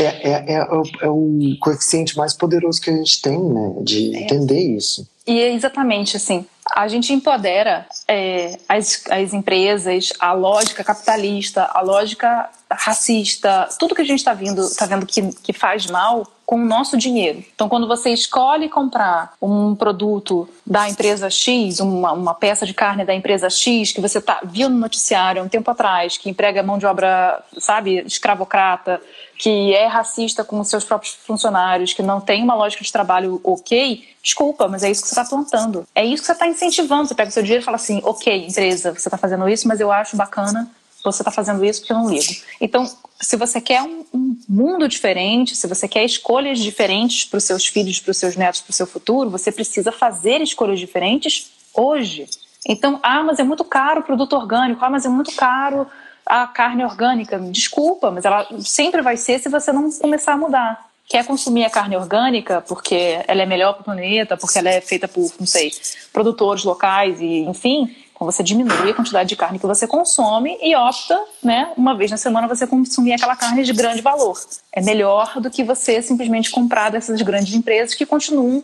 é, 0.00 0.04
é, 0.04 0.54
é, 0.54 0.66
é, 1.02 1.08
o 1.08 1.56
coeficiente 1.60 2.16
mais 2.16 2.34
poderoso 2.34 2.80
que 2.80 2.90
a 2.90 2.96
gente 2.96 3.20
tem, 3.20 3.38
né? 3.38 3.74
De 3.82 4.14
é. 4.14 4.22
entender 4.22 4.60
isso. 4.60 5.08
E 5.26 5.40
é 5.40 5.52
exatamente 5.52 6.16
assim. 6.16 6.44
A 6.74 6.88
gente 6.88 7.12
empodera 7.12 7.86
é, 8.08 8.58
as, 8.68 9.04
as 9.10 9.32
empresas, 9.32 10.12
a 10.18 10.32
lógica 10.32 10.82
capitalista, 10.82 11.64
a 11.72 11.80
lógica 11.80 12.48
racista, 12.78 13.68
tudo 13.78 13.94
que 13.94 14.02
a 14.02 14.04
gente 14.04 14.18
está 14.18 14.32
tá 14.32 14.86
vendo 14.86 15.06
que, 15.06 15.32
que 15.42 15.52
faz 15.52 15.86
mal 15.86 16.26
com 16.46 16.56
o 16.56 16.64
nosso 16.64 16.96
dinheiro. 16.96 17.42
Então, 17.54 17.68
quando 17.68 17.88
você 17.88 18.10
escolhe 18.10 18.68
comprar 18.68 19.32
um 19.40 19.74
produto 19.74 20.48
da 20.66 20.88
empresa 20.88 21.30
X, 21.30 21.80
uma, 21.80 22.12
uma 22.12 22.34
peça 22.34 22.66
de 22.66 22.74
carne 22.74 23.04
da 23.04 23.14
empresa 23.14 23.48
X, 23.48 23.92
que 23.92 24.00
você 24.00 24.20
tá, 24.20 24.40
viu 24.44 24.68
no 24.68 24.76
noticiário 24.76 25.40
há 25.40 25.44
um 25.44 25.48
tempo 25.48 25.70
atrás, 25.70 26.18
que 26.18 26.28
emprega 26.28 26.62
mão 26.62 26.76
de 26.76 26.86
obra, 26.86 27.42
sabe, 27.58 28.04
escravocrata, 28.06 29.00
que 29.38 29.74
é 29.74 29.86
racista 29.86 30.44
com 30.44 30.60
os 30.60 30.68
seus 30.68 30.84
próprios 30.84 31.14
funcionários, 31.14 31.92
que 31.92 32.02
não 32.02 32.20
tem 32.20 32.42
uma 32.42 32.54
lógica 32.54 32.84
de 32.84 32.92
trabalho 32.92 33.40
ok, 33.42 34.06
desculpa, 34.22 34.68
mas 34.68 34.84
é 34.84 34.90
isso 34.90 35.02
que 35.02 35.08
você 35.08 35.20
está 35.20 35.28
plantando. 35.28 35.86
É 35.94 36.04
isso 36.04 36.22
que 36.22 36.26
você 36.26 36.32
está 36.32 36.46
incentivando. 36.46 37.08
Você 37.08 37.14
pega 37.14 37.30
o 37.30 37.32
seu 37.32 37.42
dinheiro 37.42 37.62
e 37.62 37.64
fala 37.64 37.76
assim, 37.76 38.00
ok, 38.04 38.46
empresa, 38.46 38.92
você 38.92 39.08
está 39.08 39.16
fazendo 39.16 39.48
isso, 39.48 39.66
mas 39.66 39.80
eu 39.80 39.90
acho 39.90 40.16
bacana 40.16 40.70
você 41.12 41.22
está 41.22 41.30
fazendo 41.30 41.64
isso 41.64 41.80
porque 41.80 41.92
eu 41.92 41.98
não 41.98 42.10
ligo. 42.10 42.32
Então, 42.60 42.90
se 43.20 43.36
você 43.36 43.60
quer 43.60 43.82
um, 43.82 44.04
um 44.12 44.36
mundo 44.48 44.88
diferente, 44.88 45.54
se 45.54 45.66
você 45.66 45.86
quer 45.86 46.04
escolhas 46.04 46.58
diferentes 46.58 47.24
para 47.24 47.38
os 47.38 47.44
seus 47.44 47.66
filhos, 47.66 48.00
para 48.00 48.10
os 48.10 48.16
seus 48.16 48.36
netos, 48.36 48.60
para 48.60 48.70
o 48.70 48.74
seu 48.74 48.86
futuro, 48.86 49.30
você 49.30 49.52
precisa 49.52 49.92
fazer 49.92 50.40
escolhas 50.40 50.80
diferentes 50.80 51.50
hoje. 51.74 52.26
Então, 52.66 52.98
ah, 53.02 53.22
mas 53.22 53.38
é 53.38 53.44
muito 53.44 53.64
caro 53.64 54.00
o 54.00 54.04
produto 54.04 54.34
orgânico, 54.34 54.84
ah, 54.84 54.90
mas 54.90 55.04
é 55.04 55.08
muito 55.08 55.32
caro 55.32 55.86
a 56.24 56.46
carne 56.46 56.84
orgânica. 56.84 57.38
Desculpa, 57.38 58.10
mas 58.10 58.24
ela 58.24 58.46
sempre 58.60 59.02
vai 59.02 59.16
ser 59.16 59.38
se 59.38 59.48
você 59.48 59.72
não 59.72 59.90
começar 59.90 60.32
a 60.32 60.38
mudar. 60.38 60.86
Quer 61.06 61.26
consumir 61.26 61.64
a 61.64 61.70
carne 61.70 61.96
orgânica 61.96 62.62
porque 62.62 63.22
ela 63.28 63.42
é 63.42 63.46
melhor 63.46 63.74
para 63.74 63.82
o 63.82 63.84
planeta, 63.84 64.38
porque 64.38 64.58
ela 64.58 64.70
é 64.70 64.80
feita 64.80 65.06
por, 65.06 65.30
não 65.38 65.46
sei, 65.46 65.70
produtores 66.10 66.64
locais 66.64 67.20
e, 67.20 67.40
enfim, 67.40 67.94
então 68.14 68.30
você 68.30 68.42
diminui 68.42 68.90
a 68.90 68.94
quantidade 68.94 69.28
de 69.28 69.36
carne 69.36 69.58
que 69.58 69.66
você 69.66 69.86
consome 69.86 70.56
e 70.62 70.74
opta, 70.76 71.20
né, 71.42 71.72
uma 71.76 71.96
vez 71.96 72.10
na 72.10 72.16
semana 72.16 72.46
você 72.46 72.66
consumir 72.66 73.12
aquela 73.12 73.34
carne 73.34 73.64
de 73.64 73.72
grande 73.72 74.00
valor. 74.00 74.38
É 74.72 74.80
melhor 74.80 75.40
do 75.40 75.50
que 75.50 75.64
você 75.64 76.00
simplesmente 76.00 76.50
comprar 76.50 76.90
dessas 76.90 77.20
grandes 77.22 77.52
empresas 77.54 77.94
que 77.94 78.06
continuam 78.06 78.62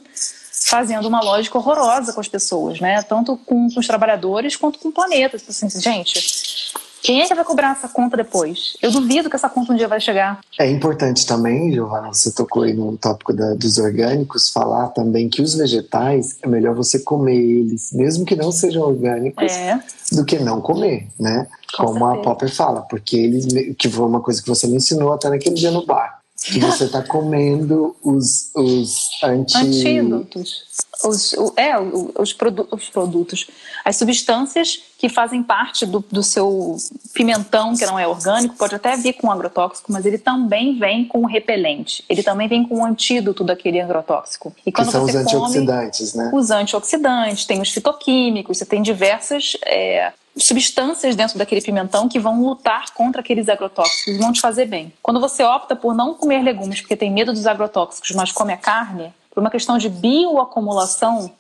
fazendo 0.52 1.06
uma 1.06 1.20
lógica 1.20 1.58
horrorosa 1.58 2.12
com 2.12 2.20
as 2.20 2.28
pessoas, 2.28 2.80
né? 2.80 3.02
Tanto 3.02 3.36
com, 3.38 3.68
com 3.70 3.80
os 3.80 3.86
trabalhadores 3.86 4.56
quanto 4.56 4.78
com 4.78 4.88
o 4.88 4.92
planeta. 4.92 5.36
Assim, 5.36 5.68
gente, 5.80 6.72
quem 7.02 7.22
é 7.22 7.26
que 7.26 7.34
vai 7.34 7.44
cobrar 7.44 7.72
essa 7.72 7.88
conta 7.88 8.16
depois? 8.16 8.76
Eu 8.82 8.90
duvido 8.90 9.30
que 9.30 9.36
essa 9.36 9.48
conta 9.48 9.72
um 9.72 9.76
dia 9.76 9.88
vai 9.88 10.00
chegar. 10.00 10.40
É 10.58 10.70
importante 10.70 11.26
também, 11.26 11.72
Giovana, 11.72 12.08
você 12.08 12.30
tocou 12.32 12.62
aí 12.62 12.74
no 12.74 12.96
tópico 12.96 13.32
da, 13.32 13.54
dos 13.54 13.78
orgânicos, 13.78 14.50
falar 14.50 14.88
também 14.88 15.28
que 15.28 15.42
os 15.42 15.54
vegetais 15.54 16.36
é 16.42 16.48
melhor 16.48 16.74
você 16.74 16.98
comer 16.98 17.36
eles, 17.36 17.92
mesmo 17.92 18.24
que 18.24 18.36
não 18.36 18.52
sejam 18.52 18.82
orgânicos, 18.82 19.52
é. 19.52 19.80
do 20.12 20.24
que 20.24 20.38
não 20.38 20.60
comer, 20.60 21.08
né? 21.18 21.46
Com 21.76 21.84
Como 21.84 21.98
certeza. 21.98 22.20
a 22.20 22.24
Popper 22.24 22.54
fala, 22.54 22.80
porque 22.82 23.16
eles, 23.16 23.74
que 23.76 23.88
foi 23.88 24.06
uma 24.06 24.20
coisa 24.20 24.42
que 24.42 24.48
você 24.48 24.66
me 24.66 24.76
ensinou 24.76 25.12
até 25.12 25.28
naquele 25.28 25.54
dia 25.54 25.70
no 25.70 25.86
bar 25.86 26.19
que 26.42 26.59
você 26.59 26.85
está 26.85 27.03
comendo 27.03 27.94
os, 28.03 28.50
os 28.55 29.09
anti... 29.22 29.57
antídotos. 29.57 30.64
Os, 31.05 31.33
o, 31.35 31.53
é, 31.57 31.79
os, 31.79 32.33
produ 32.33 32.66
os 32.70 32.88
produtos, 32.88 33.46
as 33.85 33.96
substâncias 33.96 34.83
que 34.98 35.09
fazem 35.09 35.42
parte 35.42 35.87
do, 35.87 36.05
do 36.11 36.22
seu 36.22 36.76
pimentão, 37.14 37.74
que 37.74 37.87
não 37.87 37.98
é 37.98 38.07
orgânico, 38.07 38.57
pode 38.57 38.74
até 38.74 38.96
vir 38.96 39.14
com 39.14 39.31
agrotóxico, 39.31 39.92
mas 39.92 40.05
ele 40.05 40.18
também 40.18 40.79
vem 40.79 41.07
com 41.07 41.24
repelente. 41.24 42.05
Ele 42.09 42.22
também 42.22 42.48
vem 42.48 42.66
com 42.66 42.81
o 42.81 42.85
antídoto 42.85 43.44
daquele 43.44 43.81
agrotóxico. 43.81 44.55
E 44.64 44.72
quando 44.72 44.87
que 44.87 44.92
são 44.92 45.07
você 45.07 45.18
os 45.18 45.22
antioxidantes, 45.22 46.12
come, 46.12 46.24
né? 46.24 46.31
Os 46.35 46.50
antioxidantes, 46.50 47.44
tem 47.44 47.61
os 47.61 47.70
fitoquímicos, 47.70 48.59
você 48.59 48.66
tem 48.66 48.83
diversas 48.83 49.57
é, 49.64 50.12
substâncias 50.36 51.16
dentro 51.16 51.38
daquele 51.38 51.60
pimentão 51.60 52.08
que 52.08 52.18
vão 52.18 52.42
lutar 52.42 52.92
contra 52.94 53.20
aqueles 53.20 53.48
agrotóxicos 53.48 54.14
e 54.14 54.18
vão 54.18 54.32
te 54.32 54.40
fazer 54.40 54.66
bem. 54.66 54.92
Quando 55.02 55.20
você 55.20 55.42
opta 55.42 55.74
por 55.74 55.94
não 55.94 56.14
comer 56.14 56.42
legumes 56.42 56.80
porque 56.80 56.96
tem 56.96 57.10
medo 57.10 57.32
dos 57.32 57.46
agrotóxicos, 57.46 58.12
mas 58.12 58.32
come 58.32 58.52
a 58.52 58.56
carne, 58.56 59.12
por 59.30 59.40
uma 59.40 59.50
questão 59.50 59.78
de 59.78 59.88
bioacumulação, 59.88 61.30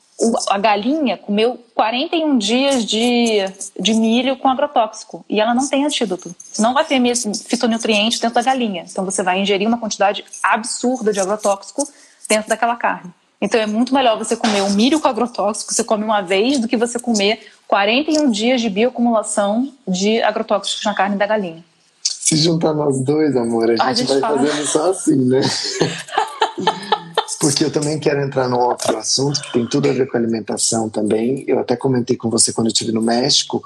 a 0.48 0.58
galinha 0.58 1.16
comeu 1.16 1.58
41 1.74 2.36
dias 2.36 2.84
de, 2.84 3.38
de 3.78 3.94
milho 3.94 4.36
com 4.36 4.48
agrotóxico 4.48 5.24
e 5.28 5.40
ela 5.40 5.54
não 5.54 5.66
tem 5.66 5.84
antídoto. 5.84 6.34
Não 6.58 6.74
vai 6.74 6.84
ter 6.84 7.00
fitonutrientes 7.46 8.20
dentro 8.20 8.34
da 8.34 8.42
galinha. 8.42 8.84
Então 8.90 9.04
você 9.04 9.22
vai 9.22 9.40
ingerir 9.40 9.66
uma 9.66 9.78
quantidade 9.78 10.24
absurda 10.42 11.12
de 11.12 11.20
agrotóxico 11.20 11.88
dentro 12.28 12.48
daquela 12.48 12.76
carne. 12.76 13.10
Então 13.40 13.58
é 13.58 13.66
muito 13.66 13.94
melhor 13.94 14.18
você 14.18 14.36
comer 14.36 14.60
um 14.60 14.70
milho 14.70 15.00
com 15.00 15.08
agrotóxico, 15.08 15.72
você 15.72 15.82
come 15.82 16.04
uma 16.04 16.20
vez, 16.20 16.58
do 16.58 16.68
que 16.68 16.76
você 16.76 16.98
comer 16.98 17.50
41 17.70 18.32
dias 18.32 18.60
de 18.60 18.68
bioacumulação 18.68 19.72
de 19.86 20.20
agrotóxicos 20.22 20.84
na 20.84 20.92
carne 20.92 21.16
da 21.16 21.24
galinha. 21.24 21.64
Se 22.02 22.36
juntar 22.36 22.74
nós 22.74 23.00
dois, 23.00 23.36
amor, 23.36 23.70
a 23.70 23.76
gente, 23.76 23.82
a 23.82 23.92
gente 23.92 24.08
vai 24.08 24.20
fala... 24.20 24.38
fazendo 24.38 24.66
só 24.66 24.90
assim, 24.90 25.16
né? 25.24 25.40
Porque 27.40 27.64
eu 27.64 27.70
também 27.70 27.98
quero 27.98 28.20
entrar 28.20 28.48
num 28.48 28.58
outro 28.58 28.96
assunto 28.98 29.40
que 29.40 29.52
tem 29.52 29.66
tudo 29.66 29.88
a 29.88 29.92
ver 29.92 30.10
com 30.10 30.16
alimentação 30.18 30.90
também. 30.90 31.44
Eu 31.46 31.60
até 31.60 31.76
comentei 31.76 32.16
com 32.16 32.28
você 32.28 32.52
quando 32.52 32.66
eu 32.66 32.72
estive 32.72 32.90
no 32.90 33.00
México 33.00 33.62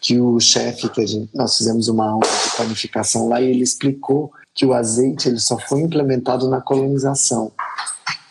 que 0.00 0.20
o 0.20 0.38
chefe 0.38 0.88
que 0.90 1.06
gente, 1.06 1.30
nós 1.34 1.56
fizemos 1.56 1.88
uma 1.88 2.10
aula 2.10 2.26
de 2.26 2.56
planificação 2.56 3.26
lá 3.28 3.40
e 3.40 3.48
ele 3.48 3.62
explicou 3.62 4.30
que 4.54 4.66
o 4.66 4.74
azeite 4.74 5.28
ele 5.28 5.40
só 5.40 5.58
foi 5.58 5.80
implementado 5.80 6.48
na 6.48 6.60
colonização 6.60 7.50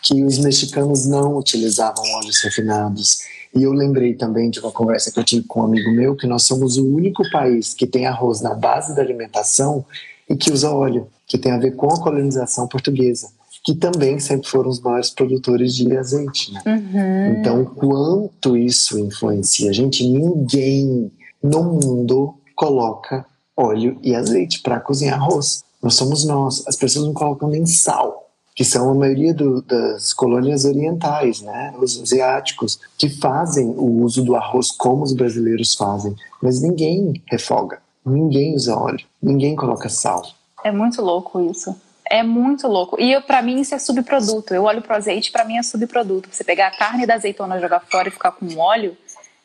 que 0.05 0.23
os 0.23 0.37
mexicanos 0.37 1.07
não 1.07 1.35
utilizavam 1.35 2.03
óleos 2.13 2.39
refinados. 2.43 3.21
E 3.55 3.63
eu 3.63 3.71
lembrei 3.71 4.13
também 4.13 4.49
de 4.49 4.59
uma 4.59 4.71
conversa 4.71 5.11
que 5.11 5.17
eu 5.17 5.23
tive 5.23 5.47
com 5.47 5.61
um 5.61 5.63
amigo 5.63 5.89
meu 5.91 6.15
que 6.15 6.27
nós 6.27 6.43
somos 6.43 6.77
o 6.77 6.85
único 6.85 7.23
país 7.31 7.73
que 7.73 7.87
tem 7.87 8.05
arroz 8.05 8.41
na 8.41 8.53
base 8.53 8.93
da 8.93 9.01
alimentação 9.01 9.85
e 10.29 10.35
que 10.35 10.51
usa 10.51 10.71
óleo, 10.71 11.07
que 11.25 11.37
tem 11.37 11.53
a 11.53 11.57
ver 11.57 11.71
com 11.71 11.87
a 11.87 12.01
colonização 12.01 12.67
portuguesa, 12.67 13.29
que 13.63 13.73
também 13.73 14.19
sempre 14.19 14.49
foram 14.49 14.69
os 14.69 14.81
maiores 14.81 15.09
produtores 15.09 15.73
de 15.73 15.95
azeite. 15.95 16.51
Né? 16.51 16.61
Uhum. 16.65 17.39
Então, 17.39 17.65
quanto 17.65 18.57
isso 18.57 18.99
influencia 18.99 19.69
a 19.69 19.73
gente, 19.73 20.05
ninguém 20.05 21.09
no 21.41 21.63
mundo 21.63 22.35
coloca 22.55 23.25
óleo 23.55 23.97
e 24.03 24.13
azeite 24.13 24.61
para 24.61 24.81
cozinhar 24.81 25.15
arroz. 25.21 25.63
Nós 25.81 25.95
somos 25.95 26.25
nós. 26.25 26.67
As 26.67 26.75
pessoas 26.75 27.05
não 27.05 27.13
colocam 27.13 27.47
nem 27.47 27.65
sal 27.65 28.24
que 28.55 28.63
são 28.63 28.89
a 28.89 28.95
maioria 28.95 29.33
do, 29.33 29.61
das 29.61 30.13
colônias 30.13 30.63
orientais, 30.63 31.41
né, 31.41 31.73
os 31.77 32.01
asiáticos, 32.01 32.79
que 32.97 33.09
fazem 33.09 33.67
o 33.67 34.01
uso 34.01 34.23
do 34.23 34.35
arroz 34.35 34.71
como 34.71 35.03
os 35.03 35.13
brasileiros 35.13 35.75
fazem, 35.75 36.15
mas 36.41 36.61
ninguém 36.61 37.21
refoga, 37.27 37.79
ninguém 38.05 38.55
usa 38.55 38.77
óleo, 38.77 39.05
ninguém 39.21 39.55
coloca 39.55 39.89
sal. 39.89 40.25
É 40.63 40.71
muito 40.71 41.01
louco 41.01 41.41
isso. 41.41 41.75
É 42.07 42.21
muito 42.21 42.67
louco. 42.67 43.01
E 43.01 43.19
para 43.21 43.41
mim 43.41 43.59
isso 43.59 43.73
é 43.73 43.79
subproduto. 43.79 44.53
Eu 44.53 44.63
olho 44.63 44.81
pro 44.81 44.95
azeite, 44.95 45.31
para 45.31 45.43
mim 45.43 45.57
é 45.57 45.63
subproduto. 45.63 46.29
Você 46.31 46.43
pegar 46.43 46.67
a 46.67 46.77
carne 46.77 47.05
da 47.05 47.15
azeitona, 47.15 47.59
jogar 47.59 47.79
fora 47.79 48.07
e 48.07 48.11
ficar 48.11 48.31
com 48.31 48.45
óleo, 48.57 48.95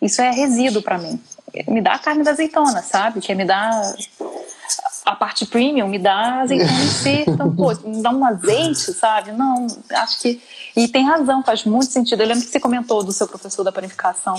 isso 0.00 0.20
é 0.20 0.30
resíduo 0.30 0.82
para 0.82 0.98
mim. 0.98 1.18
Me 1.66 1.80
dá 1.80 1.94
a 1.94 1.98
carne 1.98 2.22
da 2.22 2.30
azeitona, 2.30 2.82
sabe? 2.82 3.20
Que 3.20 3.32
é 3.32 3.34
me 3.34 3.44
dá 3.44 3.94
a 5.04 5.14
parte 5.14 5.46
premium, 5.46 5.88
me 5.88 5.98
dá 5.98 6.40
azeitona. 6.40 6.70
Então, 7.26 7.54
pô, 7.54 7.72
me 7.84 8.02
dá 8.02 8.10
um 8.10 8.24
azeite, 8.24 8.92
sabe? 8.92 9.32
Não, 9.32 9.66
acho 9.90 10.20
que. 10.20 10.40
E 10.76 10.86
tem 10.88 11.04
razão, 11.04 11.42
faz 11.42 11.64
muito 11.64 11.86
sentido. 11.86 12.22
Eu 12.22 12.28
lembro 12.28 12.44
que 12.44 12.50
você 12.50 12.60
comentou 12.60 13.02
do 13.02 13.12
seu 13.12 13.26
professor 13.26 13.64
da 13.64 13.72
panificação, 13.72 14.36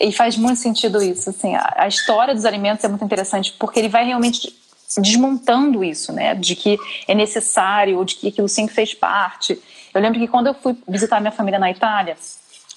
e 0.00 0.12
faz 0.12 0.36
muito 0.36 0.58
sentido 0.58 1.02
isso. 1.02 1.30
Assim, 1.30 1.54
a, 1.54 1.74
a 1.76 1.88
história 1.88 2.34
dos 2.34 2.44
alimentos 2.44 2.84
é 2.84 2.88
muito 2.88 3.04
interessante, 3.04 3.54
porque 3.58 3.78
ele 3.78 3.88
vai 3.88 4.04
realmente 4.04 4.54
desmontando 4.96 5.84
isso, 5.84 6.12
né? 6.12 6.34
De 6.34 6.56
que 6.56 6.78
é 7.06 7.14
necessário, 7.14 7.98
ou 7.98 8.04
de 8.04 8.14
que 8.14 8.28
aquilo 8.28 8.48
sempre 8.48 8.74
fez 8.74 8.94
parte. 8.94 9.60
Eu 9.92 10.00
lembro 10.00 10.18
que 10.18 10.28
quando 10.28 10.46
eu 10.46 10.54
fui 10.54 10.76
visitar 10.88 11.20
minha 11.20 11.32
família 11.32 11.58
na 11.58 11.70
Itália, 11.70 12.16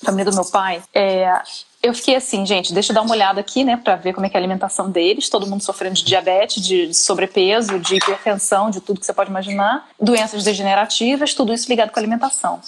a 0.01 0.05
família 0.05 0.25
do 0.29 0.35
meu 0.35 0.45
pai, 0.45 0.81
é, 0.93 1.31
eu 1.83 1.93
fiquei 1.95 2.15
assim, 2.15 2.45
gente, 2.45 2.73
deixa 2.73 2.91
eu 2.91 2.95
dar 2.95 3.01
uma 3.01 3.11
olhada 3.11 3.39
aqui, 3.39 3.63
né, 3.63 3.75
para 3.75 3.95
ver 3.95 4.13
como 4.13 4.25
é 4.25 4.29
que 4.29 4.37
é 4.37 4.39
a 4.39 4.41
alimentação 4.41 4.89
deles. 4.89 5.29
Todo 5.29 5.47
mundo 5.47 5.63
sofrendo 5.63 5.95
de 5.95 6.05
diabetes, 6.05 6.63
de 6.63 6.93
sobrepeso, 6.93 7.79
de 7.79 7.95
hipertensão, 7.95 8.69
de 8.69 8.79
tudo 8.79 8.99
que 8.99 9.05
você 9.05 9.13
pode 9.13 9.31
imaginar, 9.31 9.87
doenças 9.99 10.43
degenerativas, 10.43 11.33
tudo 11.33 11.51
isso 11.51 11.67
ligado 11.67 11.91
com 11.91 11.99
a 11.99 12.01
alimentação. 12.01 12.59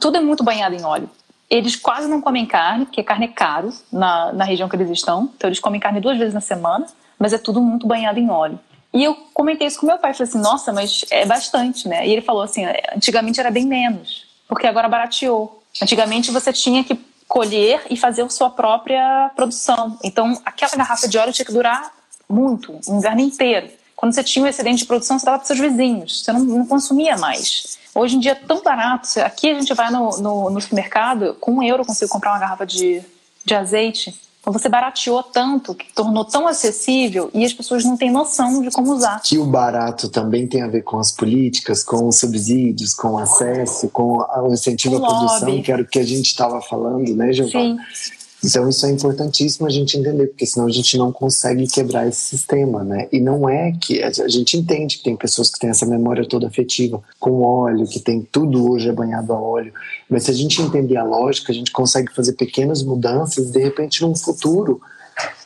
Tudo 0.00 0.16
é 0.16 0.20
muito 0.20 0.44
banhado 0.44 0.74
em 0.74 0.84
óleo. 0.84 1.10
Eles 1.50 1.74
quase 1.74 2.08
não 2.08 2.20
comem 2.20 2.46
carne, 2.46 2.86
porque 2.86 3.02
carne 3.02 3.26
é 3.26 3.28
caro 3.28 3.72
na, 3.92 4.32
na 4.32 4.44
região 4.44 4.68
que 4.68 4.76
eles 4.76 4.88
estão. 4.90 5.30
Então 5.36 5.48
eles 5.48 5.58
comem 5.58 5.80
carne 5.80 6.00
duas 6.00 6.16
vezes 6.16 6.32
na 6.32 6.40
semana, 6.40 6.86
mas 7.18 7.32
é 7.32 7.38
tudo 7.38 7.60
muito 7.60 7.86
banhado 7.86 8.18
em 8.18 8.30
óleo. 8.30 8.58
E 8.94 9.02
eu 9.02 9.14
comentei 9.34 9.66
isso 9.66 9.80
com 9.80 9.86
meu 9.86 9.98
pai, 9.98 10.14
falei 10.14 10.28
assim, 10.28 10.40
nossa, 10.40 10.72
mas 10.72 11.04
é 11.10 11.26
bastante, 11.26 11.88
né? 11.88 12.06
E 12.06 12.12
ele 12.12 12.20
falou 12.20 12.42
assim, 12.42 12.64
antigamente 12.94 13.40
era 13.40 13.50
bem 13.50 13.66
menos, 13.66 14.26
porque 14.46 14.66
agora 14.66 14.88
barateou. 14.88 15.62
Antigamente 15.80 16.30
você 16.30 16.52
tinha 16.52 16.84
que 16.84 16.94
colher 17.32 17.82
e 17.88 17.96
fazer 17.96 18.20
a 18.20 18.28
sua 18.28 18.50
própria 18.50 19.30
produção. 19.34 19.98
Então, 20.04 20.38
aquela 20.44 20.76
garrafa 20.76 21.08
de 21.08 21.16
óleo 21.16 21.32
tinha 21.32 21.46
que 21.46 21.52
durar 21.52 21.90
muito, 22.28 22.78
um 22.86 22.98
inverno 22.98 23.22
inteiro. 23.22 23.70
Quando 23.96 24.12
você 24.12 24.22
tinha 24.22 24.44
um 24.44 24.46
excedente 24.46 24.80
de 24.80 24.84
produção, 24.84 25.18
você 25.18 25.24
dava 25.24 25.38
para 25.38 25.46
seus 25.46 25.58
vizinhos, 25.58 26.22
você 26.22 26.30
não, 26.30 26.40
não, 26.40 26.66
consumia 26.66 27.16
mais. 27.16 27.78
Hoje 27.94 28.16
em 28.16 28.20
dia 28.20 28.32
é 28.32 28.34
tão 28.34 28.62
barato. 28.62 29.08
Aqui 29.20 29.50
a 29.50 29.54
gente 29.54 29.72
vai 29.72 29.90
no, 29.90 30.10
no, 30.18 30.50
no 30.50 30.60
supermercado, 30.60 31.34
com 31.40 31.52
um 31.52 31.62
euro 31.62 31.80
eu 31.80 31.86
consigo 31.86 32.10
comprar 32.10 32.32
uma 32.32 32.38
garrafa 32.38 32.66
de, 32.66 33.02
de 33.42 33.54
azeite 33.54 34.14
então 34.42 34.52
você 34.52 34.68
barateou 34.68 35.22
tanto, 35.22 35.72
que 35.72 35.92
tornou 35.94 36.24
tão 36.24 36.48
acessível 36.48 37.30
e 37.32 37.44
as 37.44 37.52
pessoas 37.52 37.84
não 37.84 37.96
têm 37.96 38.10
noção 38.10 38.60
de 38.60 38.72
como 38.72 38.92
usar. 38.92 39.22
Que 39.22 39.38
o 39.38 39.46
barato 39.46 40.08
também 40.08 40.48
tem 40.48 40.62
a 40.62 40.66
ver 40.66 40.82
com 40.82 40.98
as 40.98 41.12
políticas, 41.12 41.84
com 41.84 42.08
os 42.08 42.18
subsídios, 42.18 42.92
com 42.92 43.12
o 43.12 43.18
acesso, 43.18 43.88
com 43.88 44.18
o 44.18 44.52
incentivo 44.52 44.96
à 44.96 45.00
produção, 45.00 45.62
que 45.62 45.70
era 45.70 45.82
o 45.82 45.86
que 45.86 46.00
a 46.00 46.04
gente 46.04 46.26
estava 46.26 46.60
falando, 46.60 47.14
né, 47.14 47.32
Giovana? 47.32 47.86
Sim. 47.94 48.12
Então 48.44 48.68
isso 48.68 48.84
é 48.84 48.90
importantíssimo 48.90 49.66
a 49.66 49.70
gente 49.70 49.96
entender, 49.96 50.26
porque 50.26 50.44
senão 50.44 50.66
a 50.66 50.70
gente 50.70 50.98
não 50.98 51.12
consegue 51.12 51.66
quebrar 51.68 52.08
esse 52.08 52.20
sistema, 52.20 52.82
né? 52.82 53.08
E 53.12 53.20
não 53.20 53.48
é 53.48 53.72
que 53.72 54.02
a 54.02 54.28
gente 54.28 54.56
entende 54.56 54.98
que 54.98 55.04
tem 55.04 55.16
pessoas 55.16 55.48
que 55.48 55.60
têm 55.60 55.70
essa 55.70 55.86
memória 55.86 56.26
toda 56.26 56.48
afetiva 56.48 57.00
com 57.20 57.42
óleo, 57.42 57.86
que 57.86 58.00
tem 58.00 58.20
tudo 58.20 58.72
hoje 58.72 58.88
é 58.88 58.92
banhado 58.92 59.32
a 59.32 59.40
óleo, 59.40 59.72
mas 60.10 60.24
se 60.24 60.32
a 60.32 60.34
gente 60.34 60.60
entender 60.60 60.96
a 60.96 61.04
lógica, 61.04 61.52
a 61.52 61.54
gente 61.54 61.70
consegue 61.70 62.12
fazer 62.12 62.32
pequenas 62.32 62.82
mudanças, 62.82 63.50
de 63.50 63.60
repente 63.60 64.02
num 64.02 64.16
futuro 64.16 64.80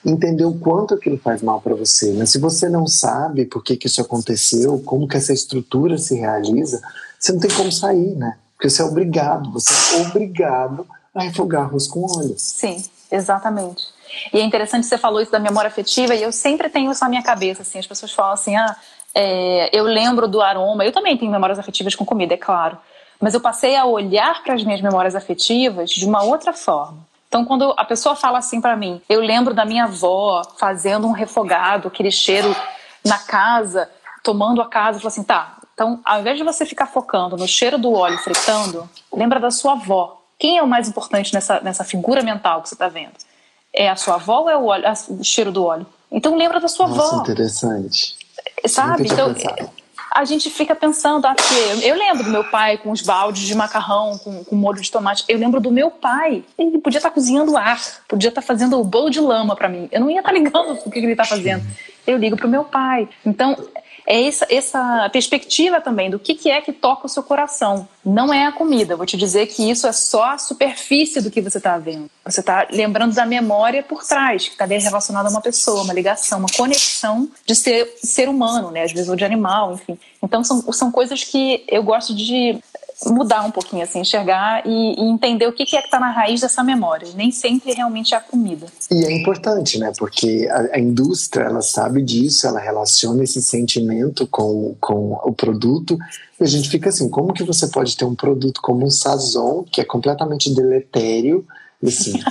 entender 0.05 0.45
o 0.45 0.55
quanto 0.55 0.95
aquilo 0.95 1.19
faz 1.19 1.43
mal 1.43 1.61
para 1.61 1.75
você. 1.75 2.15
Mas 2.15 2.31
se 2.31 2.39
você 2.39 2.69
não 2.69 2.87
sabe 2.87 3.45
por 3.45 3.63
que, 3.63 3.77
que 3.77 3.89
isso 3.89 4.01
aconteceu, 4.01 4.79
como 4.85 5.07
que 5.07 5.17
essa 5.17 5.33
estrutura 5.33 5.99
se 5.99 6.15
realiza, 6.15 6.81
você 7.19 7.33
não 7.33 7.41
tem 7.41 7.51
como 7.51 7.71
sair, 7.71 8.15
né? 8.15 8.37
Porque 8.57 8.71
você 8.71 8.81
é 8.81 8.85
obrigado, 8.85 9.53
você 9.53 9.97
é 9.97 10.07
obrigado 10.09 10.87
a 11.17 11.23
refogar 11.23 11.63
arroz 11.63 11.87
com 11.87 12.05
óleo. 12.05 12.35
Sim, 12.37 12.85
exatamente. 13.11 13.85
E 14.33 14.39
é 14.39 14.43
interessante 14.43 14.87
você 14.87 14.99
falou 14.99 15.21
isso 15.21 15.33
da 15.33 15.39
memória 15.39 15.69
afetiva 15.69 16.15
e 16.15 16.23
eu 16.23 16.31
sempre 16.31 16.69
tenho 16.69 16.91
isso 16.93 17.03
na 17.03 17.09
minha 17.09 17.23
cabeça, 17.23 17.63
assim, 17.63 17.79
as 17.79 17.87
pessoas 17.87 18.13
falam 18.13 18.33
assim, 18.33 18.55
ah, 18.57 18.77
é, 19.15 19.71
eu 19.77 19.85
lembro 19.85 20.29
do 20.29 20.41
aroma, 20.41 20.85
eu 20.85 20.93
também 20.93 21.17
tenho 21.17 21.31
memórias 21.31 21.59
afetivas 21.59 21.95
com 21.95 22.05
comida, 22.05 22.35
é 22.35 22.37
claro, 22.37 22.79
mas 23.21 23.35
eu 23.35 23.41
passei 23.41 23.75
a 23.75 23.85
olhar 23.85 24.43
para 24.43 24.55
as 24.55 24.63
minhas 24.63 24.81
memórias 24.81 25.15
afetivas 25.15 25.91
de 25.91 26.05
uma 26.05 26.23
outra 26.23 26.53
forma. 26.53 26.99
Então, 27.29 27.45
quando 27.45 27.75
a 27.77 27.85
pessoa 27.85 28.15
fala 28.15 28.39
assim 28.39 28.61
para 28.61 28.77
mim, 28.77 29.01
eu 29.09 29.21
lembro 29.21 29.53
da 29.53 29.65
minha 29.65 29.85
avó 29.85 30.43
fazendo 30.59 31.07
um 31.07 31.13
refogado, 31.13 31.89
aquele 31.89 32.11
cheiro 32.11 32.55
na 33.05 33.19
casa, 33.19 33.91
tomando 34.23 34.61
a 34.61 34.67
casa, 34.67 34.99
eu 34.99 35.01
falo 35.01 35.09
assim, 35.09 35.25
tá, 35.25 35.57
então, 35.77 36.01
ao 36.05 36.21
invés 36.21 36.39
de 36.39 36.45
você 36.45 36.65
ficar 36.65 36.87
focando 36.87 37.37
no 37.37 37.47
cheiro 37.47 37.77
do 37.77 37.93
óleo 37.93 38.17
fritando, 38.19 38.89
lembra 39.13 39.39
da 39.39 39.51
sua 39.51 39.73
avó, 39.73 40.16
quem 40.39 40.59
é 40.59 40.63
o 40.63 40.67
mais 40.67 40.89
importante 40.89 41.33
nessa, 41.33 41.61
nessa 41.61 41.85
figura 41.85 42.23
mental 42.23 42.63
que 42.63 42.69
você 42.69 42.75
está 42.75 42.89
vendo? 42.89 43.13
É 43.73 43.89
a 43.89 43.97
sua 43.97 44.15
avó 44.15 44.43
ou 44.43 44.51
é 44.51 44.57
o, 44.57 44.67
óleo, 44.67 44.85
o 45.11 45.25
cheiro 45.25 45.53
do 45.53 45.65
óleo? 45.65 45.87
Então 46.11 46.37
lembra 46.37 46.61
da 46.61 46.69
sua 46.69 46.89
Nossa, 46.89 47.15
avó. 47.15 47.23
interessante. 47.23 48.17
Sabe? 48.67 49.05
Então 49.05 49.35
a 50.15 50.25
gente 50.25 50.49
fica 50.49 50.75
pensando, 50.75 51.27
ah, 51.27 51.37
eu 51.83 51.95
lembro 51.95 52.25
do 52.25 52.31
meu 52.31 52.45
pai 52.45 52.79
com 52.79 52.91
os 52.91 53.03
baldes 53.03 53.43
de 53.43 53.55
macarrão, 53.55 54.17
com, 54.19 54.45
com 54.45 54.57
molho 54.57 54.81
de 54.81 54.91
tomate. 54.91 55.25
Eu 55.29 55.39
lembro 55.39 55.61
do 55.61 55.71
meu 55.71 55.91
pai. 55.91 56.43
Ele 56.57 56.79
podia 56.79 56.99
estar 56.99 57.11
tá 57.11 57.15
cozinhando 57.15 57.55
ar, 57.57 57.79
podia 58.09 58.31
estar 58.31 58.41
tá 58.41 58.47
fazendo 58.47 58.81
o 58.81 58.85
bolo 58.85 59.11
de 59.11 59.21
lama 59.21 59.55
para 59.55 59.69
mim. 59.69 59.89
Eu 59.93 60.01
não 60.01 60.11
ia 60.11 60.21
estar 60.21 60.31
tá 60.31 60.35
ligando 60.35 60.79
o 60.87 60.91
que 60.91 60.99
ele 60.99 61.13
está 61.13 61.25
fazendo. 61.25 61.67
Eu 62.07 62.17
ligo 62.17 62.37
para 62.37 62.47
o 62.47 62.51
meu 62.51 62.65
pai. 62.65 63.09
Então, 63.27 63.57
é 64.07 64.27
essa, 64.27 64.47
essa 64.49 65.11
perspectiva 65.11 65.81
também 65.81 66.09
do 66.09 66.19
que, 66.19 66.35
que 66.35 66.49
é 66.49 66.61
que 66.61 66.73
toca 66.73 67.07
o 67.07 67.09
seu 67.09 67.23
coração. 67.23 67.89
Não 68.05 68.33
é 68.33 68.47
a 68.47 68.53
comida. 68.53 68.97
vou 68.97 69.05
te 69.05 69.17
dizer 69.17 69.47
que 69.47 69.69
isso 69.69 69.87
é 69.87 69.93
só 69.93 70.33
a 70.33 70.39
superfície 70.39 71.21
do 71.21 71.31
que 71.31 71.41
você 71.41 71.59
está 71.59 71.77
vendo. 71.77 72.09
Você 72.25 72.41
está 72.41 72.69
lembrando 72.71 73.15
da 73.15 73.27
memória 73.27 73.83
por 73.83 74.05
trás, 74.05 74.47
que 74.47 74.53
está 74.53 74.65
relacionada 74.65 75.29
a 75.29 75.31
uma 75.31 75.41
pessoa, 75.41 75.83
uma 75.83 75.93
ligação, 75.93 76.39
uma 76.39 76.49
conexão 76.57 77.29
de 77.45 77.55
ser, 77.57 77.97
ser 78.03 78.29
humano, 78.29 78.71
né? 78.71 78.85
às 78.85 78.93
vezes 78.93 79.09
ou 79.09 79.17
de 79.17 79.25
animal, 79.25 79.75
enfim. 79.75 79.99
Então 80.23 80.45
são, 80.45 80.73
são 80.73 80.93
coisas 80.93 81.25
que 81.25 81.65
eu 81.67 81.83
gosto 81.83 82.15
de 82.15 82.59
mudar 83.05 83.45
um 83.45 83.51
pouquinho, 83.51 83.83
assim, 83.83 84.01
enxergar 84.01 84.67
e, 84.67 84.95
e 84.99 85.05
entender 85.05 85.47
o 85.47 85.53
que, 85.53 85.67
que 85.67 85.77
é 85.77 85.81
que 85.81 85.87
está 85.87 86.01
na 86.01 86.11
raiz 86.11 86.41
dessa 86.41 86.63
memória. 86.63 87.09
Nem 87.15 87.31
sempre 87.31 87.73
realmente 87.73 88.15
é 88.15 88.17
a 88.17 88.21
comida. 88.21 88.67
E 88.91 89.05
é 89.05 89.13
importante, 89.13 89.79
né? 89.79 89.93
Porque 89.99 90.49
a, 90.51 90.77
a, 90.77 90.81
indústria, 90.81 91.45
ela 91.45 91.61
sabe 91.61 92.03
disso, 92.03 92.47
ela 92.47 92.59
relaciona 92.59 93.23
esse 93.23 93.43
sentimento 93.43 94.27
com, 94.27 94.75
com 94.81 95.13
o 95.25 95.33
produto. 95.33 95.99
E 96.41 96.45
a 96.45 96.47
gente 96.47 96.71
fica 96.71 96.89
assim, 96.89 97.09
como 97.09 97.35
que 97.35 97.45
você 97.45 97.69
pode 97.69 97.97
ter 97.97 98.07
um 98.07 98.15
produto 98.15 98.63
como 98.63 98.87
um 98.87 98.91
Sazon, 98.91 99.65
que 99.71 99.81
é 99.81 99.85
completamente 99.85 100.55
deletério, 100.55 101.47
assim... 101.85 102.19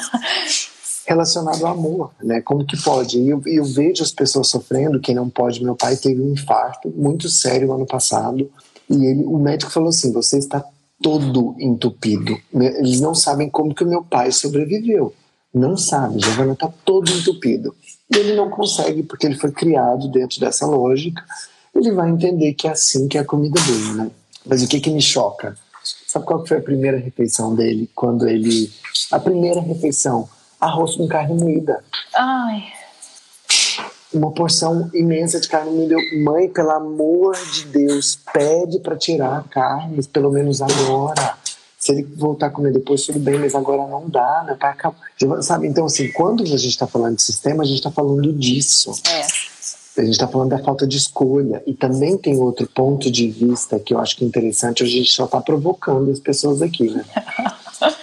relacionado 1.08 1.64
ao 1.64 1.72
amor, 1.72 2.10
né? 2.20 2.42
Como 2.42 2.66
que 2.66 2.82
pode? 2.82 3.20
E 3.20 3.30
eu, 3.30 3.40
eu, 3.46 3.64
vejo 3.64 4.02
as 4.02 4.12
pessoas 4.12 4.48
sofrendo, 4.48 5.00
quem 5.00 5.14
não 5.14 5.30
pode. 5.30 5.64
Meu 5.64 5.76
pai 5.76 5.96
teve 5.96 6.20
um 6.20 6.34
infarto 6.34 6.90
muito 6.90 7.30
sério 7.30 7.72
ano 7.72 7.86
passado 7.86 8.50
e 8.90 9.06
ele, 9.06 9.24
o 9.24 9.38
médico 9.38 9.72
falou 9.72 9.90
assim: 9.90 10.12
você 10.12 10.38
está 10.38 10.64
todo 11.02 11.56
entupido. 11.60 12.38
Eles 12.54 13.02
não 13.02 13.14
sabem 13.14 13.50
como 13.50 13.74
que 13.74 13.84
o 13.84 13.88
meu 13.88 14.04
pai 14.04 14.32
sobreviveu. 14.32 15.14
Não 15.54 15.78
sabe, 15.78 16.20
Giovanna 16.20 16.54
está 16.54 16.72
todo 16.84 17.10
entupido. 17.12 17.76
E 18.14 18.18
ele 18.18 18.36
não 18.36 18.50
consegue, 18.50 19.04
porque 19.04 19.26
ele 19.26 19.36
foi 19.36 19.52
criado 19.52 20.10
dentro 20.10 20.40
dessa 20.40 20.66
lógica. 20.66 21.24
Ele 21.74 21.92
vai 21.92 22.10
entender 22.10 22.54
que 22.54 22.68
é 22.68 22.72
assim 22.72 23.08
que 23.08 23.18
é 23.18 23.22
a 23.22 23.26
comida 23.26 23.60
dele, 23.62 23.94
né? 23.94 24.12
Mas 24.46 24.64
o 24.64 24.68
que 24.68 24.80
que 24.80 24.90
me 24.90 25.02
choca? 25.02 25.58
Sabe 26.08 26.26
qual 26.26 26.46
foi 26.46 26.58
a 26.58 26.62
primeira 26.62 26.98
refeição 26.98 27.56
dele? 27.56 27.90
Quando 27.96 28.28
ele. 28.28 28.72
A 29.12 29.20
primeira 29.20 29.60
refeição, 29.62 30.30
arroz 30.60 30.96
com 30.96 31.08
carne 31.08 31.36
moída. 31.36 31.84
Ai 32.16 32.64
uma 34.18 34.32
porção 34.32 34.90
imensa 34.94 35.40
de 35.40 35.48
carne 35.48 35.72
me 35.72 35.88
deu. 35.88 36.00
Mãe, 36.24 36.50
pelo 36.50 36.72
amor 36.72 37.36
de 37.54 37.66
Deus, 37.66 38.18
pede 38.34 38.80
para 38.80 38.96
tirar 38.96 39.40
a 39.40 39.44
carne, 39.44 40.04
pelo 40.08 40.32
menos 40.32 40.62
agora. 40.62 41.38
Se 41.78 41.92
ele 41.92 42.04
voltar 42.04 42.48
a 42.48 42.50
comer 42.50 42.74
depois, 42.74 43.06
tudo 43.06 43.20
bem, 43.20 43.38
mas 43.38 43.54
agora 43.54 43.86
não 43.88 44.10
dá, 44.10 44.44
né? 44.48 44.56
Pra 44.56 44.72
acabar. 44.72 44.98
Sabe? 45.42 45.68
Então, 45.68 45.86
assim, 45.86 46.12
quando 46.12 46.44
a 46.44 46.46
gente 46.46 46.68
está 46.68 46.88
falando 46.88 47.16
de 47.16 47.22
sistema, 47.22 47.64
a 47.64 47.66
gente 47.66 47.78
está 47.78 47.92
falando 47.92 48.34
disso. 48.34 48.92
É. 49.08 50.02
A 50.02 50.04
gente 50.04 50.14
está 50.14 50.28
falando 50.28 50.50
da 50.50 50.60
falta 50.60 50.86
de 50.86 50.98
escolha. 50.98 51.64
E 51.66 51.74
também 51.74 52.18
tem 52.18 52.36
outro 52.38 52.68
ponto 52.68 53.10
de 53.12 53.30
vista 53.30 53.80
que 53.80 53.94
eu 53.94 54.00
acho 54.00 54.18
que 54.18 54.26
é 54.26 54.28
interessante, 54.28 54.84
a 54.84 54.88
gente 54.88 55.12
só 55.12 55.26
está 55.26 55.40
provocando 55.40 56.12
as 56.12 56.20
pessoas 56.20 56.62
aqui, 56.62 56.90
né? 56.90 57.06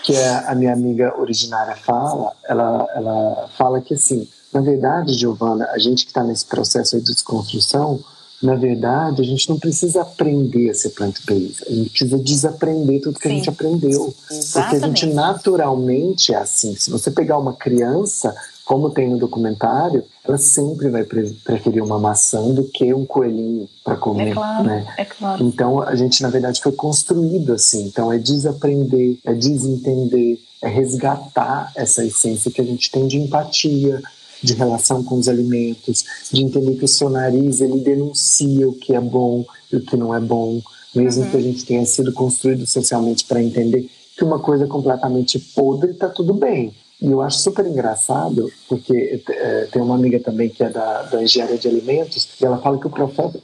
que 0.05 0.15
é 0.15 0.29
a 0.47 0.55
minha 0.55 0.73
amiga 0.73 1.19
originária 1.19 1.77
fala, 1.77 2.33
ela, 2.45 2.87
ela 2.95 3.49
fala 3.57 3.81
que 3.81 3.95
assim, 3.95 4.29
na 4.53 4.61
verdade, 4.61 5.15
Giovana, 5.15 5.67
a 5.73 5.79
gente 5.79 6.05
que 6.05 6.11
está 6.11 6.23
nesse 6.23 6.45
processo 6.45 6.99
de 6.99 7.05
desconstrução 7.05 8.01
na 8.43 8.57
verdade, 8.57 9.23
a 9.23 9.25
gente 9.25 9.49
não 9.49 9.57
precisa 9.57 10.03
aprender 10.03 10.69
a 10.69 10.75
ser 10.75 10.91
plant-based, 10.91 11.63
a 11.65 11.73
gente 11.73 11.91
precisa 11.91 12.19
desaprender 12.19 13.01
tudo 13.01 13.19
que 13.19 13.29
Sim. 13.29 13.35
a 13.35 13.37
gente 13.37 13.49
aprendeu. 13.49 14.13
Exatamente. 14.29 14.53
Porque 14.53 14.85
a 14.85 14.89
gente 14.89 15.07
naturalmente 15.15 16.35
é 16.35 16.39
assim. 16.39 16.75
Se 16.75 16.91
você 16.91 17.09
pegar 17.13 17.39
uma 17.39 17.53
criança, 17.53 18.35
como 18.65 18.91
tem 18.91 19.09
no 19.09 19.17
documentário, 19.17 20.05
ela 20.25 20.39
sempre 20.39 20.89
vai 20.91 21.05
pre 21.05 21.31
preferir 21.45 21.85
uma 21.85 22.01
maçã 22.01 22.53
do 22.53 22.65
que 22.65 22.93
um 22.93 23.07
coelhinho 23.07 23.69
para 23.85 23.95
comer, 23.95 24.31
é 24.31 24.33
claro, 24.33 24.65
né? 24.65 24.95
É 24.99 25.05
claro. 25.05 25.45
Então 25.45 25.81
a 25.81 25.95
gente 25.95 26.21
na 26.21 26.29
verdade 26.29 26.61
foi 26.61 26.73
construído 26.73 27.53
assim. 27.53 27.87
Então 27.87 28.13
é 28.13 28.19
desaprender, 28.19 29.19
é 29.25 29.35
desentender, 29.35 30.41
é 30.61 30.69
resgatar 30.69 31.71
essa 31.77 32.05
essência 32.05 32.51
que 32.51 32.61
a 32.61 32.65
gente 32.65 32.91
tem 32.91 33.07
de 33.07 33.19
empatia, 33.19 34.03
de 34.43 34.55
relação 34.55 35.03
com 35.05 35.17
os 35.17 35.29
alimentos, 35.29 36.05
de 36.33 36.43
entender 36.43 36.77
que 36.77 36.85
o 36.85 36.89
seu 36.89 37.09
nariz 37.09 37.61
ele 37.61 37.81
denuncia 37.81 38.69
o 38.69 38.75
que 38.75 38.95
é 38.95 39.01
bom 39.01 39.45
e 39.73 39.77
o 39.77 39.81
que 39.81 39.97
não 39.97 40.15
é 40.15 40.21
bom, 40.21 40.61
mesmo 40.95 41.25
uhum. 41.25 41.31
que 41.31 41.37
a 41.37 41.41
gente 41.41 41.65
tenha 41.65 41.87
sido 41.87 42.13
construído 42.13 42.67
socialmente 42.67 43.25
para 43.25 43.43
entender 43.43 43.89
que 44.17 44.25
uma 44.25 44.39
coisa 44.39 44.67
completamente 44.67 45.39
podre 45.39 45.93
está 45.93 46.09
tudo 46.09 46.35
bem. 46.35 46.73
E 47.03 47.11
eu 47.11 47.21
acho 47.21 47.41
super 47.41 47.67
engraçado, 47.67 48.49
porque 48.69 49.21
é, 49.29 49.69
tem 49.73 49.83
uma 49.83 49.97
amiga 49.97 50.21
também 50.21 50.49
que 50.49 50.63
é 50.63 50.71
da, 50.71 51.03
da 51.03 51.21
engenharia 51.21 51.59
de 51.59 51.67
alimentos, 51.67 52.29
e 52.41 52.45
ela 52.45 52.59
fala 52.59 52.79
que 52.79 52.87
o 52.87 52.91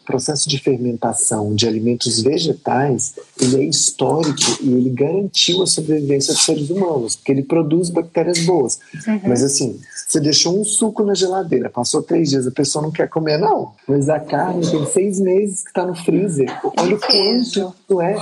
processo 0.07 0.49
de 0.49 0.59
fermentação 0.59 1.53
de 1.53 1.67
alimentos 1.67 2.23
vegetais, 2.23 3.15
ele 3.41 3.57
é 3.57 3.65
histórico 3.65 4.63
e 4.63 4.73
ele 4.73 4.91
garantiu 4.91 5.61
a 5.61 5.67
sobrevivência 5.67 6.35
dos 6.35 6.45
seres 6.45 6.71
humanos, 6.71 7.17
porque 7.17 7.33
ele 7.33 7.43
produz 7.43 7.91
bactérias 7.91 8.39
boas. 8.47 8.79
Uhum. 9.09 9.23
Mas 9.27 9.43
assim, 9.43 9.81
você 10.09 10.21
deixou 10.21 10.59
um 10.59 10.65
suco 10.65 11.05
na 11.05 11.15
geladeira, 11.15 11.69
passou 11.69 12.03
três 12.03 12.31
dias, 12.31 12.47
a 12.47 12.51
pessoa 12.51 12.83
não 12.83 12.91
quer 12.91 13.11
comer, 13.11 13.37
não. 13.37 13.75
Mas 13.87 14.09
a 14.09 14.19
carne 14.19 14.67
tem 14.67 14.87
seis 14.87 15.21
meses 15.21 15.63
que 15.63 15.69
está 15.69 15.85
no 15.85 15.95
freezer. 15.95 16.49
Olha 16.79 16.97
o 16.97 16.99
quanto 16.99 18.01
é 18.01 18.17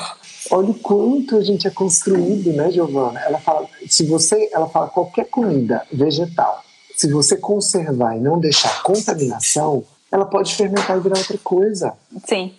Olha 0.51 0.71
o 0.71 0.75
quanto 0.75 1.37
a 1.37 1.43
gente 1.43 1.67
é 1.67 1.71
construído, 1.71 2.53
né, 2.53 2.71
Giovana? 2.71 3.21
Ela 3.21 3.39
fala, 3.39 3.67
se 3.89 4.05
você, 4.05 4.49
ela 4.53 4.69
fala 4.69 4.89
qualquer 4.89 5.27
comida 5.27 5.83
vegetal, 5.93 6.61
se 6.97 7.11
você 7.11 7.37
conservar 7.37 8.17
e 8.17 8.21
não 8.21 8.39
deixar 8.39 8.83
contaminação, 8.83 9.85
ela 10.11 10.25
pode 10.25 10.55
fermentar 10.55 10.97
e 10.97 11.01
virar 11.01 11.19
outra 11.19 11.39
coisa. 11.39 11.95
Sim. 12.27 12.53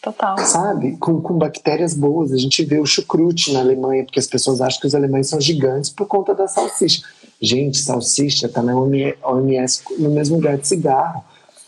Total. 0.00 0.38
Sabe? 0.38 0.96
Com, 0.96 1.20
com 1.20 1.36
bactérias 1.36 1.92
boas. 1.92 2.32
A 2.32 2.36
gente 2.36 2.64
vê 2.64 2.78
o 2.78 2.86
chucrute 2.86 3.52
na 3.52 3.60
Alemanha, 3.60 4.04
porque 4.04 4.20
as 4.20 4.26
pessoas 4.26 4.60
acham 4.60 4.80
que 4.80 4.86
os 4.86 4.94
alemães 4.94 5.28
são 5.28 5.40
gigantes 5.40 5.90
por 5.90 6.06
conta 6.06 6.34
da 6.34 6.46
salsicha. 6.46 7.02
Gente, 7.40 7.78
salsicha 7.78 8.46
está 8.46 8.62
na 8.62 8.74
OMS 8.76 9.82
no 9.98 10.10
mesmo 10.10 10.36
lugar 10.36 10.58
de 10.58 10.66
cigarro. 10.66 11.24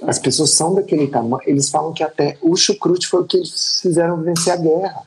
As 0.06 0.18
pessoas 0.18 0.50
são 0.50 0.74
daquele 0.74 1.06
tamanho. 1.06 1.42
Eles 1.46 1.70
falam 1.70 1.92
que 1.92 2.02
até 2.02 2.38
o 2.40 2.56
chucrute 2.56 3.06
foi 3.06 3.20
o 3.20 3.24
que 3.24 3.36
eles 3.36 3.80
fizeram 3.82 4.22
vencer 4.22 4.52
a 4.52 4.56
guerra. 4.56 5.02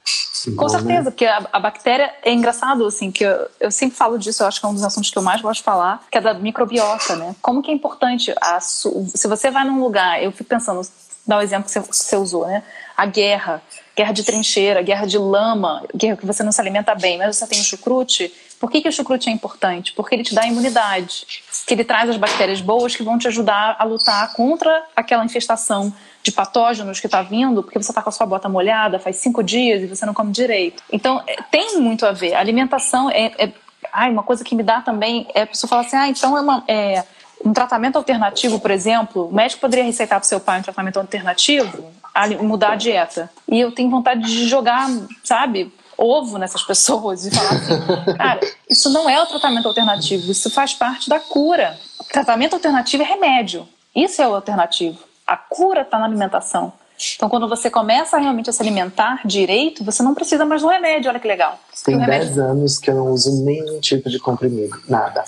Com 0.56 0.70
certeza, 0.70 1.10
porque 1.10 1.26
a, 1.26 1.48
a, 1.54 1.60
bactéria 1.60 2.14
é 2.22 2.32
engraçado, 2.34 2.86
assim, 2.86 3.10
que 3.10 3.24
eu, 3.24 3.48
eu, 3.62 3.72
sempre 3.72 3.96
falo 3.96 4.20
disso, 4.20 4.44
eu 4.44 4.48
acho 4.48 4.60
que 4.60 4.66
é 4.66 4.70
um 4.70 4.74
dos 4.74 4.84
assuntos 4.84 5.10
que 5.10 5.18
eu 5.18 5.22
mais 5.22 5.42
gosto 5.42 5.60
de 5.60 5.64
falar, 5.64 6.06
que 6.12 6.18
é 6.18 6.22
da 6.22 6.34
microbiota, 6.34 7.16
né? 7.16 7.34
Como 7.42 7.62
que 7.62 7.72
é 7.72 7.74
importante, 7.74 8.34
a, 8.42 8.60
se 8.60 9.28
você 9.28 9.50
vai 9.50 9.66
num 9.66 9.82
lugar, 9.82 10.22
eu 10.22 10.34
fico 10.34 10.50
pensando, 10.50 10.82
dá 11.26 11.38
o 11.38 11.40
um 11.40 11.42
exemplo 11.42 11.66
que 11.66 11.72
você, 11.72 11.80
você 11.80 12.16
usou, 12.18 12.46
né? 12.46 12.62
A 12.96 13.06
guerra, 13.06 13.62
guerra 13.96 14.12
de 14.12 14.24
trincheira, 14.24 14.82
guerra 14.82 15.06
de 15.06 15.18
lama, 15.18 15.82
guerra 15.96 16.18
que 16.18 16.26
você 16.26 16.44
não 16.44 16.52
se 16.52 16.60
alimenta 16.60 16.94
bem, 16.94 17.18
mas 17.18 17.38
você 17.38 17.48
tem 17.48 17.62
o 17.62 17.64
chucrute. 17.64 18.34
Por 18.64 18.72
que, 18.72 18.80
que 18.80 18.88
o 18.88 18.94
chucrute 18.94 19.28
é 19.28 19.32
importante? 19.34 19.92
Porque 19.92 20.16
ele 20.16 20.24
te 20.24 20.34
dá 20.34 20.48
imunidade, 20.48 21.28
que 21.68 21.74
ele 21.74 21.84
traz 21.84 22.10
as 22.10 22.16
bactérias 22.16 22.62
boas 22.62 22.96
que 22.96 23.04
vão 23.04 23.18
te 23.18 23.28
ajudar 23.28 23.76
a 23.78 23.84
lutar 23.84 24.32
contra 24.32 24.86
aquela 24.96 25.26
infestação 25.26 25.94
de 26.24 26.32
patógenos 26.32 26.98
que 27.02 27.08
está 27.08 27.22
vindo, 27.22 27.62
porque 27.62 27.78
você 27.78 27.92
está 27.92 28.02
com 28.02 28.08
a 28.08 28.12
sua 28.14 28.26
bota 28.26 28.48
molhada 28.48 29.00
faz 29.00 29.18
cinco 29.18 29.44
dias 29.44 29.84
e 29.84 29.88
você 29.88 30.06
não 30.06 30.14
come 30.14 30.32
direito. 30.32 30.82
Então, 30.90 31.22
é, 31.28 31.36
tem 31.52 31.78
muito 31.82 32.06
a 32.06 32.14
ver. 32.14 32.36
A 32.36 32.40
alimentação 32.40 33.10
é, 33.10 33.34
é. 33.38 33.52
ai, 33.92 34.10
uma 34.10 34.24
coisa 34.24 34.46
que 34.46 34.56
me 34.56 34.64
dá 34.64 34.80
também 34.80 35.28
é 35.36 35.42
a 35.42 35.48
pessoa 35.48 35.68
falar 35.68 35.82
assim: 35.82 35.98
ah, 35.98 36.08
então 36.08 36.38
é, 36.38 36.40
uma, 36.40 36.64
é 36.66 37.04
um 37.44 37.52
tratamento 37.52 37.98
alternativo, 37.98 38.62
por 38.62 38.72
exemplo. 38.72 39.28
O 39.28 39.34
médico 39.34 39.60
poderia 39.60 39.84
receitar 39.84 40.22
para 40.22 40.26
o 40.26 40.30
seu 40.30 40.40
pai 40.40 40.62
um 40.62 40.64
tratamento 40.64 40.98
alternativo, 41.02 41.92
mudar 42.40 42.72
a 42.72 42.76
dieta. 42.78 43.30
E 43.46 43.60
eu 43.60 43.74
tenho 43.74 43.90
vontade 43.90 44.22
de 44.22 44.48
jogar, 44.48 44.88
sabe? 45.22 45.70
Ovo 46.04 46.38
nessas 46.38 46.64
pessoas 46.64 47.26
e 47.26 47.32
falar 47.32 47.52
assim, 47.52 48.16
cara, 48.18 48.40
isso 48.70 48.90
não 48.90 49.10
é 49.10 49.22
o 49.22 49.26
tratamento 49.26 49.68
alternativo, 49.68 50.32
isso 50.32 50.50
faz 50.50 50.74
parte 50.74 51.10
da 51.10 51.20
cura. 51.20 51.80
Tratamento 52.12 52.54
alternativo 52.54 53.04
é 53.04 53.06
remédio. 53.06 53.68
Isso 53.96 54.22
é 54.22 54.28
o 54.28 54.36
alternativo. 54.36 55.00
A 55.26 55.38
cura 55.38 55.82
está 55.82 55.98
na 55.98 56.06
alimentação. 56.06 56.74
Então, 57.16 57.28
quando 57.28 57.48
você 57.48 57.70
começa 57.70 58.18
realmente 58.18 58.50
a 58.50 58.54
se 58.54 58.62
alimentar 58.62 59.22
direito, 59.26 59.84
você 59.84 60.04
não 60.04 60.14
precisa 60.14 60.46
mais 60.46 60.62
do 60.62 60.68
remédio. 60.68 61.10
Olha 61.10 61.20
que 61.20 61.28
legal. 61.28 61.60
Tem 61.84 61.98
remédio... 61.98 62.28
10 62.28 62.40
anos 62.40 62.78
que 62.78 62.90
eu 62.90 62.96
não 62.96 63.08
uso 63.08 63.44
nenhum 63.44 63.80
tipo 63.80 64.10
de 64.10 64.20
comprimido. 64.20 64.80
Nada. 64.88 65.24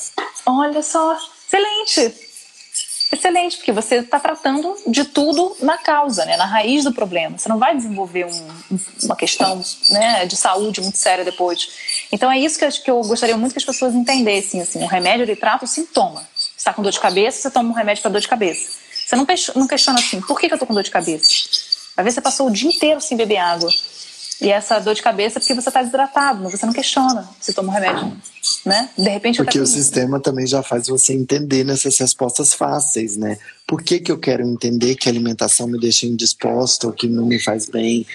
Olha 0.46 0.82
só. 0.84 1.18
Excelente. 1.48 2.35
Excelente, 3.16 3.56
porque 3.56 3.72
você 3.72 3.96
está 3.96 4.20
tratando 4.20 4.76
de 4.86 5.06
tudo 5.06 5.56
na 5.62 5.78
causa, 5.78 6.26
né, 6.26 6.36
na 6.36 6.46
raiz 6.46 6.84
do 6.84 6.92
problema. 6.92 7.38
Você 7.38 7.48
não 7.48 7.58
vai 7.58 7.76
desenvolver 7.76 8.26
um, 8.26 8.78
uma 9.04 9.16
questão 9.16 9.62
né, 9.90 10.26
de 10.26 10.36
saúde 10.36 10.82
muito 10.82 10.98
séria 10.98 11.24
depois. 11.24 11.70
Então 12.12 12.30
é 12.30 12.38
isso 12.38 12.60
que 12.60 12.66
eu, 12.66 12.70
que 12.70 12.92
eu 12.92 13.02
gostaria 13.02 13.38
muito 13.38 13.54
que 13.54 13.60
as 13.60 13.64
pessoas 13.64 13.96
entendessem. 13.96 14.62
Assim, 14.62 14.84
o 14.84 14.88
remédio 14.88 15.24
ele 15.24 15.36
trata 15.36 15.64
o 15.64 15.68
sintoma. 15.68 16.28
Você 16.36 16.52
está 16.58 16.74
com 16.74 16.82
dor 16.82 16.92
de 16.92 17.00
cabeça, 17.00 17.42
você 17.42 17.50
toma 17.50 17.70
um 17.70 17.74
remédio 17.74 18.02
para 18.02 18.12
dor 18.12 18.20
de 18.20 18.28
cabeça. 18.28 18.70
Você 19.06 19.16
não, 19.16 19.26
não 19.56 19.68
questiona 19.68 20.00
assim, 20.00 20.20
por 20.20 20.38
que, 20.38 20.50
que 20.50 20.54
eu 20.54 20.60
tô 20.60 20.66
com 20.66 20.74
dor 20.74 20.84
de 20.84 20.92
cabeça? 20.92 21.30
Às 21.96 22.04
vezes 22.04 22.16
você 22.16 22.22
passou 22.22 22.48
o 22.48 22.52
dia 22.52 22.70
inteiro 22.70 23.00
sem 23.00 23.16
beber 23.16 23.38
água. 23.38 23.72
E 24.42 24.52
essa 24.52 24.80
dor 24.80 24.94
de 24.94 25.02
cabeça 25.02 25.38
é 25.38 25.40
porque 25.40 25.54
você 25.54 25.70
está 25.70 25.80
desidratado, 25.82 26.44
mas 26.44 26.52
você 26.52 26.66
não 26.66 26.74
questiona 26.74 27.28
se 27.40 27.54
toma 27.54 27.70
um 27.70 27.74
remédio. 27.74 28.12
Né? 28.66 28.90
De 28.98 29.10
repente 29.10 29.38
Porque 29.38 29.60
o 29.60 29.66
sistema 29.66 30.20
também 30.20 30.46
já 30.46 30.62
faz 30.62 30.88
você 30.88 31.14
entender 31.14 31.64
nessas 31.64 31.98
respostas 31.98 32.54
fáceis, 32.54 33.16
né? 33.16 33.38
Por 33.66 33.82
que, 33.82 34.00
que 34.00 34.12
eu 34.12 34.20
quero 34.20 34.44
entender 34.44 34.96
que 34.96 35.08
a 35.08 35.12
alimentação 35.12 35.68
me 35.68 35.80
deixa 35.80 36.06
indisposta 36.06 36.88
ou 36.88 36.94
que 36.94 37.08
não 37.08 37.26
me 37.26 37.40
faz 37.40 37.68
bem, 37.70 38.06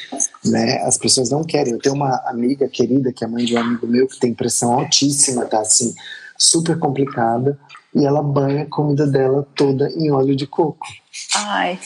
né? 0.44 0.82
As 0.84 0.98
pessoas 0.98 1.30
não 1.30 1.42
querem. 1.42 1.72
Eu 1.72 1.78
tenho 1.78 1.94
uma 1.94 2.16
amiga 2.26 2.68
querida 2.68 3.12
que 3.12 3.24
é 3.24 3.26
mãe 3.26 3.44
de 3.44 3.54
um 3.54 3.60
amigo 3.60 3.86
meu 3.86 4.06
que 4.06 4.18
tem 4.18 4.34
pressão 4.34 4.72
altíssima, 4.72 5.46
tá 5.46 5.60
assim, 5.60 5.94
super 6.38 6.78
complicada 6.78 7.58
e 7.94 8.04
ela 8.04 8.22
banha 8.22 8.62
a 8.62 8.66
comida 8.66 9.06
dela 9.06 9.46
toda 9.54 9.88
em 9.90 10.10
óleo 10.10 10.36
de 10.36 10.46
coco. 10.46 10.86
Ai. 11.34 11.78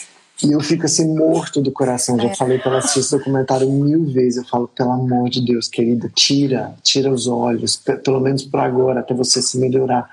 E 0.45 0.53
eu 0.53 0.61
fico 0.61 0.84
assim 0.84 1.16
morto 1.16 1.61
do 1.61 1.72
coração. 1.72 2.18
Já 2.18 2.28
é. 2.28 2.34
falei 2.34 2.59
para 2.59 2.70
ela 2.72 2.78
assistir 2.78 3.01
esse 3.01 3.16
documentário 3.16 3.70
mil 3.70 4.05
vezes. 4.05 4.36
Eu 4.36 4.45
falo, 4.45 4.68
pelo 4.68 4.92
amor 4.92 5.30
de 5.30 5.45
Deus, 5.45 5.68
querida, 5.68 6.11
tira, 6.14 6.74
tira 6.82 7.11
os 7.11 7.26
olhos, 7.26 7.76
pelo 8.05 8.20
menos 8.20 8.42
por 8.45 8.61
agora, 8.61 9.01
até 9.01 9.14
você 9.14 9.40
se 9.40 9.59
melhorar. 9.59 10.09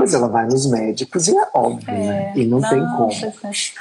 Mas 0.00 0.14
ela 0.14 0.28
vai 0.28 0.46
nos 0.46 0.64
médicos 0.64 1.28
e 1.28 1.36
é 1.36 1.48
óbvio, 1.52 1.90
é, 1.90 1.92
né? 1.92 2.32
E 2.34 2.46
não, 2.46 2.58
não 2.58 2.68
tem 2.70 2.80
como. 2.80 3.10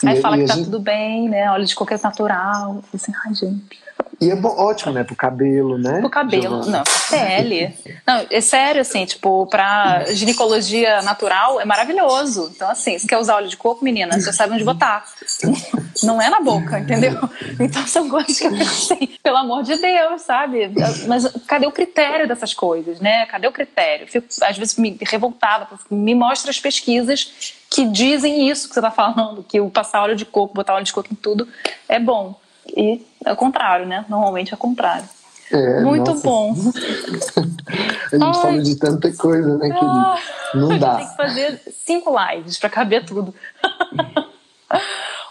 Aí 0.05 0.17
e, 0.17 0.21
fala 0.21 0.37
e 0.37 0.41
que 0.41 0.47
tá 0.47 0.55
gente... 0.55 0.65
tudo 0.65 0.79
bem, 0.79 1.29
né? 1.29 1.49
Óleo 1.49 1.65
de 1.65 1.73
coco 1.73 1.93
é 1.93 1.99
natural. 2.03 2.83
Assim, 2.93 3.13
ai, 3.25 3.33
gente. 3.33 3.79
E 4.21 4.29
é 4.29 4.35
bom, 4.35 4.49
ótimo, 4.49 4.91
né? 4.91 5.03
Pro 5.05 5.15
cabelo, 5.15 5.77
né? 5.77 5.99
Pro 6.01 6.09
cabelo, 6.09 6.61
Giovana? 6.61 6.79
não, 6.79 6.83
pele. 7.09 7.73
não, 8.05 8.25
é 8.29 8.41
sério, 8.41 8.81
assim, 8.81 9.05
tipo, 9.05 9.45
pra 9.47 10.03
ginecologia 10.09 11.01
natural 11.03 11.61
é 11.61 11.65
maravilhoso. 11.65 12.51
Então, 12.53 12.69
assim, 12.69 12.99
se 12.99 13.07
quer 13.07 13.17
usar 13.17 13.37
óleo 13.37 13.47
de 13.47 13.55
coco, 13.55 13.83
menina, 13.83 14.19
você 14.19 14.33
sabe 14.33 14.53
onde 14.53 14.63
botar. 14.65 15.05
Não 16.03 16.21
é 16.21 16.29
na 16.29 16.39
boca, 16.39 16.79
entendeu? 16.79 17.17
Então 17.59 17.85
são 17.87 18.09
coisas 18.09 18.37
que 18.37 18.47
eu 18.47 18.53
assim, 18.53 19.09
pelo 19.21 19.37
amor 19.37 19.63
de 19.63 19.75
Deus, 19.75 20.21
sabe? 20.21 20.71
Mas 21.07 21.27
cadê 21.45 21.67
o 21.67 21.71
critério 21.71 22.27
dessas 22.27 22.53
coisas, 22.53 22.99
né? 22.99 23.25
Cadê 23.25 23.47
o 23.47 23.51
critério? 23.51 24.07
Fico, 24.07 24.27
às 24.41 24.57
vezes, 24.57 24.77
me 24.77 24.97
revoltada, 25.01 25.67
me 25.89 26.08
mostra 26.15 26.51
as 26.51 26.59
pesquisas 26.59 27.55
que 27.69 27.85
dizem 27.85 28.49
isso 28.49 28.67
que 28.67 28.73
você 28.73 28.81
tá 28.81 28.91
falando, 28.91 29.43
que 29.43 29.59
o 29.59 29.69
passar 29.69 30.03
óleo 30.03 30.15
de 30.15 30.25
coco, 30.25 30.53
botar 30.53 30.75
óleo 30.75 30.85
de 30.85 30.93
coco 30.93 31.09
em 31.11 31.15
tudo 31.15 31.47
é 31.87 31.99
bom. 31.99 32.39
E 32.75 33.05
é 33.25 33.31
o 33.31 33.35
contrário, 33.35 33.85
né? 33.85 34.05
Normalmente 34.09 34.53
é 34.53 34.55
o 34.55 34.57
contrário. 34.57 35.07
É, 35.51 35.81
Muito 35.81 36.11
nossa. 36.11 36.23
bom. 36.23 36.53
a 36.53 38.15
gente 38.15 38.23
Ai. 38.23 38.33
fala 38.41 38.61
de 38.61 38.75
tanta 38.75 39.11
coisa, 39.13 39.57
né, 39.57 39.69
querido? 39.69 39.87
Ah, 39.87 40.19
Não 40.53 40.77
dá. 40.77 40.95
Tem 40.97 41.07
que 41.07 41.15
fazer 41.15 41.61
cinco 41.85 42.15
lives 42.15 42.57
para 42.59 42.69
caber 42.69 43.03
tudo. 43.03 43.33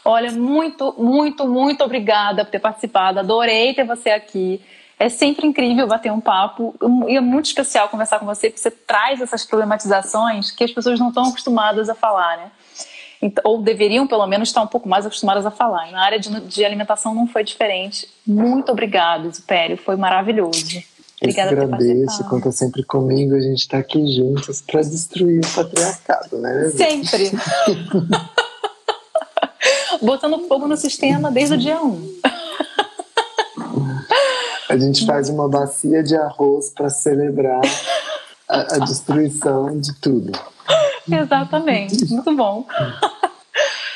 Olha, 0.04 0.32
muito, 0.32 0.94
muito, 0.98 1.46
muito 1.46 1.84
obrigada 1.84 2.44
por 2.44 2.50
ter 2.50 2.58
participado. 2.58 3.20
Adorei 3.20 3.74
ter 3.74 3.84
você 3.84 4.10
aqui. 4.10 4.60
É 4.98 5.08
sempre 5.08 5.46
incrível 5.46 5.86
bater 5.86 6.10
um 6.10 6.20
papo 6.20 6.74
e 7.06 7.16
é 7.16 7.20
muito 7.20 7.46
especial 7.46 7.88
conversar 7.88 8.18
com 8.18 8.26
você, 8.26 8.50
porque 8.50 8.60
você 8.60 8.70
traz 8.70 9.20
essas 9.20 9.44
problematizações 9.44 10.50
que 10.50 10.64
as 10.64 10.72
pessoas 10.72 10.98
não 10.98 11.08
estão 11.08 11.24
acostumadas 11.24 11.88
a 11.88 11.94
falar, 11.94 12.36
né? 12.36 12.50
ou 13.44 13.60
deveriam 13.60 14.06
pelo 14.06 14.26
menos 14.26 14.48
estar 14.48 14.62
um 14.62 14.66
pouco 14.66 14.88
mais 14.88 15.04
acostumadas 15.04 15.44
a 15.44 15.50
falar. 15.50 15.90
Na 15.90 16.04
área 16.04 16.18
de, 16.18 16.40
de 16.40 16.64
alimentação 16.64 17.14
não 17.14 17.26
foi 17.26 17.42
diferente. 17.42 18.08
Muito 18.26 18.70
obrigado, 18.70 19.32
Zupério, 19.32 19.76
foi 19.76 19.96
maravilhoso. 19.96 20.82
Obrigada 21.20 21.52
Eu 21.52 21.62
agradeço, 21.62 22.28
conta 22.28 22.52
sempre 22.52 22.84
comigo, 22.84 23.34
a 23.34 23.40
gente 23.40 23.58
está 23.58 23.78
aqui 23.78 24.06
juntos 24.06 24.62
para 24.62 24.82
destruir 24.82 25.40
o 25.44 25.54
patriarcado, 25.54 26.38
né? 26.38 26.70
Sempre! 26.70 27.32
botando 30.00 30.46
fogo 30.46 30.68
no 30.68 30.76
sistema 30.76 31.30
desde 31.30 31.54
o 31.54 31.58
dia 31.58 31.80
1. 31.82 32.17
A 34.68 34.76
gente 34.76 35.06
faz 35.06 35.28
uma 35.28 35.48
bacia 35.48 36.02
de 36.02 36.14
arroz 36.16 36.70
para 36.70 36.90
celebrar 36.90 37.60
a, 38.48 38.76
a, 38.76 38.78
destruição 38.80 39.78
de 39.80 39.94
tudo. 40.00 40.32
Exatamente, 41.10 42.04
muito 42.12 42.36
bom. 42.36 42.66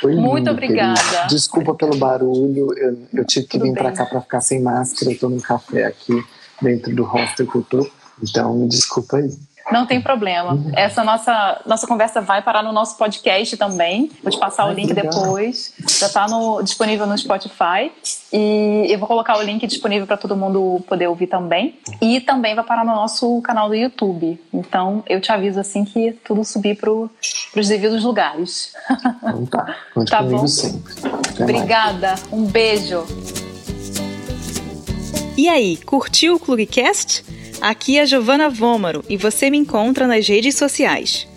Foi 0.00 0.14
muito 0.14 0.36
lindo, 0.36 0.50
obrigada. 0.50 1.00
Querido. 1.00 1.28
Desculpa 1.28 1.74
pelo 1.74 1.96
barulho, 1.96 2.72
eu, 2.76 2.98
eu 3.12 3.24
tive 3.24 3.46
que 3.46 3.58
Tudo 3.58 3.70
vir 3.70 3.74
para 3.74 3.92
cá 3.92 4.06
para 4.06 4.20
ficar 4.20 4.40
sem 4.40 4.60
máscara. 4.60 5.12
Eu 5.12 5.18
tô 5.18 5.28
num 5.28 5.40
café 5.40 5.84
aqui 5.84 6.24
dentro 6.60 6.94
do 6.94 7.04
hostel 7.04 7.46
que 7.46 7.56
eu 7.56 7.62
tô, 7.62 7.90
então 8.22 8.54
me 8.54 8.68
desculpa 8.68 9.18
aí. 9.18 9.30
Não 9.70 9.86
tem 9.86 10.00
problema. 10.00 10.58
Essa 10.74 11.04
nossa, 11.04 11.60
nossa 11.66 11.86
conversa 11.86 12.20
vai 12.20 12.42
parar 12.42 12.62
no 12.62 12.72
nosso 12.72 12.96
podcast 12.96 13.56
também. 13.56 14.10
Vou 14.22 14.32
te 14.32 14.38
passar 14.38 14.64
Ai, 14.64 14.72
o 14.72 14.74
link 14.74 14.92
depois. 14.92 15.72
Já 15.98 16.06
está 16.06 16.26
disponível 16.62 17.06
no 17.06 17.16
Spotify. 17.16 17.92
E 18.32 18.86
eu 18.88 18.98
vou 18.98 19.06
colocar 19.06 19.38
o 19.38 19.42
link 19.42 19.66
disponível 19.66 20.06
para 20.06 20.16
todo 20.16 20.36
mundo 20.36 20.82
poder 20.88 21.06
ouvir 21.06 21.26
também. 21.26 21.78
E 22.00 22.20
também 22.20 22.54
vai 22.54 22.64
parar 22.64 22.84
no 22.84 22.94
nosso 22.94 23.40
canal 23.42 23.68
do 23.68 23.74
YouTube. 23.74 24.40
Então 24.52 25.04
eu 25.08 25.20
te 25.20 25.30
aviso 25.30 25.60
assim 25.60 25.84
que 25.84 26.12
tudo 26.24 26.44
subir 26.44 26.76
para 26.76 26.90
os 26.90 27.68
devidos 27.68 28.02
lugares. 28.02 28.72
Então 29.22 29.46
tá. 29.46 29.76
Conte 29.94 30.10
tá 30.10 30.22
bom? 30.22 30.46
sempre. 30.46 30.92
Até 31.30 31.44
Obrigada. 31.44 32.08
Mais. 32.08 32.32
Um 32.32 32.44
beijo. 32.44 33.04
E 35.36 35.48
aí, 35.48 35.76
curtiu 35.78 36.34
o 36.34 36.38
Clubcast? 36.38 37.24
Aqui 37.62 37.96
é 37.96 38.04
Giovana 38.04 38.50
Vômaro 38.50 39.04
e 39.08 39.16
você 39.16 39.48
me 39.48 39.56
encontra 39.56 40.08
nas 40.08 40.26
redes 40.26 40.56
sociais. 40.56 41.28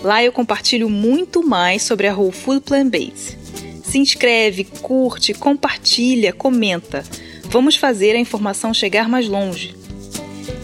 Lá 0.00 0.22
eu 0.22 0.30
compartilho 0.30 0.88
muito 0.88 1.44
mais 1.44 1.82
sobre 1.82 2.06
a 2.06 2.14
Whole 2.14 2.30
Food 2.30 2.60
Plant 2.60 2.88
Base. 2.88 3.36
Se 3.82 3.98
inscreve, 3.98 4.62
curte, 4.62 5.34
compartilha, 5.34 6.32
comenta. 6.32 7.02
Vamos 7.46 7.74
fazer 7.74 8.14
a 8.14 8.20
informação 8.20 8.72
chegar 8.72 9.08
mais 9.08 9.26
longe. 9.26 9.74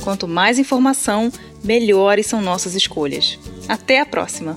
Quanto 0.04 0.28
mais 0.28 0.56
informação, 0.56 1.32
melhores 1.64 2.26
são 2.26 2.40
nossas 2.40 2.76
escolhas. 2.76 3.40
Até 3.68 3.98
a 3.98 4.06
próxima! 4.06 4.56